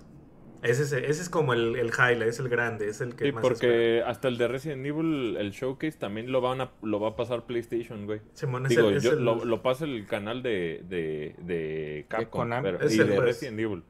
[0.64, 3.32] Ese es, ese es como el, el highlight, es el grande, es el que Sí,
[3.32, 7.10] más porque hasta el de Resident Evil, el showcase, también lo, van a, lo va
[7.10, 8.22] a pasar PlayStation, güey.
[8.34, 12.48] Simón, es Digo, el- es el- lo, lo pasa el canal de, de, de Capcom
[12.62, 13.20] pero- Es y el de.
[13.20, 13.84] Resident Evil.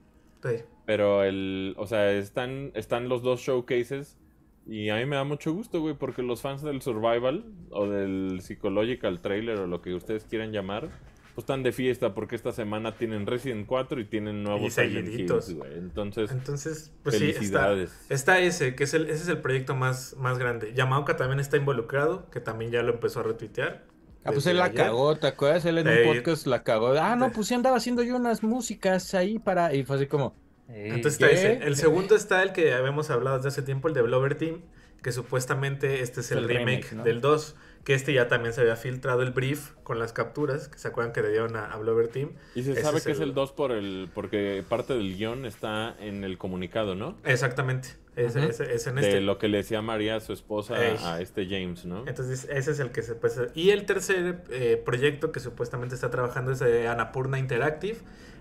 [0.43, 0.63] sí.
[0.85, 4.17] Pero el, o sea, están, están los dos showcases
[4.65, 8.39] y a mí me da mucho gusto, güey, porque los fans del Survival o del
[8.41, 10.89] Psychological Trailer o lo que ustedes quieran llamar,
[11.33, 15.49] pues están de fiesta porque esta semana tienen Resident 4 y tienen nuevos seguiditos.
[15.49, 18.05] Entonces, Entonces, pues sí, está, felicidades.
[18.09, 20.73] está ese, que es el, ese es el proyecto más, más grande.
[20.73, 23.83] Yamaoka también está involucrado, que también ya lo empezó a retuitear.
[24.23, 24.75] Ah, pues él la ayer.
[24.75, 25.65] cagó, ¿te acuerdas?
[25.65, 26.89] Él en un podcast la cagó.
[26.93, 29.73] Ah, no, pues sí andaba haciendo yo unas músicas ahí para...
[29.73, 30.35] Y fue así como...
[30.67, 31.25] Entonces ¿Qué?
[31.25, 31.67] está ese.
[31.67, 34.61] El segundo está el que habíamos hablado desde hace tiempo, el de Blover Team,
[35.01, 37.03] que supuestamente este es el, El remake, remake, ¿no?
[37.03, 40.77] del 2, que este ya también se había filtrado el brief con las capturas, que
[40.77, 42.31] se acuerdan que le dieron a, a Blover Team.
[42.55, 45.15] Y se ese sabe es que es el- el 2 por el, porque parte del
[45.17, 47.17] guion está en el comunicado, ¿no?
[47.23, 48.39] Exactamente, Ujú.
[48.39, 49.21] ese- es en De este.
[49.21, 50.97] lo que le decía María a su esposa Ey.
[51.03, 52.03] a este James, ¿no?
[52.07, 56.09] Entonces, ese es el que se puede Y el tercer eh, proyecto que supuestamente está
[56.11, 57.97] trabajando es de Annapurna Interactive.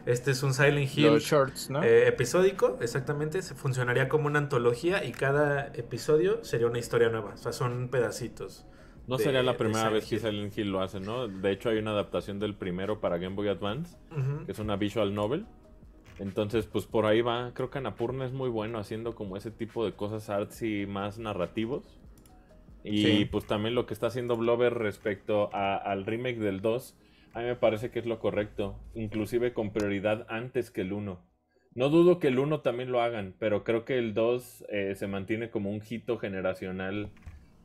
[0.06, 1.82] Este es un Silent Hill Los shorts, ¿no?
[1.82, 3.42] eh, episódico, exactamente.
[3.42, 7.32] Se funcionaría como una antología y cada episodio sería una historia nueva.
[7.34, 8.64] O sea, son pedacitos.
[9.10, 10.18] No de- sería la primera vez que.
[10.18, 11.28] Silent Hill lo hace, ¿no?
[11.28, 13.98] De hecho, hay una adaptación del primero para Game Boy Advance,
[14.46, 15.44] que es una visual novel.
[16.18, 17.52] Entonces, pues por ahí va.
[17.54, 21.98] Creo que Anapurna es muy bueno haciendo como ese tipo de cosas artsy más narrativos.
[22.84, 23.24] Y Sí.
[23.24, 26.96] pues también lo que está haciendo Blover respecto a- al remake del 2,
[27.34, 28.78] a mí me parece que es lo correcto.
[28.94, 31.20] Inclusive con prioridad antes que el 1.
[31.74, 35.06] No dudo que el 1 también lo hagan, pero creo que el 2 eh, se
[35.06, 37.10] mantiene como un hito generacional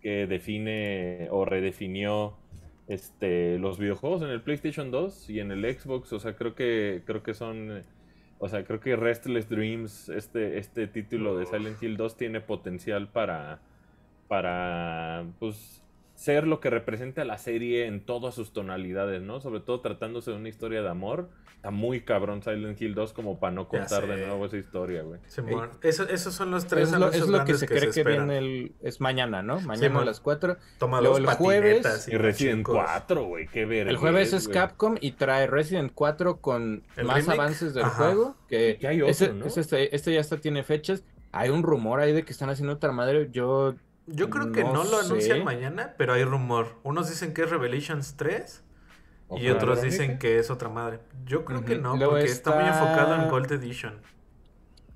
[0.05, 2.37] que define o redefinió
[2.87, 6.13] este, los videojuegos en el PlayStation 2 y en el Xbox.
[6.13, 7.83] O sea, creo que, creo que son...
[8.37, 13.07] O sea, creo que Restless Dreams, este, este título de Silent Hill 2 tiene potencial
[13.07, 13.61] para,
[14.27, 15.83] para, pues,
[16.15, 19.41] ser lo que representa la serie en todas sus tonalidades, ¿no?
[19.41, 21.29] Sobre todo tratándose de una historia de amor.
[21.55, 25.19] Está muy cabrón Silent Hill 2 como para no contar de nuevo esa historia, güey.
[25.27, 25.71] Simón.
[25.81, 28.03] Eso- esos son los tres es lo, es anuncios lo que se cree que, se
[28.03, 28.71] viene el...
[28.83, 29.59] Es mañana, ¿no?
[29.61, 30.03] Mañana Simón.
[30.03, 30.57] a las 4.
[30.77, 32.85] Toma Luego dos el jueves- Y Resident pachecos.
[32.85, 33.87] 4, güey, qué ver.
[33.87, 37.39] El jueves es Capcom y trae Resident 4 con ¿El más remake?
[37.39, 38.05] avances del Ajá.
[38.05, 38.35] juego.
[38.47, 39.45] Que Y hay otro, ese, ¿no?
[39.47, 41.03] ese este, este ya está, tiene fechas.
[41.31, 43.29] Hay un rumor ahí de que están haciendo otra madre.
[43.31, 43.73] Yo
[44.07, 45.05] Yo creo que No no, lo sé.
[45.07, 46.75] anuncian mañana, pero hay rumor.
[46.83, 48.63] Unos dicen que es Revelations 3
[49.37, 50.99] y otros dicen que es otra madre.
[51.25, 52.51] Yo creo que no, Luego porque está...
[52.55, 53.99] muy enfocado en Gold Edition.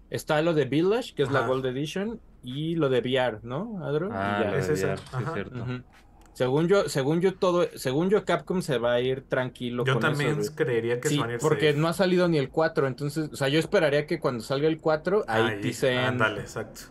[0.10, 1.46] Está lo de Village, que es la.
[1.46, 4.08] Gold Edition, y lo de VR, ¿no, Adro?
[4.08, 4.58] Y Ah, ya.
[4.58, 5.34] Es esa, VR, sí, ajá.
[5.34, 5.66] cierto.
[6.34, 10.02] Según yo, según yo todo, según yo Capcom se va a ir tranquilo Yo con
[10.02, 11.80] también eso, creería que Sí, se van a ir porque safe.
[11.82, 14.80] no ha salido ni el 4, entonces, o sea, yo esperaría que cuando salga el
[14.80, 16.82] 4, ahí, Ahí, dicen Ándale, exacto.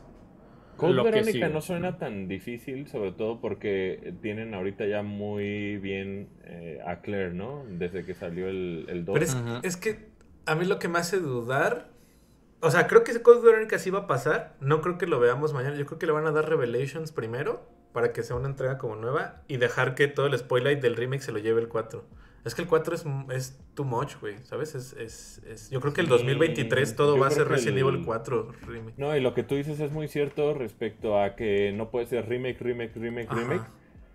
[0.79, 6.29] Code lo Verónica no suena tan difícil, sobre todo porque tienen ahorita ya muy bien
[6.45, 7.65] eh, a Claire, ¿no?
[7.69, 9.13] Desde que salió el, el 2.
[9.13, 10.09] Pero es, es que
[10.47, 11.91] a mí lo que me hace dudar.
[12.61, 14.57] O sea, creo que ese Code Verónica sí va a pasar.
[14.61, 15.77] No creo que lo veamos mañana.
[15.77, 17.69] Yo creo que le van a dar Revelations primero.
[17.93, 19.43] Para que sea una entrega como nueva.
[19.49, 22.05] Y dejar que todo el spoiler del remake se lo lleve el 4.
[22.45, 24.39] Es que el 4 es, es too much, güey.
[24.45, 24.75] ¿Sabes?
[24.75, 27.79] Es, es, es- Yo creo que el Sí, 2023 todo yo va a ser Resident
[27.79, 28.95] el- Evil 4 remake.
[28.97, 32.29] No, y lo que tú dices es muy cierto respecto a que no puede ser
[32.29, 33.41] remake, remake, remake, Ajá.
[33.41, 33.67] remake.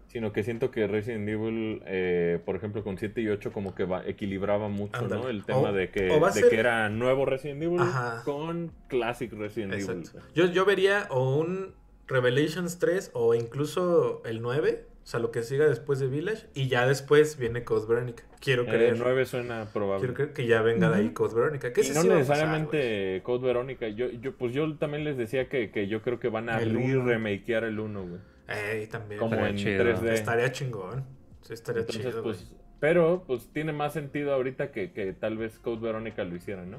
[0.08, 3.84] Sino que siento que Resident Evil, eh, por ejemplo, con 7 y 8 como que
[3.86, 5.16] va, equilibraba mucho, ¿no?
[5.16, 5.30] Ándale.
[5.32, 8.22] El tema O- de, que, de ser- que era nuevo Resident Evil Ajá.
[8.24, 10.12] con Classic Resident Exacto.
[10.20, 10.24] Evil.
[10.36, 11.74] Yo, yo vería o un
[12.08, 14.86] Revelations 3 o incluso el 9.
[15.04, 16.48] O sea, lo que siga después de Village.
[16.54, 18.24] Y ya después viene Code Verónica.
[18.40, 18.96] Quiero Eh, creer.
[18.98, 20.00] 9 suena probable.
[20.00, 21.74] Quiero creer que ya venga de ahí Code Verónica.
[21.74, 23.88] Que Y no necesariamente Code Verónica.
[23.90, 26.78] Yo, yo, pues yo también les decía que, que yo creo que van a El
[26.78, 27.06] uno.
[27.06, 28.22] re-remakear el 1, güey.
[28.48, 29.20] Ey, también.
[29.20, 29.84] Como Estaría en chido.
[29.84, 30.14] 3D.
[30.14, 31.06] Estaría chingón.
[31.42, 32.36] Sí, estaría Entonces, chido, güey.
[32.36, 36.66] pues, pero pues tiene más sentido ahorita que, que tal vez Code Verónica lo hiciera,
[36.66, 36.78] ¿no?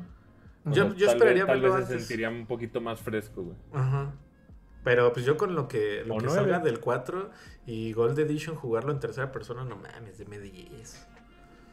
[0.64, 1.98] O Yo, sea, yo tal esperaría vez, tal vez se antes.
[2.06, 3.56] sentiría un poquito más fresco, güey.
[3.74, 4.14] Ajá.
[4.84, 6.42] Pero pues yo con lo que, lo O que nueve.
[6.42, 7.30] salga del 4
[7.66, 11.08] y Gold Edition jugarlo en tercera persona, no mames, de 10.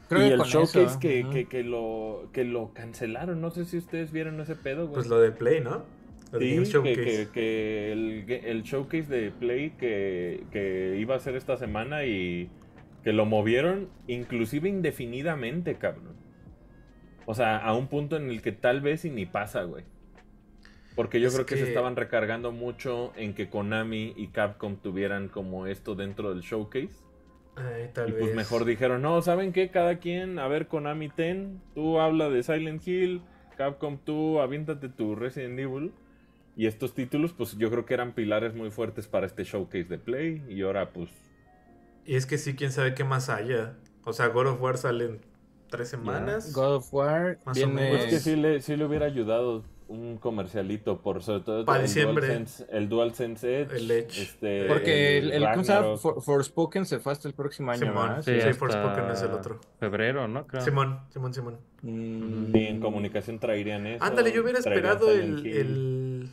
[0.10, 3.66] Creo y que el showcase eso, que, que, que lo, que lo cancelaron, no sé
[3.66, 4.94] si ustedes vieron ese pedo, güey.
[4.94, 5.86] Pues lo de Play, ¿no?
[6.32, 6.96] Lo de Sí, Showcase.
[7.02, 12.50] que, que el, el showcase de Play que, que iba a ser esta semana y
[13.04, 16.16] que lo movieron inclusive indefinidamente, cabrón.
[17.26, 19.86] O sea, a un punto en el que tal vez y ni pasa, güey.
[20.96, 24.76] Porque yo Es creo que, se que- estaban recargando mucho en que Konami y Capcom
[24.76, 26.92] tuvieran como esto dentro del showcase.
[27.56, 28.36] Ay, tal y pues vez.
[28.36, 29.70] mejor dijeron, no, ¿saben qué?
[29.70, 33.22] Cada quien, a ver, Konami ten, tú habla de Silent Hill,
[33.58, 35.92] Capcom tú, aviéntate tu Resident Evil.
[36.58, 39.98] Y estos títulos, pues yo creo que eran pilares muy fuertes para este showcase de
[39.98, 40.44] Play.
[40.50, 41.10] Y ahora, pues,
[42.06, 43.78] Y es que sí, quién sabe qué más haya.
[44.04, 45.20] O sea, God of War sale en
[45.70, 46.52] tres semanas.
[46.54, 48.00] God of War Más o menos.
[48.00, 51.82] pues que sí le, sí le hubiera ayudado un comercialito por sobre todo Pa' el
[51.84, 52.28] diciembre.
[52.28, 53.76] DualSense, el DualSense Edge.
[53.76, 54.22] El Edge.
[54.22, 55.44] Este, Porque el, el.
[55.44, 56.00] Ragnarok.
[56.00, 58.24] For- Forspoken se fue hasta el próximo año, Simón.
[58.24, 59.60] Sí, hasta Forspoken es el otro.
[59.80, 60.48] Febrero, ¿no?
[60.48, 60.62] Creo.
[60.64, 61.58] Simón, Simón, Simón.
[61.82, 64.04] Mm, Sí, en comunicación traerían eso.
[64.04, 66.30] Ándale, yo hubiera esperado el, el,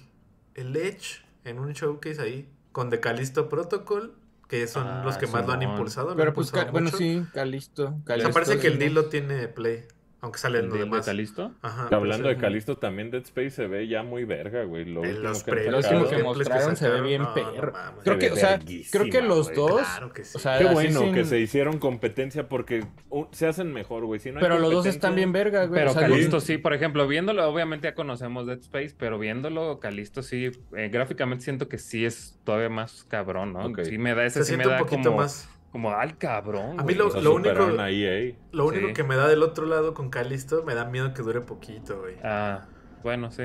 [0.55, 2.49] el Edge en un showcase ahí.
[2.73, 4.15] Con The Callisto Protocol,
[4.47, 6.11] que son Ah, los que más lo han impulsado.
[6.11, 7.85] lo Pero han pues, impulsado bueno, sí, Calisto.
[7.87, 8.79] O sea, Calisto parece que el sí.
[8.79, 9.85] deal lo tiene Play.
[10.21, 11.07] Aunque sale en ¿El lo deal de demás.
[11.07, 11.53] Calisto?
[11.63, 14.85] Ajá, Hablando pues, de Calisto, también Dead Space se ve ya muy verga, güey.
[14.85, 17.73] Lo En último los que pre- que mostraron se ve bien no, perro.
[18.03, 18.59] Creo que, o sea,
[18.91, 19.57] creo que los güey.
[19.57, 20.37] dos, Claro que sí.
[20.37, 22.85] o sea, Qué bueno sin- que se hicieron competencia porque
[23.31, 24.19] se hacen mejor, güey.
[24.19, 25.79] Si no hay Pero los dos están bien verga, güey.
[25.79, 29.21] Pero o sea, Calisto los- sí, por ejemplo, viéndolo, obviamente ya conocemos Dead Space, pero
[29.21, 33.73] viéndolo, Calisto sí, eh, gráficamente siento que sí es todavía más cabrón, ¿no?
[33.85, 35.49] Sí me da ese, Se sí me siente un da poquito como, más.
[35.73, 36.81] Como al cabrón.
[36.81, 37.51] A mí lo- lo único-
[37.89, 38.35] EA.
[38.53, 38.93] Lo único Sí.
[38.95, 42.17] que me da del otro lado con Calisto, me da miedo que dure poquito, güey.
[42.25, 42.67] Ah,
[43.03, 43.45] bueno, sí.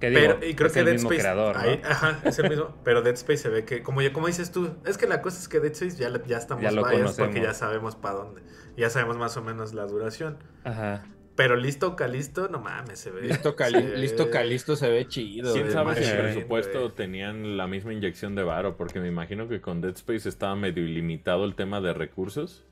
[0.00, 1.22] Digo, Pero, y creo es que el Dead mismo Space.
[1.22, 1.62] creador, ¿no?
[1.62, 2.74] ahí- ajá, es el mismo.
[2.84, 5.38] pero Dead Space se ve que, como, ya, como dices tú, es que la cosa
[5.38, 6.82] es que Dead Space ya, ya estamos Ya lo
[7.16, 8.42] porque ya sabemos para dónde.
[8.76, 10.36] Ya sabemos más o menos la duración.
[10.64, 11.04] Ajá.
[11.36, 13.22] Pero listo Calisto, no mames, se ve.
[13.22, 15.52] Listo, Cali- se ve- listo Calisto se ve chido.
[15.52, 16.16] ¿Quién sabe si güey.
[16.22, 18.76] presupuesto tenían la misma inyección de varo?
[18.76, 22.64] Porque me imagino que con Dead Space estaba medio ilimitado el tema de recursos.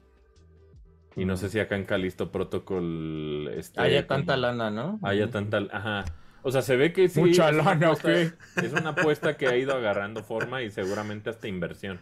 [1.16, 4.98] Y no sé si acá en Calisto Protocol este, Haya como- tanta lana, ¿no?
[5.02, 5.58] Haya tanta...
[5.72, 6.04] Ajá.
[6.44, 7.20] O sea, se ve que sí.
[7.20, 11.48] Mucha lana, ¿o apuesta- Es una apuesta que ha ido agarrando forma y seguramente hasta
[11.48, 12.00] inversión.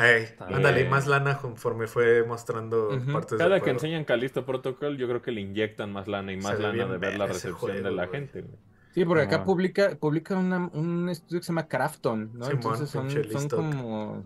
[0.00, 3.12] Ay, ándale, y más lana conforme fue mostrando Ujú.
[3.12, 3.76] partes Cada del que juego.
[3.78, 7.18] enseñan Calisto Protocol, yo creo que le inyectan más lana y más lana de ver
[7.18, 8.44] la recepción de la gente.
[8.94, 12.44] Sí, porque acá publica, publica una- un estudio que se llama Crafton, ¿no?
[12.44, 14.24] Simón, Entonces son, son como...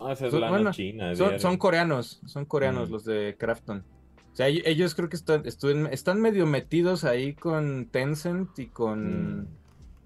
[0.00, 1.12] Ah, esa es Son- lana bueno, china.
[1.38, 2.92] Son, coreanos, son coreanos Mm.
[2.92, 3.84] los de Crafton.
[4.32, 5.42] O sea, ell- ellos creo que están,
[5.90, 9.46] están medio metidos ahí con Tencent y con, Mm.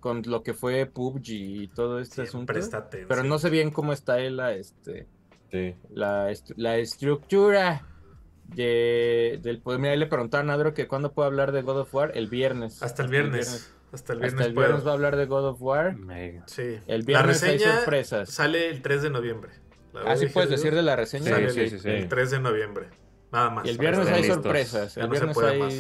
[0.03, 2.53] Con lo que fue PUBG y todo este asunto.
[2.53, 3.09] Siempre está tenso.
[3.09, 5.07] Pero no sé bien cómo está ahí la, este,
[5.51, 5.75] Sí.
[5.91, 7.87] la, est- la estructura
[8.49, 9.81] de, del poder.
[9.81, 12.13] Mira, ahí le preguntaron a Adro que cuándo puede hablar de God of War.
[12.15, 12.83] El viernes.
[12.83, 13.73] Hasta el viernes.
[13.93, 14.35] Hasta el viernes.
[14.41, 14.67] Hasta el puedo.
[14.67, 15.97] viernes va a hablar de God of War.
[15.97, 16.43] Mega.
[16.47, 16.79] Sí.
[16.87, 18.31] El La viernes hay reseña sorpresas.
[18.31, 19.53] Sale el 3 de noviembre.
[19.93, 21.25] ¿La Ah, puedes decir, de la reseña.
[21.27, 21.89] Sí, Sale sí, el, sí, sí.
[21.91, 22.87] el 3 de noviembre.
[23.31, 23.67] Nada más.
[23.67, 24.43] Y el viernes hay listos.
[24.43, 24.95] sorpresas.
[24.97, 25.75] Ya El viernes puede hay, más.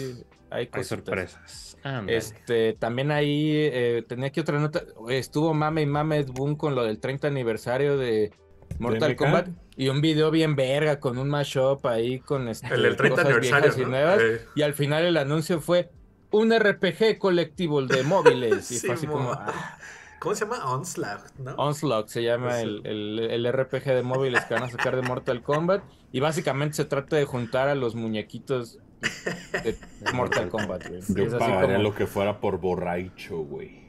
[0.50, 1.71] hay Hay sorpresas.
[2.08, 4.82] Este, también ahí eh, tenía aquí otra nota.
[5.08, 8.32] Estuvo mame y mame Ed Boon con lo del 30 aniversario de
[8.78, 9.16] Mortal?
[9.16, 9.48] Kombat.
[9.76, 13.40] Y un video bien verga con un mashup ahí con este, El del 30 cosas
[13.40, 13.86] viejas aniversario.
[13.86, 14.20] y nuevas.
[14.20, 15.90] Eh, Y al final el anuncio fue
[16.30, 18.70] un RPG colectivo de móviles.
[18.70, 19.78] Y fue así como, ah,
[20.20, 20.64] ¿Cómo se llama?
[20.72, 21.54] Onslaught, ¿no?
[21.56, 25.82] Onslaught se llama el- el RPG de móviles que van a sacar de Mortal Kombat.
[26.12, 28.78] Y básicamente se trata de juntar a los muñequitos
[29.64, 29.76] de
[30.14, 30.88] Mortal Kombat.
[30.88, 31.00] güey.
[31.08, 33.82] Yo es pagaría como- lo que fuera por borracho, güey.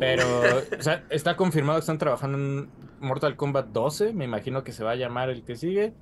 [0.00, 0.24] Pero,
[0.78, 2.68] o sea, está confirmado que están trabajando en
[3.00, 4.12] Mortal Kombat 12.
[4.12, 5.92] Me imagino que se va a llamar el que sigue.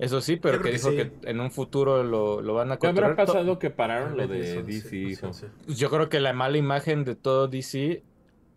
[0.00, 0.96] Eso sí, pero que dijo sí.
[0.96, 3.26] que en un futuro lo, lo van a ¿Qué habrá controlar.
[3.26, 5.32] Pasado que pararon lo de DC, sí, hijo?
[5.32, 5.74] sí, sí.
[5.76, 8.02] Yo creo que la mala imagen de todo DC,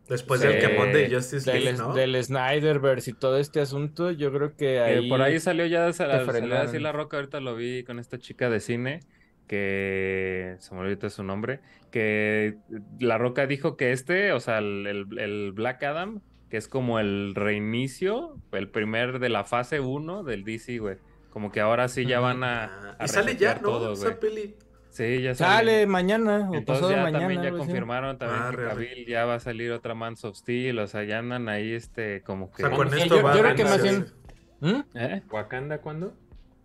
[0.10, 0.48] Después Sí.
[0.48, 1.94] del quemón de Justice del, League, ¿no?
[1.94, 5.10] del Snyderverse y todo este asunto, yo creo que Eh, ahí...
[5.10, 8.60] por ahí salió ya salió así la roca, ahorita lo vi con esta chica de
[8.60, 9.00] cine,
[9.48, 11.60] que se me olvidó su nombre,
[11.92, 12.58] que
[13.00, 17.00] la roca dijo que este, o sea, el, el- el Black Adam, que es como
[17.00, 20.98] el reinicio, el primer de la fase 1 del DC, güey.
[21.30, 23.62] Como que ahora sí ya van a, Ah, a y sale ya, ¿no?
[23.62, 24.56] todo, Esa peli.
[24.90, 25.88] Sí, ya Sale sale.
[25.88, 27.20] mañana o Entonces pasado ya mañana.
[27.22, 28.70] también ya confirmaron también que Arre, arre.
[28.70, 32.22] Cavill ya va a salir otra Man of Steel, o sea, ya andan ahí este
[32.22, 32.62] como O que...
[32.62, 34.06] sea, con Sí, esto yo- va yo a creo que más bien-
[34.60, 34.82] ¿Mm?
[34.94, 35.24] ¿Eh?
[35.32, 36.14] ¿Wakanda cuándo?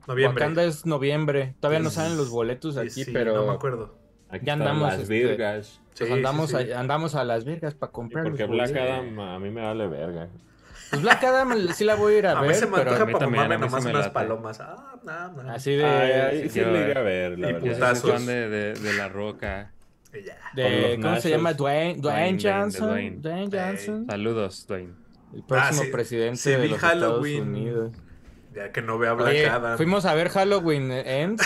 [0.08, 0.42] Noviembre.
[0.42, 1.54] Wakanda es noviembre.
[1.60, 3.96] Todavía no Sí, salen los boletos Sí, aquí, sí, pero No me acuerdo.
[4.30, 5.66] Aquí Ya andamos, Las este, Virgas.
[5.94, 6.72] Sí, pues andamos, sí, sí.
[6.72, 8.76] A, andamos a Las Vegas para Sí, comprar porque los Black.
[8.76, 10.28] Adam a mí me vale verga.
[10.90, 13.06] Pues Black Adam sí la voy a ir a, A, ver, mí se me antoja
[13.06, 14.10] para a sí nomás unas late.
[14.10, 14.60] palomas.
[14.60, 15.50] Ah, no, no.
[15.52, 15.84] así de...
[15.84, 16.12] Ay,
[16.42, 18.26] ay, sí iré a ver, la Y sí Putazos.
[18.26, 19.72] de, de, de La Roca.
[20.54, 21.52] De- ¿Cómo se llama?
[21.52, 22.88] Dwayne, Dwayne Dwayne, Johnson.
[22.88, 23.16] Dwayne.
[23.20, 24.06] Dwayne Johnson.
[24.08, 24.94] Saludos, Dwayne.
[25.34, 25.90] El próximo Ah, sí.
[25.92, 27.34] presidente Sí, de los Halloween.
[27.34, 27.92] Estados Unidos.
[28.54, 29.76] Ya que no vea Black Oye, Adam.
[29.76, 31.42] fuimos a ver Halloween Ends.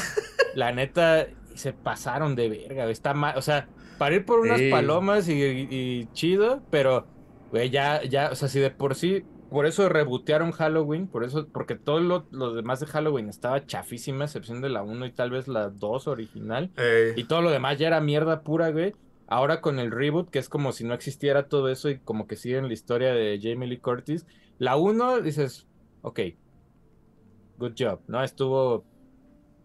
[0.54, 2.88] la neta, se pasaron de verga.
[2.90, 3.36] Está mal.
[3.36, 3.68] O sea,
[3.98, 4.70] para ir por unas Sí.
[4.70, 7.06] palomas y, y chido, pero,
[7.50, 11.46] güey, ya, ya, o sea, si de por sí, por eso rebotearon Halloween, por eso,
[11.52, 15.30] porque todo lo, lo demás de Halloween estaba chafísima, excepción de la 1 y tal
[15.30, 16.70] vez la 2 original.
[16.76, 18.94] Ey, Y todo lo demás ya era mierda pura, güey.
[19.28, 22.36] Ahora con el reboot, que es como si no existiera todo eso y como que
[22.36, 24.26] siguen la historia de Jamie Lee Curtis.
[24.58, 25.66] La 1 dices,
[26.02, 26.20] ok,
[27.58, 28.22] good job, ¿no?
[28.22, 28.84] Estuvo...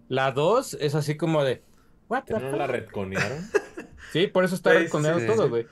[0.09, 1.61] La 2 es así como de,
[2.07, 2.59] what the ¿Que no fuck?
[2.59, 3.39] la retconearon?
[4.13, 4.87] Sí, por eso está Sí,
[5.21, 5.49] sí, todo, sí.
[5.49, 5.67] güey.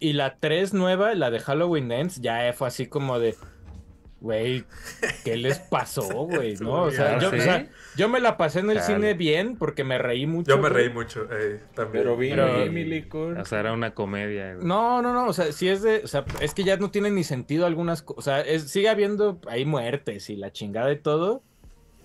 [0.00, 3.34] Y la 3 nueva, la de Halloween Ends, ya fue así como de,
[4.20, 4.64] güey,
[5.22, 6.54] ¿qué les pasó, güey?
[6.56, 6.84] ¿No?
[6.84, 7.36] O sea, yo, ¿sí?
[7.36, 10.48] o sea, yo me la pasé en el cine bien porque me reí mucho.
[10.48, 10.84] Yo me güey.
[10.84, 11.28] reí mucho.
[11.30, 12.04] ey, también.
[12.04, 13.42] Pero vino Pero-.
[13.42, 14.54] O sea, era una comedia.
[14.54, 14.66] güey.
[14.66, 17.10] No, no, no, o sea, sí es de, o sea, es que ya no tiene
[17.10, 20.98] ni sentido algunas cosas, o sea, es- sigue habiendo ahí muertes y la chingada y
[21.00, 21.42] todo,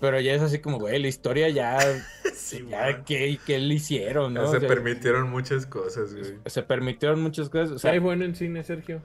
[0.00, 1.78] pero ya es así como, güey, la historia ya,
[2.34, 3.04] Sí, ya.
[3.04, 4.42] ¿qué, qué le hicieron, no?
[4.42, 6.38] Ya O se sea, permitieron muchas cosas, güey.
[6.46, 9.02] se permitieron muchas cosas, o sea, ¿Hay bueno en cine, Sergio?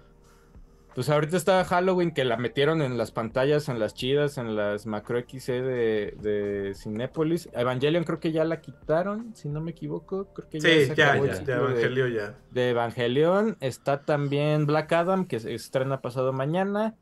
[0.96, 4.86] pues ahorita estaba Halloween que la metieron en las pantallas, en las chidas, en las
[4.86, 10.32] macro XC de, de Cinépolis, Evangelion creo que ya la quitaron, si no me equivoco,
[10.34, 12.36] creo que ya Sí, se ya, acabó el ya, ya, ciclo de- Evangelio ya.
[12.52, 13.58] de Evangelion.
[13.60, 16.96] Está también Black Adam, que se estrena pasado mañana.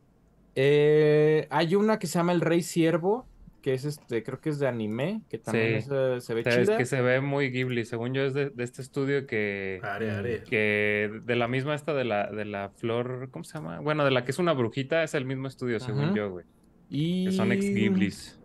[0.55, 3.27] Eh, hay una que se llama El Rey Siervo,
[3.63, 5.77] que es este, creo que es de anime, que también Sí.
[5.77, 5.85] es,
[6.25, 6.77] se ve O sea, es chida.
[6.77, 7.85] que se ve muy Ghibli.
[7.85, 10.43] Según yo, es de, de este estudio que, Are, are.
[10.43, 13.79] que de la misma esta de la, de la flor, ¿cómo se llama?
[13.79, 16.13] Bueno, de la que es una brujita, es el mismo estudio, según Ajá.
[16.13, 16.45] yo, güey.
[16.89, 17.25] Y...
[17.25, 18.39] Que son ex Ghiblis.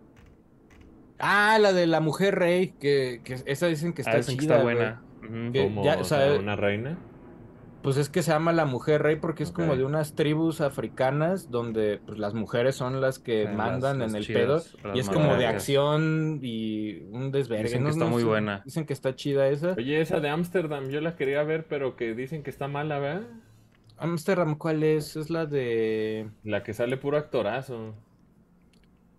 [1.19, 4.45] Ah, la de la mujer rey, que, que esa dicen que está Ah, dicen que
[4.45, 5.03] está buena.
[5.53, 6.97] Que- Como ya, o sea, una reina.
[7.83, 11.51] Pues es que se llama la mujer rey porque es como de unas tribus africanas
[11.51, 15.09] donde pues, las mujeres son las que mandan las en el chidas, pedo y es
[15.09, 17.65] como de acción y un desvergue.
[17.65, 18.63] Dicen que no- está no muy buena.
[18.65, 19.75] Dicen que está chida esa.
[19.77, 23.23] Oye, esa de Ámsterdam, yo la quería ver, pero que dicen que está mala, ¿verdad?
[23.97, 25.17] Amsterdam, ¿cuál es?
[25.17, 26.31] Es la de...
[26.43, 27.95] La que sale puro actorazo.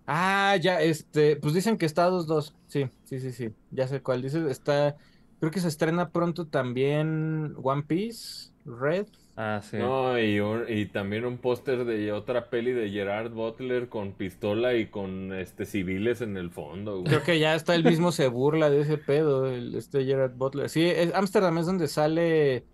[0.05, 2.55] Ah, ya, este, pues dicen que está 2-2.
[2.67, 3.49] Sí, sí, sí, sí.
[3.69, 4.21] Ya sé cuál.
[4.23, 4.97] Dice, está,
[5.39, 9.07] creo que se estrena pronto también One Piece, Red.
[9.41, 9.77] Ah, sí.
[9.77, 14.73] No, y, un- y también un póster de otra peli de Gerard Butler con pistola
[14.75, 17.05] y con este civiles en el fondo, güey.
[17.05, 20.67] Creo que ya está el mismo se burla de ese pedo, el, este Gerard Butler.
[20.69, 22.65] Sí, es, Amsterdam es donde sale,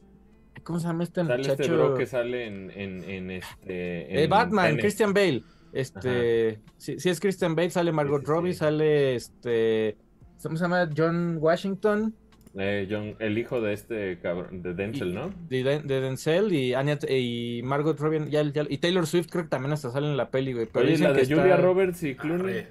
[0.63, 1.61] ¿cómo se llama este Sale muchacho?
[1.61, 4.23] este bro que sale en, en, en este...
[4.23, 4.81] Eh, Batman, Tenet.
[4.81, 5.43] Christian Bale.
[5.71, 8.59] Este, sí, sí es Christian Bale, sale Margot Sí, sí, Robbie, sí.
[8.59, 9.97] sale este,
[10.41, 10.89] ¿cómo se llama?
[10.97, 12.15] John Washington.
[12.57, 15.29] Eh, John- el hijo de este cabrón, de y- Denzel, ¿no?
[15.49, 19.43] De, Den- de Denzel y, Anya- y Margot Robbie ya- ya- y Taylor Swift creo
[19.43, 20.65] que también hasta sale en la peli, güey.
[20.65, 22.53] Pero Oye, dicen la que de Julia está- Roberts y Clooney.
[22.59, 22.67] Arre.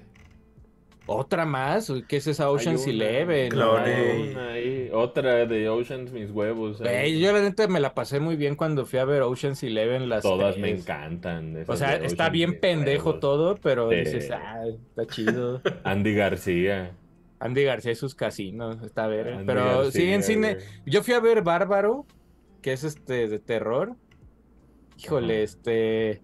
[1.07, 3.51] Otra más, ¿qué es esa Ocean's Hay una- Eleven?
[4.39, 6.79] Ahí, Otra de Oceans, mis huevos.
[6.79, 10.09] güey, yo la neta me la pasé muy bien cuando fui a ver Ocean's Eleven
[10.09, 11.63] las Todas me encantan.
[11.67, 13.19] O sea, está Oceans, bien pendejo huevos.
[13.21, 13.97] todo, pero Sí.
[13.97, 15.61] dices, ah, está chido.
[15.83, 16.93] Andy García.
[17.45, 19.29] Andy García y sus casinos, está ver.
[19.29, 20.57] Andy Pero García, sí, en cine.
[20.85, 22.05] Yo fui a ver Bárbaro,
[22.61, 23.95] que es este de terror.
[24.97, 25.43] Híjole, Ajá.
[25.43, 26.21] este.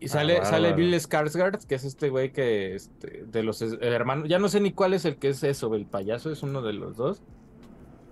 [0.00, 0.74] Y Ah, sale, sale.
[0.74, 4.72] Bill Skarsgård, que es este güey que, este, de los hermanos, ya no sé ni
[4.72, 7.22] cuál es el que es eso, el payaso es uno de los dos.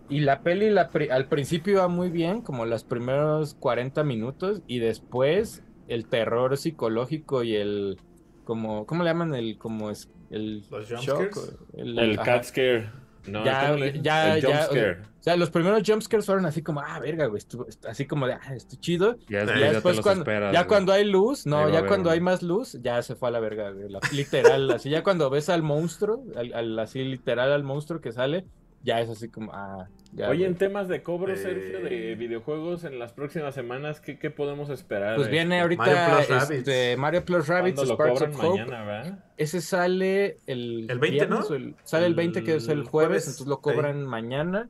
[0.09, 4.79] Y la peli la al principio iba muy bien, como los primeros 40 minutos, y
[4.79, 7.99] después el terror psicológico y el,
[8.47, 9.35] como, ¿cómo le llaman?
[9.35, 11.37] El, como es, el ¿Los shock,
[11.77, 12.91] el, cat scare.
[13.27, 14.03] No, Ya, ¿cómo le dicen?
[14.05, 15.01] ya, el jump ya, o sea, scare.
[15.03, 17.43] O sea, los primeros jumpscares fueron así como, ah, verga, güey,
[17.89, 19.17] así como de, ah, esto chido.
[19.29, 20.69] Ya, después Ya después cuando, esperas, ya güey.
[20.69, 23.73] cuando hay luz, no, ya cuando hay más luz, ya se fue a la verga,
[23.73, 23.89] güey.
[23.91, 28.13] la- literal, así ya cuando ves al monstruo, al, al- así literal al monstruo que
[28.13, 28.47] sale,
[28.83, 30.29] ya es así como, ah, ya.
[30.29, 30.45] Oye, güey.
[30.45, 31.37] en temas de cobro, Eh.
[31.37, 35.17] Sergio, de videojuegos en las próximas semanas, ¿qué, qué podemos esperar?
[35.17, 36.99] Pues viene Este, ahorita Mario Plus este, Rabbids.
[36.99, 38.49] Mario Plus Rabbits, ¿Cuándo lo Sparks cobran of Hope.
[38.65, 39.25] mañana, verdad?
[39.37, 41.57] Ese sale el, El 20, viernes ¿no?
[41.57, 44.69] el- sale el 20 que es el jueves, jueves, entonces lo cobran mañana.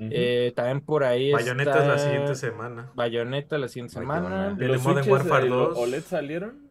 [0.00, 2.90] Eh, también por ahí Bayonetta es la está siguiente semana.
[2.94, 4.28] Bayonetta la siguiente semana.
[4.28, 4.54] Bayonetta.
[4.58, 5.78] Viene ¿Los Modern Warfare de lo- 2.
[5.78, 6.68] OLED salieron?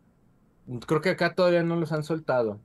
[0.86, 2.60] Creo que acá todavía no los han soltado.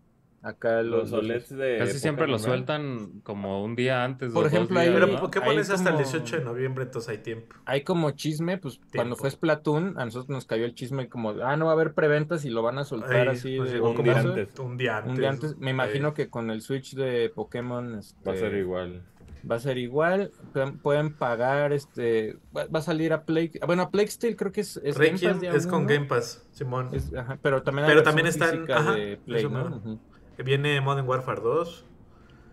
[0.46, 4.32] Acá Los los, OLEDs de Casi siempre lo sueltan como un día antes.
[4.32, 5.06] Por ejemplo, ahí- Pero
[5.42, 7.56] Ahí es hasta el como- 18 de noviembre, entonces hay tiempo.
[7.64, 11.56] Hay como chisme, pues cuando fue Splatoon, a nosotros nos cayó el chisme como, ah,
[11.56, 14.02] no va a haber preventas y lo van a soltar Ahí así de llegó un
[14.04, 14.58] día antes.
[14.60, 15.10] Un día antes.
[15.10, 15.56] Un día antes.
[15.58, 16.14] Me imagino Ahí.
[16.14, 19.02] que con el Switch de Pokémon este, Va a ser igual.
[19.50, 20.30] va a ser igual.
[20.52, 23.50] Pueden, pueden pagar, este, va, va a salir a Play.
[23.66, 25.86] Bueno, a Play Steel creo que es, es Game Pass es con.
[25.86, 26.88] Game Pass, Simón.
[26.92, 29.98] Es- ajá, pero también hay Pero también está en- física ajá, de Play, ¿no?
[30.44, 31.84] Viene Modern Warfare 2.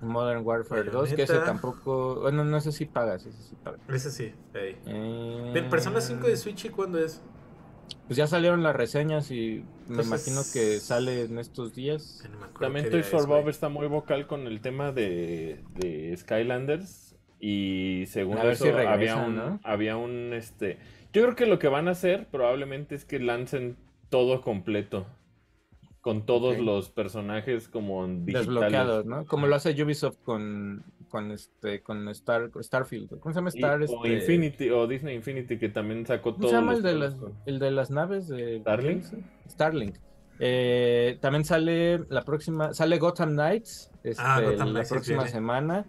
[0.02, 2.22] Modern Warfare 2, que ese tampoco.
[2.22, 3.80] Bueno, no sé si pagas, ese sí pagas.
[3.90, 4.34] Ese sí.
[4.54, 4.78] ahí.
[4.86, 7.22] Eh, ¿El Persona 5 de Switch y cuándo es?
[8.08, 12.28] Pues ya salieron las reseñas y me Entonces- imagino que sale en estos días.
[12.32, 17.16] No También día for Bob está muy vocal con el tema de, de Skylanders.
[17.40, 19.60] Y según A ver eso si había regresan, un, ¿no?
[19.64, 20.80] había un este.
[21.12, 23.78] Yo creo que lo que van a hacer probablemente es que lancen
[24.10, 25.06] todo completo.
[26.04, 28.46] Con todos los personajes como digitales.
[28.48, 29.26] Desbloqueados, ¿no?
[29.26, 33.18] Como lo hace Ubisoft con, con este, con Star, Starfield.
[33.22, 33.82] ¿Cómo se llama Y- Star?
[33.82, 34.14] o este?
[34.14, 37.38] Infinity, o Disney Infinity, que también sacó ¿Cómo todos se llama el de las, juegos.
[37.46, 39.04] el de las naves de ¿Starlink?
[39.50, 39.96] Starlink.
[40.40, 45.86] Eh, también sale la próxima, sale Gotham Knights este, Ah, Gotham la Knights próxima semana.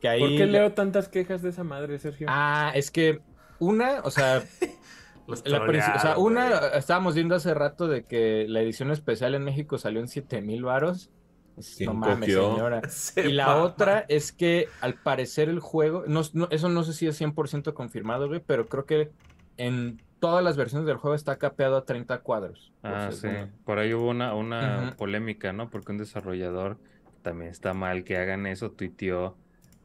[0.00, 2.26] Que ahí ¿Por qué leo tantas quejas de esa madre, Sergio?
[2.28, 3.20] Ah, es que
[3.60, 4.42] una, o sea,
[5.26, 9.34] la princi- o sea, trolearon, una estábamos viendo hace rato de que la edición especial
[9.34, 11.10] en México salió en 7 mil varos.
[11.56, 12.52] Es- ¿Quién No mames, cogió?
[12.54, 12.80] señora.
[12.88, 13.62] Se Y la mama.
[13.64, 17.74] otra es que al parecer el juego, no, no- eso no sé si es 100%
[17.74, 19.10] confirmado, güey, pero creo que
[19.58, 22.72] en todas las versiones del juego está capeado a 30 cuadros.
[22.80, 23.28] por Ah, sí.
[23.64, 25.68] Por ahí hubo una, una polémica, ¿no?
[25.68, 26.78] Porque un desarrollador
[27.22, 29.36] también está mal que hagan eso, tuiteó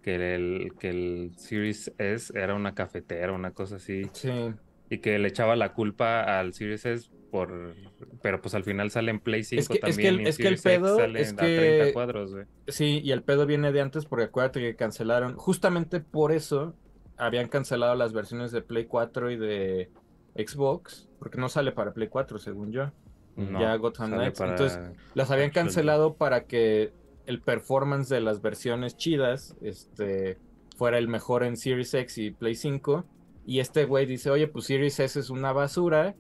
[0.02, 4.54] que el, que el Series S era una cafetera, una cosa así, Sí.
[4.90, 7.76] Y que le echaba la culpa al Series S por...
[8.22, 10.28] Pero pues al final sale en Play 5 Es que- es que también, el- y
[10.30, 12.46] es que el pedo sale es a que- 30 cuadros, güey.
[12.68, 16.76] Sí, y el pedo viene de antes porque acuérdate que cancelaron, justamente por eso
[17.18, 19.90] habían cancelado las versiones de Play 4 y de
[20.36, 22.92] Xbox, porque no sale para Play 4 según yo.
[23.36, 24.40] No, ya Gotham Knights.
[24.40, 24.80] para- Entonces,
[25.14, 26.92] las habían cancelado para que
[27.28, 30.38] el performance de las versiones chidas este,
[30.76, 33.06] fuera el mejor en Series X y Play 5.
[33.48, 36.18] Y este güey dice, oye, pues Series S es una basura,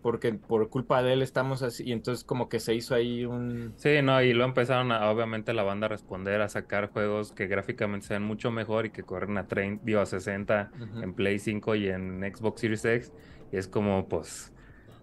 [0.00, 1.84] porque por culpa de él estamos así.
[1.88, 3.74] Y entonces como que se hizo ahí un...
[3.76, 7.46] Sí, no, y lo empezaron a, obviamente la banda a responder, a sacar juegos que
[7.46, 10.98] gráficamente sean mucho mejor y que corren a 30, digo, a 60 Ujú.
[11.00, 13.14] en Play 5 y en Xbox Series X.
[13.52, 14.52] Y es como, pues,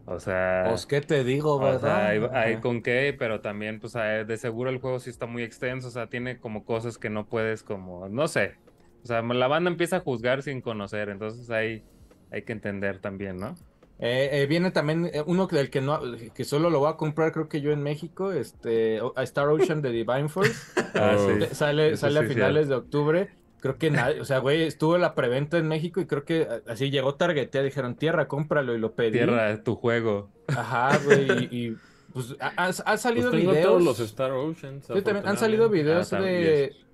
[0.05, 2.09] o sea, Pues, ¿qué te digo, o sea, verdad?
[2.09, 5.87] hay, hay con qué, pero también, pues, de seguro el juego sí está muy extenso,
[5.89, 8.59] o sea, tiene como cosas que no puedes, como, no sé.
[9.05, 11.83] O sea, la banda empieza a juzgar sin conocer, entonces hay,
[12.31, 13.53] hay que entender también, ¿no?
[13.99, 16.01] Eh, eh, viene también eh, uno del que no
[16.33, 19.81] que solo lo voy a comprar creo que yo en México, este a Star Ocean
[19.83, 20.51] de Divine Force.
[20.95, 21.55] Ah, sí.
[21.55, 23.29] Sale, Eso sale a sí, finales de octubre.
[23.59, 26.89] Creo que nadie, o sea, güey, estuvo la preventa en México y creo que así
[26.89, 29.11] llegó Targetea, dijeron, tierra, cómpralo y lo pedí.
[29.13, 30.29] Tierra, tu juego.
[30.47, 31.77] Ajá, güey, y, y,
[32.13, 33.65] pues ha, ha- ha Pues salido tengo videos.
[33.67, 34.85] todos los Star Oceans.
[34.87, 36.23] Sí, también han salido videos Ah, de
[36.71, 36.84] también.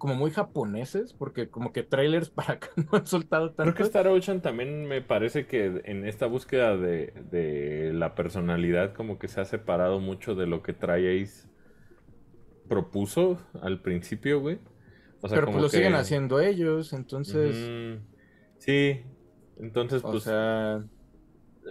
[0.00, 3.74] Como muy japoneses, porque como que trailers para acá no han soltado Creo tanto.
[3.74, 9.18] que Star Ocean también me parece que en esta búsqueda de, de la personalidad como
[9.18, 11.48] que se ha separado mucho de lo que trae Ace.
[12.68, 14.58] propuso al principio, güey.
[15.20, 17.56] O sea, Pero pues lo siguen haciendo ellos, entonces.
[18.58, 19.02] Sí,
[19.58, 20.24] entonces, pues.
[20.24, 20.84] sea.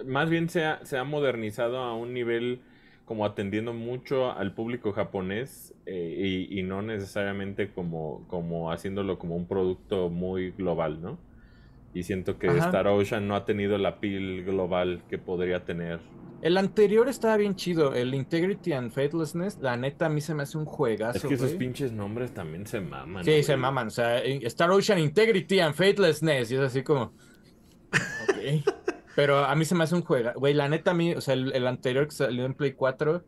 [0.06, 2.62] Más bien se ha, se ha modernizado a un nivel
[3.10, 9.48] como atendiendo mucho al público japonés eh, y, no necesariamente como, como haciéndolo como un
[9.48, 11.18] producto muy global, ¿no?
[11.96, 16.00] Y siento que Star Ocean no ha tenido la pil global que podría tener.
[16.44, 20.44] El anterior estaba bien chido, el Integrity and Faithlessness, la neta a mí se me
[20.44, 21.18] hace un juegazo.
[21.18, 23.26] Es que esos pinches nombres también se maman.
[23.26, 27.06] Sí, se maman, o sea, Star Ocean Integrity and Faithlessness, y es así como...
[27.92, 28.64] Ok.
[29.16, 30.32] Pero a mí se me hace un juego.
[30.36, 33.24] Güey, la neta, a mí, o sea, el, anterior que salió en Play 4,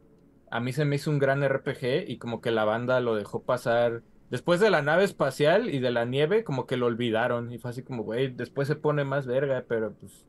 [0.49, 3.43] a mí se me hizo un gran RPG y como que la banda lo dejó
[3.43, 4.03] pasar.
[4.29, 7.51] Después de la nave espacial y de la nieve, como que lo olvidaron.
[7.51, 10.25] Y fue así como, güey, después se pone más verga, pero pues.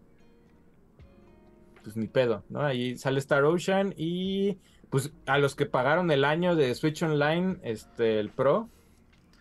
[1.82, 2.62] Pues ni pedo, ¿no?
[2.62, 4.58] Ahí sale Star Ocean y.
[4.90, 8.68] Pues a los que pagaron el año de Switch Online, este, el Pro,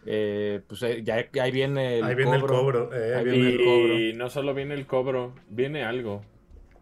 [0.05, 2.89] eh, pues eh, ya, ahí viene el ahí viene el cobro.
[2.93, 6.23] Eh, y no solo viene el cobro, viene algo.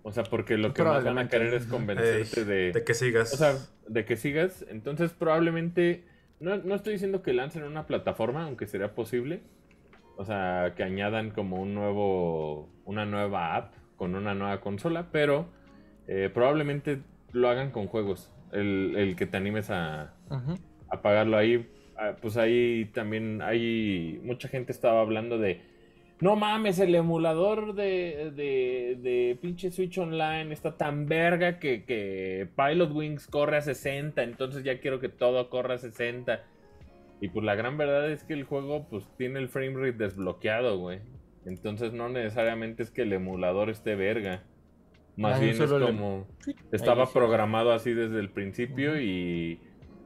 [0.03, 2.71] O sea, porque lo que más van a querer es convencerte de...
[2.71, 3.33] De que sigas.
[3.33, 3.55] O sea,
[3.87, 4.65] de que sigas.
[4.69, 6.05] Entonces probablemente...
[6.39, 9.41] No, no estoy diciendo que lancen una plataforma, aunque sería posible.
[10.15, 12.69] O sea, que añadan como un nuevo...
[12.85, 15.09] Una nueva app con una nueva consola.
[15.11, 15.49] Pero
[16.33, 17.01] probablemente
[17.33, 18.31] lo hagan con juegos.
[18.53, 20.13] El, el que te animes a,
[20.89, 21.78] a pagarlo ahí Ah,
[22.21, 25.61] pues ahí también hay mucha gente estaba hablando de
[26.21, 32.91] no mames, el emulador de, de, pinche Switch Online está tan verga que, que, Pilot
[32.91, 36.43] Wings corre a 60, entonces ya quiero que todo corra a 60.
[37.21, 40.77] Y pues la gran verdad es que el juego pues tiene el frame rate desbloqueado,
[40.77, 40.99] güey.
[41.45, 44.43] Entonces no necesariamente es que el emulador esté verga.
[45.15, 46.27] Más ah, bien es como...
[46.73, 49.61] Estaba programado así desde el principio y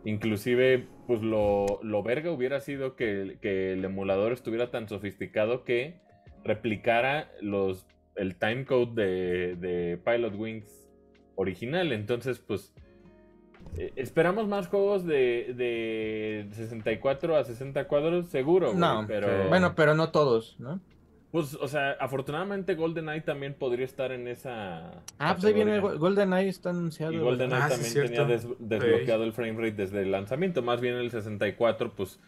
[0.06, 6.02] Inclusive, pues lo, lo verga hubiera sido que, el emulador estuviera tan sofisticado que
[6.44, 7.86] replicara los,
[8.16, 10.90] el timecode de, de Pilot Wings
[11.36, 11.92] original.
[11.94, 12.74] Entonces, pues,
[13.78, 18.74] eh, esperamos más juegos de, de 64 a 60 cuadros, seguro.
[18.74, 19.48] No, pero...
[19.48, 20.82] bueno, pero no todos, ¿no?
[21.34, 25.02] Pues, o sea, afortunadamente GoldenEye también podría estar en esa.
[25.18, 27.12] Ah, pues ahí viene GoldenEye, está anunciado.
[27.12, 28.24] Y GoldenEye ah, también tenía
[28.60, 30.62] desbloqueado el frame rate desde el lanzamiento.
[30.62, 32.20] Más bien el 64, pues.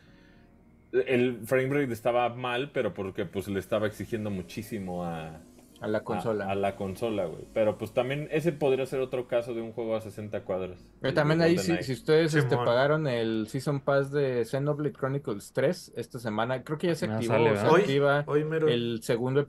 [0.92, 5.40] El frame rate estaba mal, pero porque pues le estaba exigiendo muchísimo a,
[5.86, 6.50] a la consola.
[6.50, 7.46] A, la consola, güey.
[7.54, 10.84] Pero pues también ese podría ser otro caso de un juego a 60 cuadros.
[11.00, 15.94] Pero también ahí, si, si, ustedes este, pagaron el Season Pass de Xenoblade Chronicles 3
[15.96, 17.36] esta semana, creo que ya se activó.
[17.56, 18.26] se activa
[18.68, 19.48] el segundo,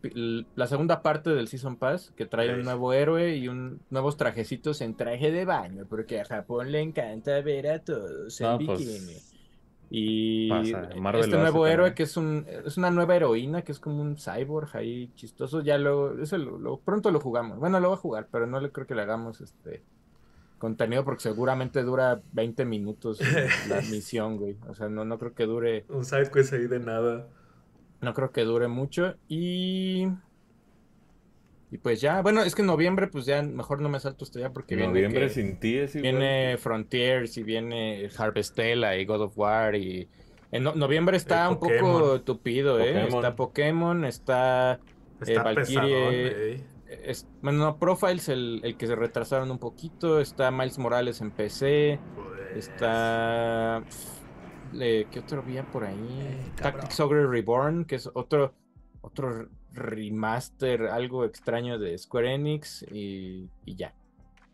[0.55, 4.83] la segunda parte del Season Pass, que trae un nuevo héroe y un nuevos trajecitos
[4.83, 9.36] en traje de baño, porque a Japón le encanta ver a todos en pues, bikini.
[9.89, 14.17] Y este nuevo héroe que es un es una nueva heroína que es como un
[14.17, 17.59] cyborg ahí chistoso, ya luego, eso lo, pronto lo jugamos.
[17.59, 19.83] Bueno, lo voy a jugar, pero no le creo que le hagamos este
[20.59, 23.21] contenido porque seguramente dura 20 minutos
[23.69, 24.57] la misión, güey.
[24.69, 25.85] O sea, no, no creo que dure.
[25.89, 27.29] Un sidequest ahí de nada.
[28.01, 29.15] No creo que dure mucho.
[29.29, 30.09] Y
[31.71, 34.39] y pues ya, bueno, es que en noviembre, pues ya mejor no me salto esto
[34.39, 34.93] ya porque viene.
[34.93, 40.09] Noviembre sin ti es Viene Frontiers y viene Harvestella y God of War y.
[40.53, 43.09] En noviembre está un poco tupido, ¿eh?
[43.09, 44.79] Está Pokémon, está.
[45.27, 46.65] Eh, Valkyrie.
[47.43, 50.21] bueno, Profiles, el, el, que se retrasaron un poquito.
[50.21, 51.99] Está Miles Morales en PC.
[52.55, 53.83] Está.
[54.73, 56.53] ¿Qué otro había por ahí?
[56.63, 58.55] Tactics Ogre Reborn, que es otro.
[59.01, 63.95] Otro remaster, algo extraño de Square Enix y, ya.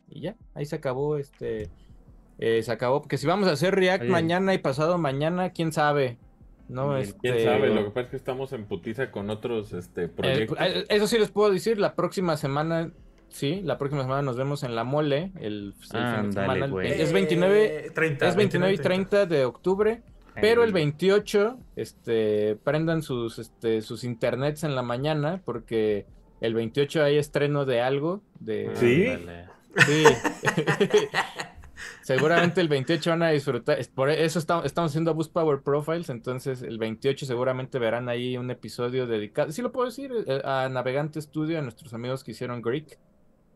[0.08, 1.70] Y ya, ahí se acabó este...
[2.38, 6.18] Eh, se acabó, porque si vamos a hacer React mañana y pasado mañana, quién sabe.
[6.68, 6.96] ¿no?
[6.96, 7.18] Este...
[7.20, 7.68] ¿Quién sabe?
[7.68, 10.58] Lo que pasa es que estamos en putiza con otros este, proyectos.
[10.60, 12.90] Eh, eso sí les puedo decir, la próxima semana,
[13.28, 15.74] sí, la próxima semana nos vemos en La Mole, el,
[16.82, 20.02] Es 29, 30, es 29 y 30 de octubre.
[20.34, 26.06] Pero el 28, este, prendan sus, este, sus internets en la mañana porque
[26.40, 28.22] el 28 hay estreno de algo.
[28.40, 28.70] De...
[28.74, 29.06] ¿Sí?
[29.86, 30.04] Sí.
[32.02, 33.78] seguramente el 28 van a disfrutar.
[33.94, 36.10] Por eso estamos, estamos haciendo Boost Power Profiles.
[36.10, 39.52] Entonces, el 28 seguramente verán ahí un episodio dedicado.
[39.52, 42.98] Sí, lo puedo decir, eh, a Navegante Studio, a nuestros amigos que hicieron Greek.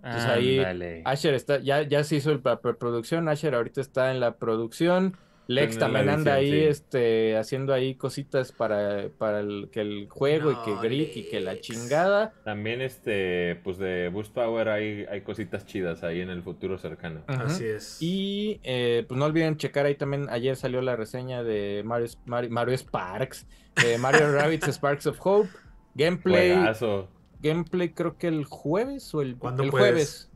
[0.03, 3.29] Entonces ahí Asher está, ya, ya se hizo la producción.
[3.29, 5.17] Asher ahorita está en la producción.
[5.49, 6.59] Lex también anda ahí sí.
[6.65, 11.39] este, haciendo ahí cositas para, para el, que el juego y que Grit y que
[11.41, 12.33] la chingada.
[12.45, 17.23] También, este, pues de Boost Power hay, hay cositas chidas ahí en el futuro cercano.
[17.29, 17.99] Así es.
[18.03, 22.51] Y eh, pues no olviden checar ahí también, ayer salió la reseña de Mario, Mario,
[22.51, 23.47] Mario Sparks,
[23.81, 25.49] de Mario Rabbit's Sparks of Hope,
[25.95, 27.09] gameplay, Juegazo,
[27.41, 29.87] gameplay creo que el jueves o el, ¿Cuándo el puedes?
[29.93, 30.31] jueves,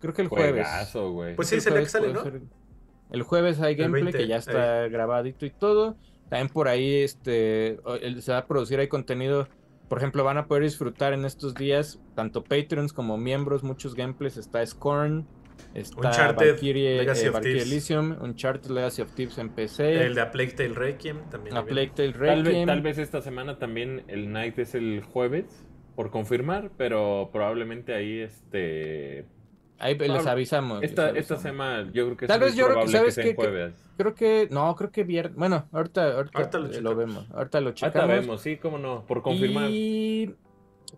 [0.00, 0.66] creo que el jueves.
[0.66, 1.36] juegazo, güey.
[1.36, 2.22] Pues sí, es el jueves que sale, ¿no?
[2.22, 2.40] ser-
[3.10, 5.96] El jueves hay gameplay 20, que ya está grabadito y todo.
[6.28, 7.78] También por ahí este
[8.20, 9.48] se va a producir ahí contenido.
[9.88, 14.38] Por ejemplo, van a poder disfrutar en estos días, tanto Patreons como miembros, muchos gameplays.
[14.38, 15.26] Está Scorn,
[15.74, 17.62] está Uncharted Valkyrie, Legacy eh, of Valkyrie.
[17.62, 21.56] Elysium, Uncharted Legacy of Thieves en PC, El de A Plague Tale Requiem también.
[21.56, 21.64] a.
[21.64, 22.66] Plague Tale Tal vez, Requiem.
[22.66, 25.64] tal vez esta semana también el night es el jueves,
[25.94, 29.26] por confirmar, pero probablemente ahí, este...
[29.84, 30.80] Ahí les Pablo, avisamos.
[30.80, 33.34] les Esta, esta semana yo creo que Tal vez yo creo que- ¿sabes en Que-
[33.34, 33.74] jueves.
[33.98, 35.36] Creo que, no, creo que viernes.
[35.36, 36.96] Bueno, ahorita, ahorita, Ahorita lo eh, checamos.
[36.96, 37.30] vemos.
[37.32, 38.08] Ahorita lo Ahorita checamos.
[38.08, 39.68] vemos, sí, cómo no, por confirmar.
[39.70, 40.34] Y.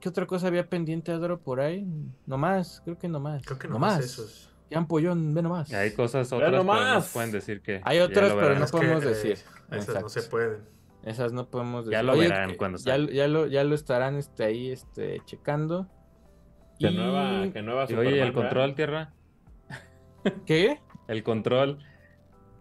[0.00, 1.84] ¿Qué otra cosa había pendiente, Adro, por ahí?
[2.26, 3.44] No más, creo que no más.
[3.44, 4.04] Creo que no nomás más.
[4.04, 4.50] esos.
[4.70, 5.72] Ya Ampollón, ve nomás.
[5.72, 6.94] Hay cosas otras, pero nomás.
[6.94, 7.80] nos pueden decir que.
[7.84, 9.32] Hay otras, lo pero no Es que, podemos eh, decir.
[9.32, 10.00] Esas Exacto.
[10.02, 10.58] no se pueden.
[11.04, 11.92] Esas no podemos decir.
[11.92, 15.20] Ya lo Oye, verán eh, cuando ya, ya lo, ya lo estarán este, ahí este,
[15.24, 15.86] checando.
[16.78, 19.12] Que Y- nueva, que nueva Y oye, ¿y Superman, el control, tierra?
[20.44, 20.80] ¿Qué?
[21.08, 21.78] El control.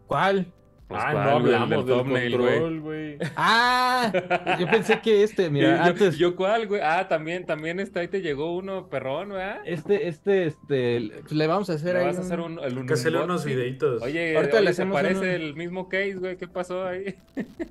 [0.07, 0.53] ¿Cuál?
[0.87, 2.49] Pues, ah, ¿cuál, no hablamos del thumbnail, güey.
[2.53, 3.17] control, güey.
[3.35, 4.11] ¡Ah!
[4.59, 6.17] Yo pensé que este, mira, yo, antes.
[6.17, 6.79] yo cuál, güey.
[6.83, 9.61] Ah, también, también está ahí te llegó uno perrón, ¿verdad?
[9.65, 11.09] Este, este, este.
[11.21, 12.05] pues le vamos a hacer Le ahí.
[12.05, 14.01] vas a hacer un, el Hay que hacerle unos videitos.
[14.03, 16.37] Oye, Ahorita oye, le se hacemos parece un- el mismo case, güey.
[16.37, 17.15] ¿Qué pasó ahí?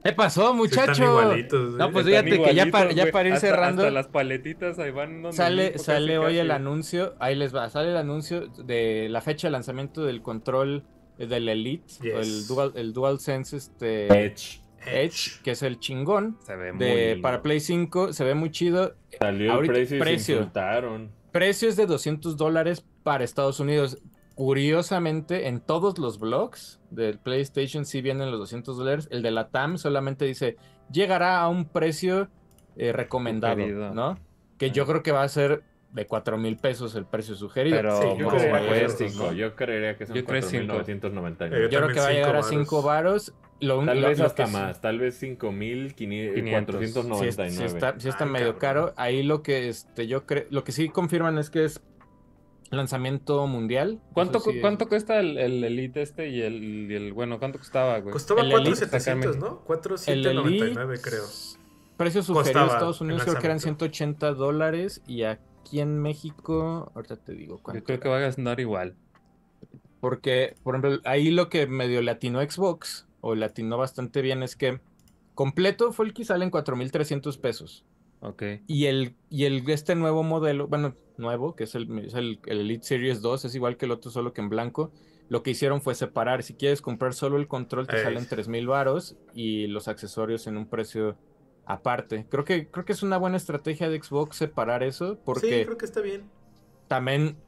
[0.03, 0.91] ¿Qué pasó, Sí muchacho?
[0.93, 1.74] Están igualitos.
[1.74, 3.82] No, pues Están fíjate que ya, para, ya para ir Hasta- cerrando.
[3.82, 5.23] Hasta las paletitas ahí van.
[5.23, 6.39] donde Sale, sale casi, hoy casi.
[6.41, 10.82] el anuncio, ahí les va, sale el anuncio de la fecha de lanzamiento del control
[11.19, 12.47] del Elite, el.
[12.47, 14.61] Dual, el DualSense este, Edge.
[14.86, 17.23] Edge, que es el chingón Se ve muy de lindo.
[17.23, 18.95] para Play 5, se ve muy chido.
[19.19, 20.53] Salió Ahorita- el precio y precio.
[21.32, 23.99] Precio es de 200 dólares para Estados Unidos.
[24.35, 29.09] Curiosamente, en todos los blogs del PlayStation sí vienen los 200 dólares.
[29.11, 30.57] El de la TAM solamente dice,
[30.93, 32.28] llegará a un precio
[32.77, 33.57] eh, recomendado.
[33.95, 34.19] ¿no?
[34.59, 35.62] Que yo creo que va a ser
[35.94, 37.76] de 4 mil pesos el precio sugerido.
[37.76, 40.74] Pero Sí, Yo creería no, Yo creería que son Yo creo cinco.
[40.74, 41.66] 4.999.
[41.66, 42.48] Eh, Yo creo que va a llegar a varos.
[42.48, 43.32] 5 varos.
[43.60, 47.14] Lo un- Tal lo- vez lo hasta más, tal vez 5.499.
[47.16, 48.86] Sí, es- sí está, sí está Ay, medio cabrón.
[48.86, 48.94] caro.
[48.96, 51.80] Ahí lo que este, yo creo, lo que sí confirman es que es
[52.70, 54.00] lanzamiento mundial.
[54.12, 57.58] ¿Cuánto, sí- cu- ¿Cuánto cuesta el, el Elite este y el, y el- bueno, cuánto
[57.58, 58.12] costaba, güey?
[58.12, 59.46] Costaba El Elite 4,700, ¿no?
[59.60, 61.22] El 4,799 Elite, creo.
[61.96, 63.84] Precio sugerido Costaba en Estados Unidos creo que eran lanzamiento.
[63.84, 65.22] 180 dólares y
[65.65, 67.81] aquí en México, ahorita te digo cuánto.
[67.81, 68.95] Yo creo que va a andar igual.
[70.01, 74.81] Porque, por ejemplo, ahí lo que medio latino Xbox, o latino bastante bien, es que
[75.35, 77.86] completo fue el que sale en 4.300 pesos.
[78.20, 78.43] Ok.
[78.66, 82.61] Y el, y el este nuevo modelo, bueno, nuevo, que es el, es el, el
[82.61, 84.93] Elite Series 2, es igual que el otro, solo que en blanco.
[85.31, 86.43] Lo que hicieron fue separar.
[86.43, 88.03] Si quieres comprar solo el control, te Ey.
[88.03, 91.16] salen 3.000 varos y los accesorios en un precio
[91.65, 92.28] aparte.
[92.28, 95.77] Creo que, creo que es una buena estrategia de Xbox separar eso, porque Sí, creo
[95.77, 96.31] que está bien.
[96.86, 97.45] también,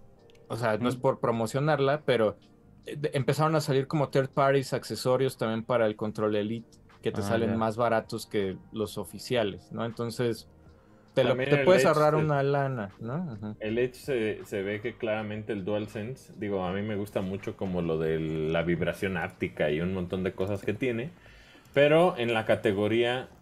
[0.49, 2.39] o sea, no es por promocionarla, pero
[2.85, 7.23] eh, empezaron a salir como third parties accesorios también para el control Elite, que te
[7.23, 9.85] Ah, salen más baratos que los oficiales, ¿no?
[9.85, 10.51] Entonces,
[11.15, 13.15] te, lo- puedes Edge ahorrar una lana, ¿no?
[13.33, 13.59] Ajá.
[13.59, 17.57] El Edge se, se ve que claramente el DualSense, digo, a mí me gusta mucho
[17.57, 21.17] como lo de la vibración áptica y un montón de cosas que tiene,
[21.73, 23.36] pero en la categoría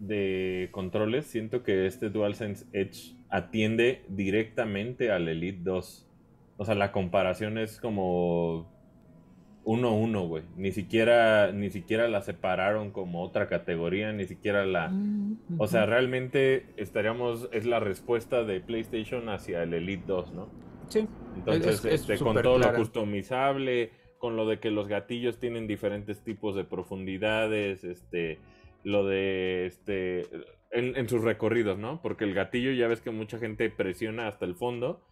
[0.00, 6.06] de controles siento que este DualSense Edge atiende directamente al Elite 2.
[6.56, 8.66] O sea, la comparación es como
[9.64, 10.42] 1-1, güey.
[10.56, 14.92] Ni siquiera, ni siquiera la separaron como otra categoría, ni siquiera la...
[15.58, 20.48] O sea, realmente estaríamos, es la respuesta de PlayStation hacia el Elite 2, ¿no?
[20.88, 21.06] sí,
[21.36, 22.72] Entonces, Es- es este, con todo clara.
[22.72, 28.38] lo customizable, con lo de que los gatillos tienen diferentes tipos de profundidades, este,
[28.84, 30.22] lo de, este,
[30.70, 32.00] en, en sus recorridos, ¿no?
[32.02, 35.06] Porque el gatillo ya ves que mucha gente presiona hasta el fondo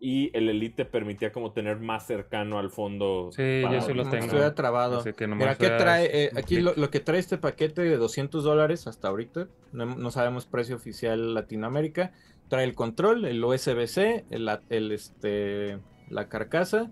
[0.00, 3.30] y el Elite te permitía como tener más cercano al fondo.
[3.32, 4.16] Sí, yo para- sí lo tengo.
[4.24, 5.02] estuviera trabado.
[5.02, 6.10] Que Mira, ¿qué trae?
[6.24, 10.10] eh, aquí lo, lo que trae este paquete de 200 dólares hasta ahorita, no, no
[10.10, 12.12] sabemos precio oficial Latinoamérica,
[12.48, 15.78] trae el control, el USB-C, el, la- el, este,
[16.10, 16.90] la carcasa,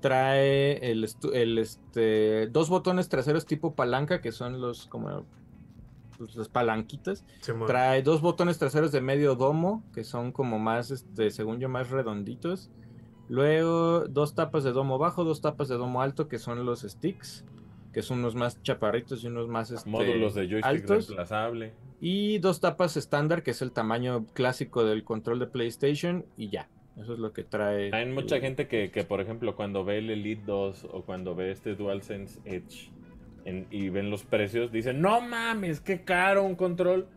[0.00, 5.26] trae el, el, este, dos botones traseros tipo palanca, que son los como
[6.34, 7.24] las palanquitas.
[7.66, 11.90] Trae dos botones traseros de medio domo, que son como más, este, según yo, más
[11.90, 12.70] redonditos.
[13.28, 17.44] Luego, dos tapas de domo bajo, dos tapas de domo alto, que son los sticks.
[17.92, 21.06] que son unos más chaparritos y unos más este, Módulos de joystick altos.
[21.06, 21.72] reemplazable.
[21.98, 26.68] Y dos tapas estándar, que es el tamaño clásico del control de PlayStation, y ya.
[26.98, 27.90] Eso es lo que trae.
[27.94, 31.50] Hay mucha gente que, que, por ejemplo, cuando ve el Elite 2 o cuando ve
[31.50, 32.90] este DualSense Edge
[33.46, 37.08] en- y ven los precios, dicen, no mames, qué caro un control.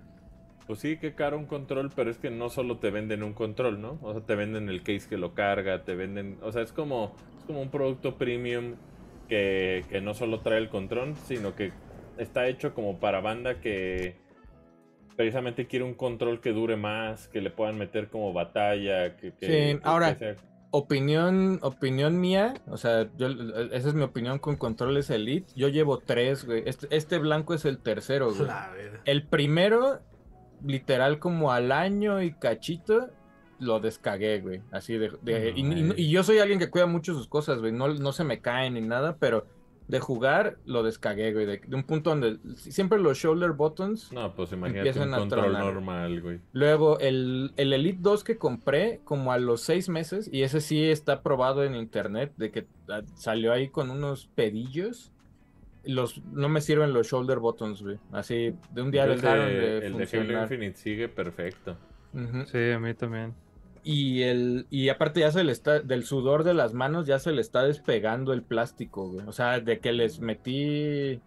[0.67, 3.81] Pues sí, qué caro un control, pero es que no solo te venden un control,
[3.81, 3.97] ¿no?
[4.03, 6.37] O sea, te venden el case que lo carga, te venden...
[6.43, 8.75] O sea, es como, es como un producto premium
[9.27, 11.71] que, que no solo trae el control, sino que
[12.19, 14.15] está hecho como para banda que
[15.15, 19.33] precisamente quiere un control que dure más, que le puedan meter como batalla, que...
[19.33, 20.35] que- Sí, ahora- que sea-
[20.71, 23.27] Opinión, opinión mía, o sea, yo,
[23.71, 25.51] esa es mi opinión con controles Elite.
[25.55, 26.61] Yo llevo tres, güey.
[26.67, 28.47] Este, este blanco es el tercero, güey.
[29.05, 29.99] El primero,
[30.63, 33.09] literal, como al año y cachito,
[33.57, 34.61] lo descagué, güey.
[34.71, 35.09] Así de.
[35.23, 37.71] de- y, y- y yo soy alguien que cuida mucho sus cosas, güey.
[37.71, 39.47] No, no se me caen ni nada, pero
[39.89, 41.47] de jugar lo descagué, güey.
[41.47, 44.13] De, de un punto donde siempre los shoulder buttons.
[44.13, 45.63] No, pues imagínate Empiezan un a control tronar.
[45.73, 46.39] normal, güey.
[46.53, 50.83] Luego el, el Elite 2 que compré como a los seis meses, y ese sí
[50.83, 55.11] está probado en internet, de que ah, salió ahí con unos pedillos.
[55.83, 57.97] Los, no me sirven los shoulder buttons, güey.
[58.11, 60.43] Así, de un día Yo dejaron de, de, el de Halo funcionar.
[60.43, 61.77] Infinite sigue perfecto.
[62.45, 63.33] Sí, a mí también.
[63.91, 67.31] Y el y aparte ya se le está del sudor de las manos ya se
[67.31, 69.25] le está despegando el plástico, güey.
[69.27, 71.19] O sea, de que les metí Sí,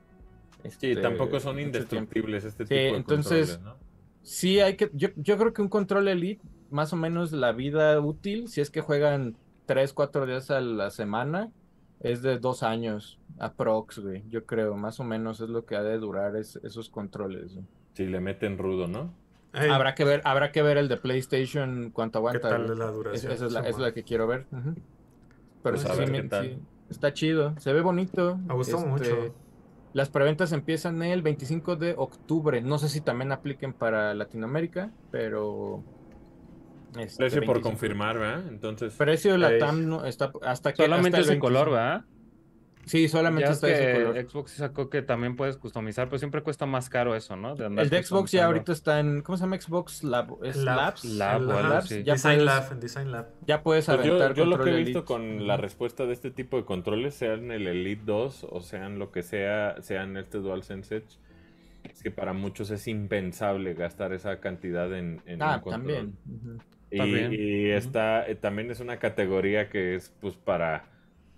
[0.62, 3.74] este, tampoco son indestructibles este Sí, tipo de entonces- ¿no?
[4.22, 6.40] Sí, hay que yo, yo creo que un control Elite
[6.70, 9.36] más o menos la vida útil si es que juegan
[9.66, 11.51] 3, 4 días a la semana
[11.98, 14.22] es de dos años aprox, güey.
[14.28, 17.55] Yo creo, más o menos es lo que ha de durar es- esos controles.
[17.55, 17.66] güey.
[17.94, 19.12] Si le meten rudo, ¿no?
[19.52, 22.48] Habrá que ver, habrá que ver el de PlayStation cuánto ¿Qué aguanta.
[22.48, 22.72] tal güey.
[22.72, 23.32] es la duración?
[23.32, 23.66] esa es la, Simón.
[23.66, 24.46] es la que quiero ver.
[24.50, 24.74] Pero
[25.62, 26.44] Pues sí, sí qué tal.
[26.46, 26.58] sí,
[26.90, 28.38] está chido, se ve bonito.
[28.38, 29.34] Me gustó Este, mucho.
[29.92, 32.62] Las preventas empiezan el 25 de octubre.
[32.62, 35.82] No sé si también apliquen para Latinoamérica, pero.
[36.98, 37.62] este, Precio por 25.
[37.62, 38.48] confirmar, ¿verdad?
[38.48, 39.58] Entonces, Precio de la.
[39.58, 40.82] TAM no, está hasta que.
[40.82, 41.70] Solamente hasta el ese color, 25.
[41.72, 42.04] ¿verdad?
[42.84, 44.28] Sí, solamente Ya está es ese que color.
[44.28, 47.50] Xbox sacó que también puedes customizar, pero siempre cuesta más caro eso, ¿no?
[47.52, 49.22] andar El de Xbox ya ahorita está en.
[49.22, 50.38] ¿Cómo se llama Xbox Lab?
[50.42, 50.94] ¿Es Lab.
[51.04, 51.04] Labs?
[51.04, 52.02] Lab así.
[52.02, 53.28] Ya Design puedes- Lab, en Design Lab.
[53.46, 55.06] Ya puedes pues yo, aventar yo lo que control he visto Elite.
[55.06, 59.12] con la respuesta de este tipo de controles, sean el Elite 2 o sean lo
[59.12, 61.18] que sea, sean este DualSense Edge,
[61.84, 65.72] es que para muchos es impensable gastar esa cantidad en, en un Ah, control.
[65.82, 66.62] también.
[66.90, 67.32] Y, También.
[67.32, 70.84] y está, eh, también es una categoría que es pues para,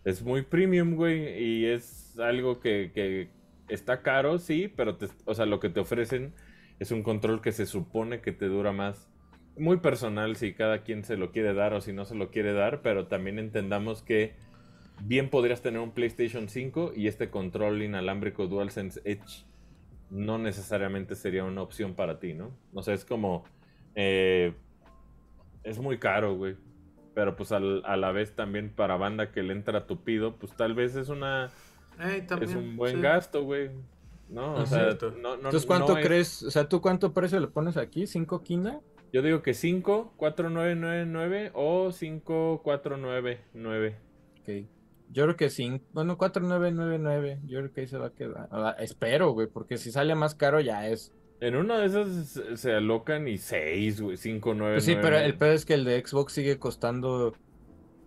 [0.04, 3.28] es muy premium, güey, y es algo que, que
[3.68, 6.34] está caro, sí, pero te- o sea, lo que te ofrecen
[6.78, 9.08] es un control que se supone que te dura más.
[9.56, 12.52] Muy personal si cada quien se lo quiere dar o si no se lo quiere
[12.52, 14.34] dar, pero también entendamos que
[15.02, 19.46] bien podrías tener un PlayStation 5 y este control inalámbrico DualSense Edge
[20.10, 22.52] no necesariamente sería una opción para ti, ¿no?
[22.74, 23.44] O sea, es como...
[23.94, 24.54] eh,
[25.62, 26.56] es muy caro, güey.
[27.14, 30.74] Pero pues al- a la vez también para banda que le entra tupido, pues tal
[30.74, 31.50] vez es una
[32.26, 33.00] también, es un buen sí.
[33.02, 33.70] gasto, güey.
[34.28, 36.42] No, o sea, no, no, Entonces, ¿cuánto no es- crees?
[36.42, 38.06] O sea, ¿tú cuánto precio le pones aquí?
[38.06, 38.80] ¿Cinco quina?
[39.12, 43.96] Yo digo que 5, 4, 9, 9, 9 o 5, 4, 9, 9.
[44.40, 44.66] Ok.
[45.10, 45.80] Yo creo que sí.
[45.92, 47.38] Bueno, 4999.
[47.46, 48.48] Yo creo que ahí se va a quedar.
[48.50, 51.12] Ah, espero, güey, porque si sale más caro ya es.
[51.46, 55.34] En una de esas se- alocan y 6, güey, 5, 9, Pues sí, pero el
[55.36, 57.34] pedo es que el de Xbox sigue costando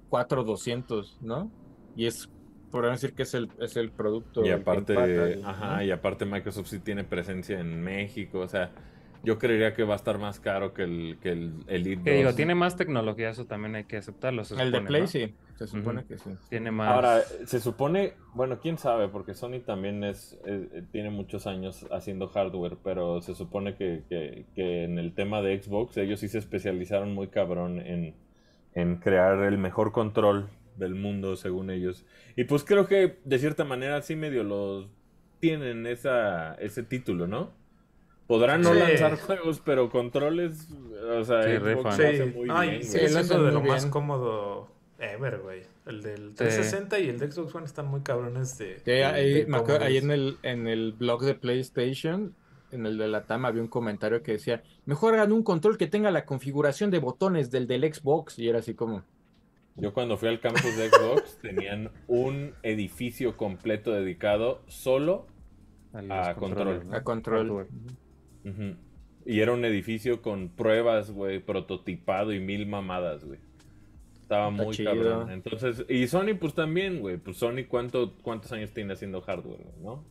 [0.09, 1.51] 4200, ¿no?
[1.95, 2.29] Y es,
[2.71, 4.45] podrían decir que es el, es el producto.
[4.45, 5.47] Y aparte, empata, ¿no?
[5.49, 8.71] ajá, y aparte Microsoft sí tiene presencia en México, o sea,
[9.23, 12.29] yo creería que va a estar más caro que el, que el Elite Que digo,
[12.29, 12.35] 2.
[12.35, 14.43] tiene más tecnología, eso también hay que aceptarlo.
[14.45, 15.07] se El de Play ¿no?
[15.07, 16.29] sí, se supone que sí.
[16.49, 16.87] Tiene más.
[16.93, 22.27] Ahora, se supone, bueno, quién sabe, porque Sony también es, eh, tiene muchos años haciendo
[22.29, 26.37] hardware, pero se supone que, que- que en el tema de Xbox ellos sí se
[26.37, 28.15] especializaron muy cabrón en,
[28.73, 32.05] en crear el mejor control del mundo, según ellos.
[32.35, 34.87] Y pues creo que de cierta manera sí medio los
[35.39, 37.51] tienen esa, ese título, ¿no?
[38.27, 38.79] Podrán no Sí.
[38.79, 40.69] lanzar juegos, pero controles,
[41.17, 42.83] o sea, Sí, Xbox Sí, hace muy Ay, bien.
[42.83, 44.67] Sí, siendo hacen de lo más cómodo
[44.99, 45.63] ever, güey.
[45.85, 48.79] El del 360 y el de Xbox One están muy cabrones de.
[48.83, 52.33] Sí, ahí, de me acuerdo, ahí en el, en el blog de PlayStation,
[52.71, 55.87] en el de la TAM, había un comentario que decía, mejor hagan un control que
[55.87, 58.39] tenga la configuración de botones del del Xbox.
[58.39, 59.03] Y era así como,
[59.75, 65.27] Yo cuando fui al campus de Xbox tenían un edificio completo dedicado solo,
[65.93, 66.87] a control.
[66.87, 66.95] ¿no?
[66.95, 67.67] a control.
[69.25, 73.39] Y era un edificio con pruebas, güey, prototipado y mil mamadas, güey.
[74.27, 74.93] Estaba Está muy chido.
[74.93, 75.31] cabrón.
[75.31, 77.17] Entonces, y Sony pues también, güey.
[77.17, 80.03] Pues Sony cuánto, cuántos años tiene haciendo hardware, ¿no?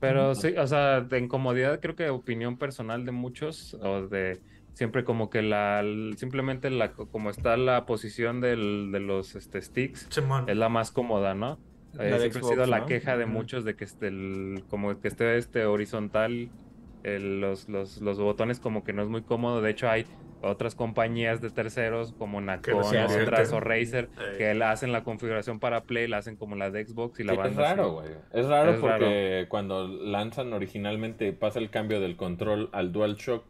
[0.00, 4.40] Pero sí, o sea, de incomodidad creo que opinión personal de muchos, o de
[4.74, 5.82] siempre como que la,
[6.16, 10.08] simplemente la, como está la posición del, de los este, sticks,
[10.46, 11.58] es la más cómoda, ¿no?
[11.94, 12.86] La Eh, siempre ha sido la ¿no?
[12.86, 16.48] queja de muchos de que esté el, como que esté este horizontal,
[17.02, 19.62] el- los, los, los botones como que no es muy cómodo.
[19.62, 20.06] De hecho, hay
[20.42, 24.34] otras compañías de terceros como Nacon, otras o Razer, Eh.
[24.38, 27.32] que la hacen la configuración para Play, la hacen como la de Xbox y la
[27.34, 28.08] Sí, es banda raro, güey.
[28.32, 33.44] Es raro Es porque cuando lanzan originalmente, pasa el cambio del control al DualShock,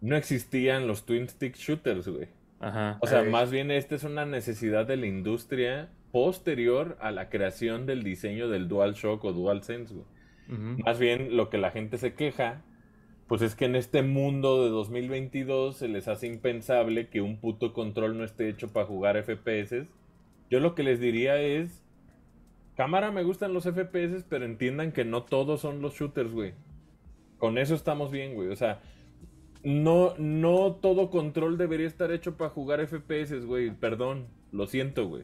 [0.00, 2.28] no existían los Twin Stick Shooters, güey.
[2.60, 2.98] Ajá.
[3.00, 3.30] O sea, Ey.
[3.30, 8.48] más bien esta es una necesidad de la industria posterior a la creación del diseño
[8.48, 10.06] del DualShock o DualSense, güey.
[10.84, 12.62] Más bien lo que la gente se queja,
[13.30, 17.72] pues es que en este mundo de 2022 se les hace impensable que un puto
[17.72, 19.86] control no esté hecho para jugar FPS.
[20.50, 21.84] Yo lo que les diría es,
[22.76, 26.54] cámara me gustan los FPS, pero entiendan que no todos son los shooters, güey.
[27.38, 28.48] Con eso estamos bien, güey.
[28.48, 28.80] O sea,
[29.62, 33.70] no, no todo control debería estar hecho para jugar FPS, güey.
[33.70, 35.22] Perdón, lo siento, güey.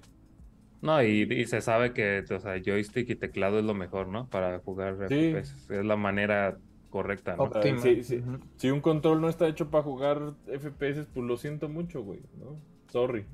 [0.80, 4.30] No, y, y se sabe que o sea, joystick y teclado es lo mejor, ¿no?
[4.30, 5.32] Para jugar Sí.
[5.34, 5.74] FPS.
[5.74, 6.56] Es la manera
[6.90, 7.50] correcta, ¿no?
[7.80, 8.16] sí, sí.
[8.18, 8.38] Ujú.
[8.56, 12.56] Si un control no está hecho para jugar FPS, pues lo siento mucho, güey, ¿no?
[12.90, 13.24] Sorry.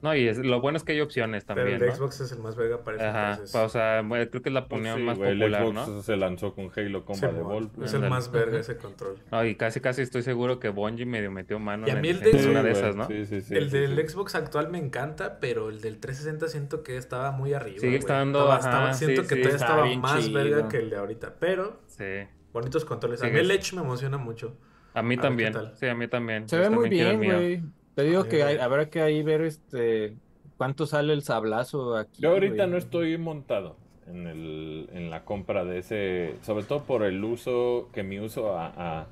[0.00, 1.94] No, y es, lo bueno es que hay opciones Pero también, el de ¿no?
[1.94, 3.08] Xbox es el más verga para.
[3.08, 3.54] Ajá, entonces.
[3.54, 6.02] o sea, bueno, creo que es la opinión Sí, más güey, popular, el Xbox ¿no?
[6.02, 7.84] se lanzó con Halo Combat Simón, Evolved.
[7.84, 8.02] es güey.
[8.02, 9.18] el más verga ese control.
[9.30, 12.08] No, y casi casi estoy seguro que Bungie medio metió mano Y a en, mí
[12.08, 13.06] el en de- Sí, una de esas, ¿no?
[13.06, 14.08] Sí, sí, sí, el sí, del sí.
[14.08, 17.78] Xbox actual me encanta, pero el del 360 siento que estaba muy arriba.
[17.78, 20.34] Sigue estando, Estaba- ajá, sí, siento sí, que todavía estaba más chido.
[20.34, 21.34] verga que el de ahorita.
[21.38, 22.04] Pero Sí.
[22.52, 23.22] Bonitos controles.
[23.22, 24.54] A mí el Edge me emociona mucho.
[24.94, 25.54] A mí A también.
[25.74, 26.48] Sí, a mí también.
[26.48, 27.62] Se Yo ve muy quiero el bien, güey.
[27.94, 30.16] Te digo que hay- habrá que ahí ver este
[30.56, 32.22] cuánto sale el sablazo aquí.
[32.22, 32.68] Yo ahorita güey.
[32.70, 33.76] no estoy montado
[34.06, 38.56] en, el, en la compra de ese, sobre todo por el uso, que mi uso
[38.56, 39.06] a, a-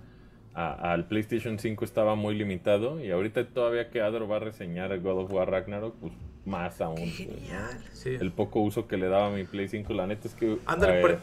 [0.55, 4.93] a- al PlayStation 5 estaba muy limitado y ahorita todavía que Adro va a reseñar
[4.93, 6.13] el God of War Ragnarok, pues
[6.45, 6.97] más aún.
[7.07, 7.79] Genial.
[7.93, 8.11] Sí.
[8.21, 10.57] El poco uso que le daba a mi Play 5, la neta es que...
[10.67, 11.19] Ándale, eh,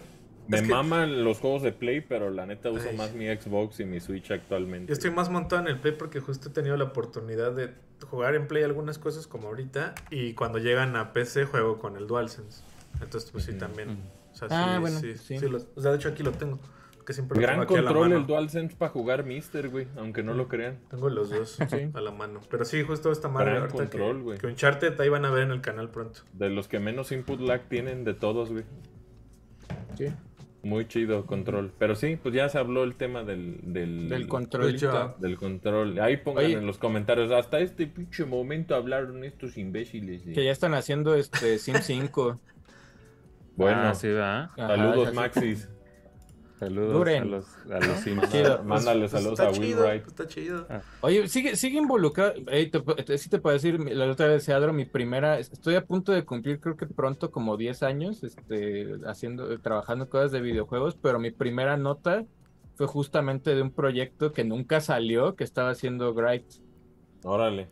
[0.47, 2.97] me es que- maman los juegos de Play, pero la neta uso Ay.
[2.97, 4.87] más mi Xbox y mi Switch actualmente.
[4.89, 7.71] Yo estoy más montado en el Play porque justo he tenido la oportunidad de
[8.09, 12.07] jugar en Play algunas cosas como ahorita y cuando llegan a PC juego con el
[12.07, 12.61] DualSense.
[13.01, 13.97] Entonces, pues sí, también.
[14.33, 15.39] O sea, Ah, sí, bueno, sí, sí.
[15.39, 16.59] sí lo- o sea, de hecho aquí lo tengo.
[17.05, 18.19] Que siempre lo Gran tengo aquí a la control mano.
[18.21, 20.77] el DualSense para jugar Mister, güey, aunque no lo crean.
[20.89, 21.89] Tengo los dos Sí.
[21.93, 22.41] a la mano.
[22.51, 24.37] Pero sí, justo esta madre Gran ahorita control, que, güey.
[24.39, 26.19] que Uncharted ahí van a ver en el canal pronto.
[26.33, 28.65] De los que menos input lag tienen de todos, güey.
[29.97, 30.07] Sí,
[30.67, 31.71] Muy chido control.
[31.79, 35.17] Pero sí, pues ya se habló el tema del, del, job.
[35.19, 35.97] del control.
[35.99, 36.53] Ahí pongan Oye.
[36.55, 37.31] en los comentarios.
[37.31, 40.25] Hasta este pinche momento hablaron estos imbéciles.
[40.25, 40.33] de-".
[40.33, 42.39] Que ya están haciendo este Sim 5.
[43.55, 44.07] Bueno, Ah, sí,
[44.55, 45.13] saludos.
[45.15, 45.67] Maxis.
[46.59, 47.21] Saludos Duren.
[47.23, 48.29] a los, a los Sims.
[48.31, 48.63] Chido.
[48.63, 50.01] Mándale Pues- pues saludos a Will chido, Wright.
[50.01, 50.65] pues Está chido.
[50.69, 50.81] Ah.
[51.01, 52.33] Oye, sigue, sigue involucrado.
[52.47, 55.37] Ey, te, te- sí te puedo decir, la otra vez, Adro, mi primera.
[55.39, 60.31] Estoy a punto de cumplir, creo que pronto, como 10 años, este, haciendo, trabajando cosas
[60.31, 62.25] de videojuegos, pero mi primera nota
[62.75, 66.45] fue justamente de un proyecto que nunca salió, que estaba haciendo Bright.
[67.23, 67.69] Órale.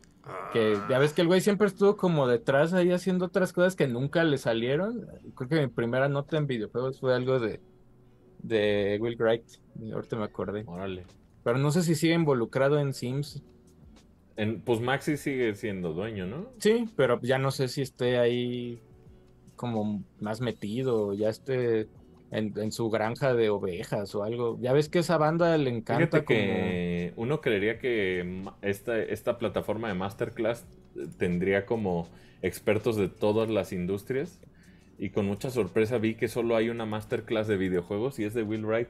[0.54, 3.88] Que ya ves que el güey siempre estuvo como detrás ahí haciendo otras cosas que
[3.88, 5.06] nunca le salieron.
[5.36, 7.62] Creo que mi primera nota en videojuegos fue algo de,
[8.48, 9.44] de Will Wright.
[9.94, 10.64] Ahorita me acordé.
[10.66, 11.04] Órale.
[11.44, 13.44] Pero no sé si sigue involucrado en Sims.
[14.38, 16.48] En, pues Maxis sigue siendo dueño, ¿no?
[16.60, 18.80] Sí, pero ya no sé si esté ahí
[19.56, 21.88] como más metido, ya esté
[22.32, 24.58] en, en su granja de ovejas o algo.
[24.60, 29.88] Ya ves que esa banda le encanta Fíjate que uno creería que esta, esta plataforma
[29.88, 30.66] de Masterclass
[31.18, 32.10] tendría como
[32.42, 34.40] expertos de todas las industrias
[34.98, 38.44] y con mucha sorpresa vi que solo hay una Masterclass de videojuegos y es de
[38.44, 38.88] Will Wright.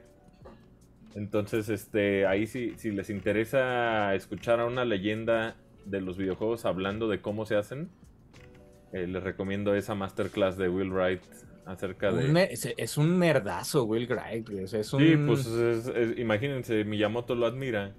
[1.14, 5.56] Entonces, este, ahí sí, si les interesa escuchar a una leyenda
[5.86, 7.88] de los videojuegos hablando de cómo se hacen,
[8.92, 11.22] eh, les recomiendo esa Masterclass de Will Wright
[11.64, 12.30] acerca de...
[12.30, 14.48] un es, un nerdazo, Will Wright.
[14.50, 17.94] es un, Sí, pues es- es- imagínense, Miyamoto lo admira.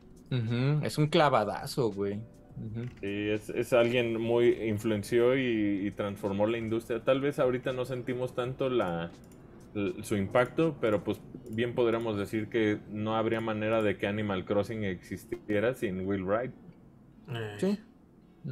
[0.84, 2.20] Es un clavadazo, güey.
[2.58, 2.90] Ujú.
[3.00, 7.04] Sí, es, es alguien muy influenció y, y transformó la industria.
[7.04, 9.12] Tal vez ahorita no sentimos tanto la,
[10.02, 11.22] su impacto, pero pues
[11.52, 16.54] bien podríamos decir que no habría manera de que Animal Crossing existiera sin Will Wright.
[17.30, 17.80] eh, Sí.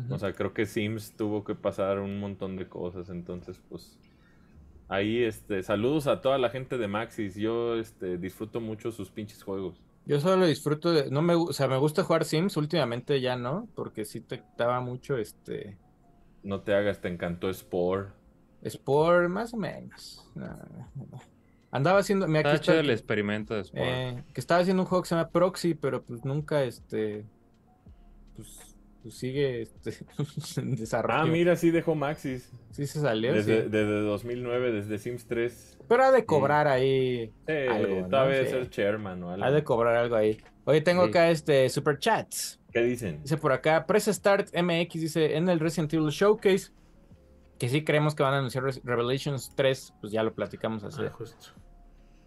[0.10, 3.98] O sea, creo que Sims tuvo que pasar un montón de cosas, entonces pues
[4.90, 7.36] ahí este saludos a toda la gente de Maxis.
[7.36, 9.82] Yo este disfruto mucho sus pinches juegos.
[10.06, 13.68] Yo solo disfruto de, no me, o sea, me gusta jugar Sims, últimamente ya no,
[13.76, 15.78] porque sí te daba mucho, este,
[16.44, 18.10] No te hagas, te encantó Spore.
[18.68, 20.30] Spore, más o menos.
[20.36, 21.22] No, no, no.
[21.72, 22.28] Andaba haciendo.
[22.28, 24.10] Mira, aquí Está el experimento de Spore.
[24.10, 27.26] Eh, que estaba haciendo un juego que se llama Proxy, pero pues nunca este
[28.36, 28.75] pues,
[29.06, 29.94] pues sigue este,
[30.60, 31.20] en desarrollo.
[31.20, 32.52] Ah, mira, sí dejó Maxis.
[32.72, 33.70] Sí se salió, Desde, sí.
[33.70, 35.78] desde 2009, desde Sims 3.
[35.88, 37.32] Pero ha de cobrar ahí.
[37.46, 38.08] Eh, Algo, ¿no?
[38.10, 38.50] todavía Sí.
[38.50, 39.46] ser chairman o algo.
[39.46, 40.38] Ha de cobrar algo ahí.
[40.64, 41.10] Oye, tengo Sí.
[41.12, 42.60] acá este super chats.
[42.74, 43.22] ¿Qué dicen?
[43.22, 46.72] Dice por acá, Press Start MX dice en el Resident Evil Showcase
[47.60, 51.06] que sí creemos que van a anunciar Re- Revelations 3, pues ya lo platicamos hace,
[51.06, 51.52] Ah, justo.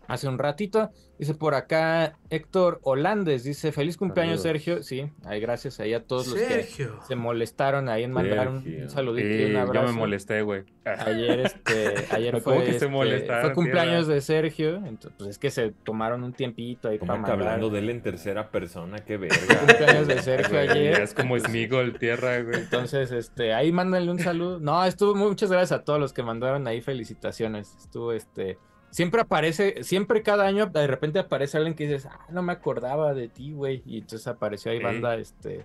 [0.09, 0.90] Hace un ratito.
[1.18, 4.62] Dice por acá Héctor Holandes, dice feliz cumpleaños Saludos.
[4.64, 4.82] Sergio.
[4.85, 6.66] Sí, ahí gracias ahí a todos los que
[7.06, 8.82] se molestaron ahí en mandar un, Sergio.
[8.85, 9.93] un saludito y un yo abrazo.
[9.93, 10.62] me molesté, güey.
[10.85, 14.14] Ayer, este, ayer ¿Cómo fue, que este, fue cumpleaños tierra?
[14.14, 17.48] de Sergio, entonces pues es que se tomaron un tiempito ahí ¿Cómo para que mandar.
[17.48, 18.98] hablando de él en tercera persona?
[19.01, 19.36] ¡Qué verga!
[19.66, 21.01] cumpleaños de Sergio ayer.
[21.02, 22.60] Es como Smigol tierra, güey.
[22.60, 24.60] Entonces, este, ahí mándenle un saludo.
[24.60, 27.76] No, estuvo muchas gracias a todos los que mandaron ahí felicitaciones.
[27.80, 28.56] Estuvo este,
[28.90, 33.15] siempre aparece, siempre cada año de repente aparece alguien que dices, "Ah, no me acordaba
[33.15, 34.85] de ti, güey." Y entonces apareció ahí Sí.
[34.85, 35.65] banda este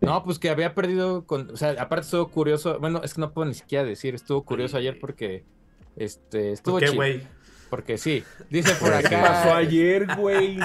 [0.00, 3.32] No, pues que había perdido con, o sea, aparte estuvo curioso, bueno, es que no
[3.32, 5.44] puedo ni siquiera decir, estuvo curioso ayer porque
[5.96, 7.22] este estuvo ¿Por qué, güey?
[7.70, 8.22] porque sí.
[8.50, 10.58] Dice por ¿Qué acá pasó ayer, güey?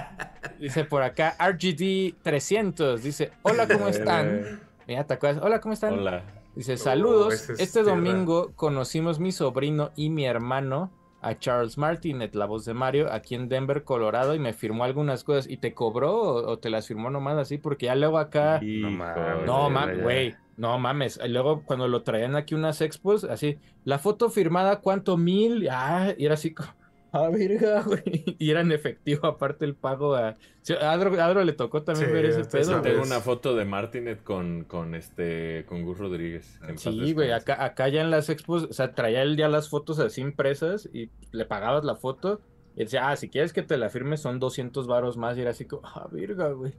[0.60, 3.01] Dice por acá RGD 300.
[3.01, 4.60] Dice, hola, ¿cómo están?
[4.88, 5.41] Mira, ¿te acuerdas?
[5.43, 5.93] Hola, ¿cómo están?
[5.99, 6.23] Hola.
[6.56, 7.34] Dice, saludos.
[7.49, 7.91] es este tierra.
[7.95, 13.35] domingo conocimos mi sobrino y mi hermano a Charles Martinet, la voz de Mario, aquí
[13.35, 15.49] en Denver, Colorado, y me firmó algunas cosas.
[15.49, 17.57] ¿Y te cobró o, o te las firmó nomás así?
[17.57, 18.59] Porque ya luego acá...
[18.63, 18.89] Hijo
[19.45, 20.35] No, mames, güey.
[20.57, 21.19] No mames.
[21.27, 25.15] Luego cuando lo traían aquí unas expos, así, la foto firmada, ¿cuánto?
[25.15, 25.69] Mil.
[25.71, 26.69] Ah, y era así como,
[27.14, 28.36] ah, verga, güey.
[28.38, 30.36] Y era en efectivo, aparte el pago a.
[30.61, 32.77] sí, A Adro, a Adro le tocó también Sí, ver ese pedo.
[32.77, 32.81] sí.
[32.84, 36.60] Tengo una foto de Martinet con, con este con Gus Rodríguez.
[36.76, 39.99] Sí, güey, acá, acá ya en las expos, o sea, traía él ya las fotos
[39.99, 42.41] así impresas y le pagabas la foto
[42.76, 45.52] y decía, ah, si quieres que te la firme son 200 varos más y era
[45.52, 46.73] así como, ah, verga, güey.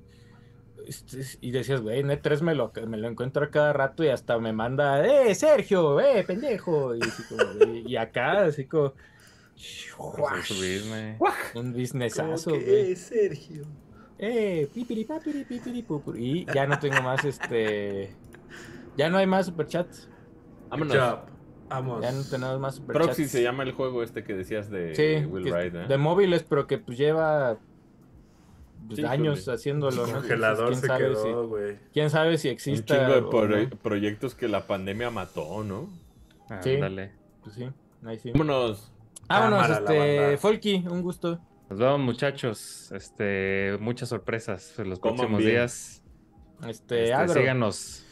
[0.86, 4.38] Este, y decías, güey, Net3 me lo, me lo encuentro a cada rato y hasta
[4.38, 6.94] me manda, eh, Sergio, eh, pendejo.
[6.94, 8.94] Y, así como, y, y acá, así como,
[10.44, 11.18] Subirme.
[11.54, 12.96] un businessazo, ¿Cómo güey.
[12.96, 13.64] Sergio?
[14.18, 16.40] Eh, pipiri, papiri, pipiri, pupuri.
[16.40, 18.14] Y ya no tengo más, este,
[18.96, 20.08] ya no hay más superchats.
[20.68, 20.96] Vámonos.
[21.68, 22.02] Vamos.
[22.02, 23.06] Ya no tenemos más superchats.
[23.06, 25.86] Proxy se llama el juego este que decías de Sí, Will Wright, ¿eh?
[25.88, 27.58] de móviles, pero que pues lleva
[28.88, 30.02] pues, Sí, años haciéndolo, ¿no?
[30.04, 31.78] Entonces, Congelador ¿quién se sabe quedó, si, güey.
[31.92, 33.70] quién sabe si Un exista chingo de pro- no.
[33.82, 35.88] proyectos que la pandemia mató, ¿no?
[36.62, 36.74] Sí.
[36.74, 37.12] Ándale.
[37.42, 37.68] Pues sí,
[38.04, 38.32] ahí sí.
[38.32, 38.92] Vámonos.
[39.30, 40.36] Vámonos, este.
[40.38, 41.40] Folky, un gusto.
[41.70, 42.90] Nos vemos, muchachos.
[42.92, 45.50] Este, muchas sorpresas en los Coman próximos bien.
[45.52, 46.02] días.
[46.68, 48.04] Este, Este, síganos.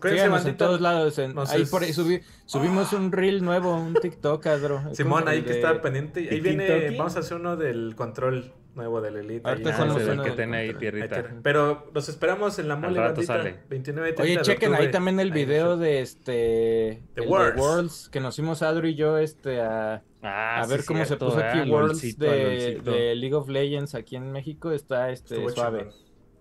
[0.00, 1.18] Cuídense, Síganos en todos lados.
[1.18, 4.94] en- ahí por ahí subí- subimos un reel nuevo, un TikTok, Adro.
[4.94, 6.28] Simón, ahí que de- está pendiente.
[6.30, 9.48] Ahí viene, vamos a hacer uno del control nuevo del Elite.
[9.48, 11.24] Ahorita Ah, que tiene ahí tierrita.
[11.42, 13.36] Pero los esperamos en la mole, rato bandita.
[13.38, 13.60] sale.
[13.68, 17.02] 29 y 30 Oye, de chequen ahí también el video de este.
[17.14, 17.60] The Worlds.
[17.60, 20.02] Worlds, que nos fuimos Adro y yo este a.
[20.22, 22.90] Ah, a sí, ver cómo cierto, se puso aquí Worlds LOLcito, de, LOLcito.
[22.90, 24.72] de League of Legends aquí en México.
[24.72, 25.88] Está este Estuvo suave.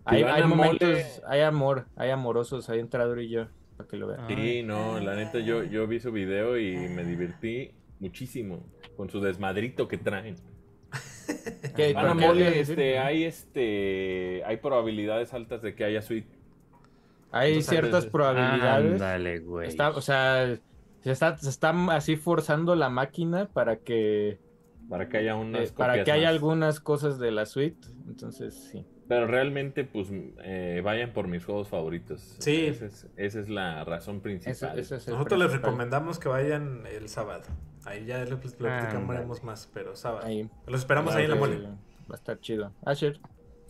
[0.05, 1.05] Hay, momentos, mole.
[1.27, 4.21] hay amor, hay amorosos ahí entre Adro y yo, para que lo vean.
[4.21, 4.27] Ah.
[4.29, 9.19] Sí, no, la neta, yo, yo vi su video y me divertí muchísimo con su
[9.19, 10.35] desmadrito que traen.
[11.75, 16.27] ¿Qué- Van a mole, este, hay este, hay probabilidades altas de que haya suite.
[17.31, 18.93] Hay entonces, ciertas eh, probabilidades.
[18.93, 19.67] Ándale, güey.
[19.67, 20.57] Está, o sea,
[21.01, 24.39] se está, se está así forzando la máquina para que,
[24.89, 26.33] Para que haya unas eh, para que haya más.
[26.33, 27.87] algunas cosas de la suite.
[28.07, 28.85] Entonces, sí.
[29.07, 30.09] Pero realmente, pues,
[30.43, 32.35] eh, vayan por mis juegos favoritos.
[32.39, 32.65] Sí.
[32.65, 34.77] Esa es, esa es la razón principal.
[34.77, 37.43] es Nosotros les recomendamos que vayan el sábado.
[37.85, 39.41] Ahí ya les platicamos Ándale.
[39.43, 40.25] más, pero sábado.
[40.25, 40.49] Ahí.
[40.65, 41.67] Los esperamos Claro ahí en la mole.
[42.09, 42.73] Va a estar chido.
[42.84, 43.19] Asher.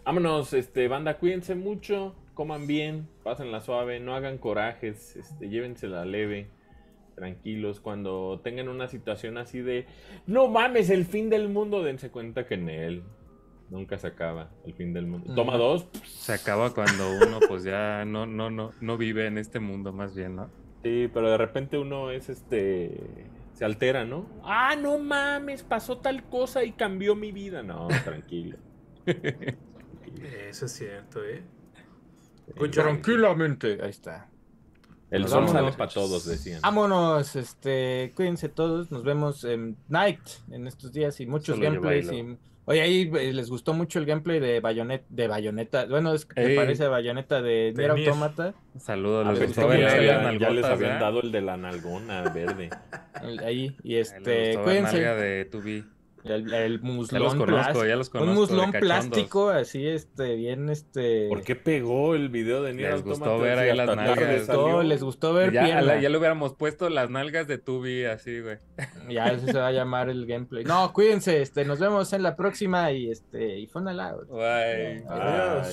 [0.05, 6.47] Vámonos, este, banda, cuídense mucho, coman bien, pásenla suave, no hagan corajes, este, llévensela leve,
[7.13, 7.81] tranquilos.
[7.81, 9.85] Cuando tengan una situación así de,
[10.25, 13.03] no mames, el fin del mundo, dense cuenta que en él
[13.69, 15.33] nunca se acaba el fin del mundo.
[15.35, 19.59] Toma dos, Se acaba cuando uno, pues ya no, no, no, no vive en este
[19.59, 20.49] mundo, más bien, ¿no?
[20.83, 24.25] sí, pero de repente uno es este, se altera, ¿no?
[24.43, 27.63] Ah, no mames, pasó tal cosa y cambió mi vida.
[27.63, 28.57] No, tranquilo.
[30.49, 31.43] Eso es cierto, ¿eh?
[32.55, 32.71] Job.
[32.71, 33.79] Tranquilamente.
[33.81, 34.29] Ahí está.
[35.09, 35.51] El Nos sol vamos.
[35.53, 36.61] sale para todos, decían.
[36.61, 40.19] Vámonos, este, cuídense todos, nos vemos en Night
[40.51, 42.11] en estos días y muchos Solo gameplays.
[42.11, 42.37] Y...
[42.69, 46.47] Oye, ahí eh, les gustó mucho el gameplay de Bayonetta, de Bayonetta, bueno, es que
[46.47, 46.55] Ey.
[46.57, 47.91] parece a Bayonetta de Nier.
[47.91, 50.99] Automata, Saludos, A les ver, gustó las las ya les habían ¿eh?
[50.99, 52.69] dado el de la nalgona verde.
[53.45, 55.85] ahí, y Les este, cuídense, de 2B.
[56.31, 58.29] El, el Ya los muslón, conozco, ya los conozco.
[58.31, 63.03] un muslón plástico, así, este, bien, este, ¿Por qué pegó el video de Nier Les
[63.03, 64.17] gustó ver ahí las nalgas.
[64.19, 64.83] les gustó, salió.
[64.83, 66.01] les gustó ver Ya, pierna.
[66.01, 68.57] ya le hubiéramos puesto las nalgas de 2B así, güey.
[69.09, 70.63] Ya ese se va a llamar el gameplay.
[70.63, 73.91] No, cuídense, este, nos vemos en la próxima y este, y fue una.
[74.33, 75.03] Ay.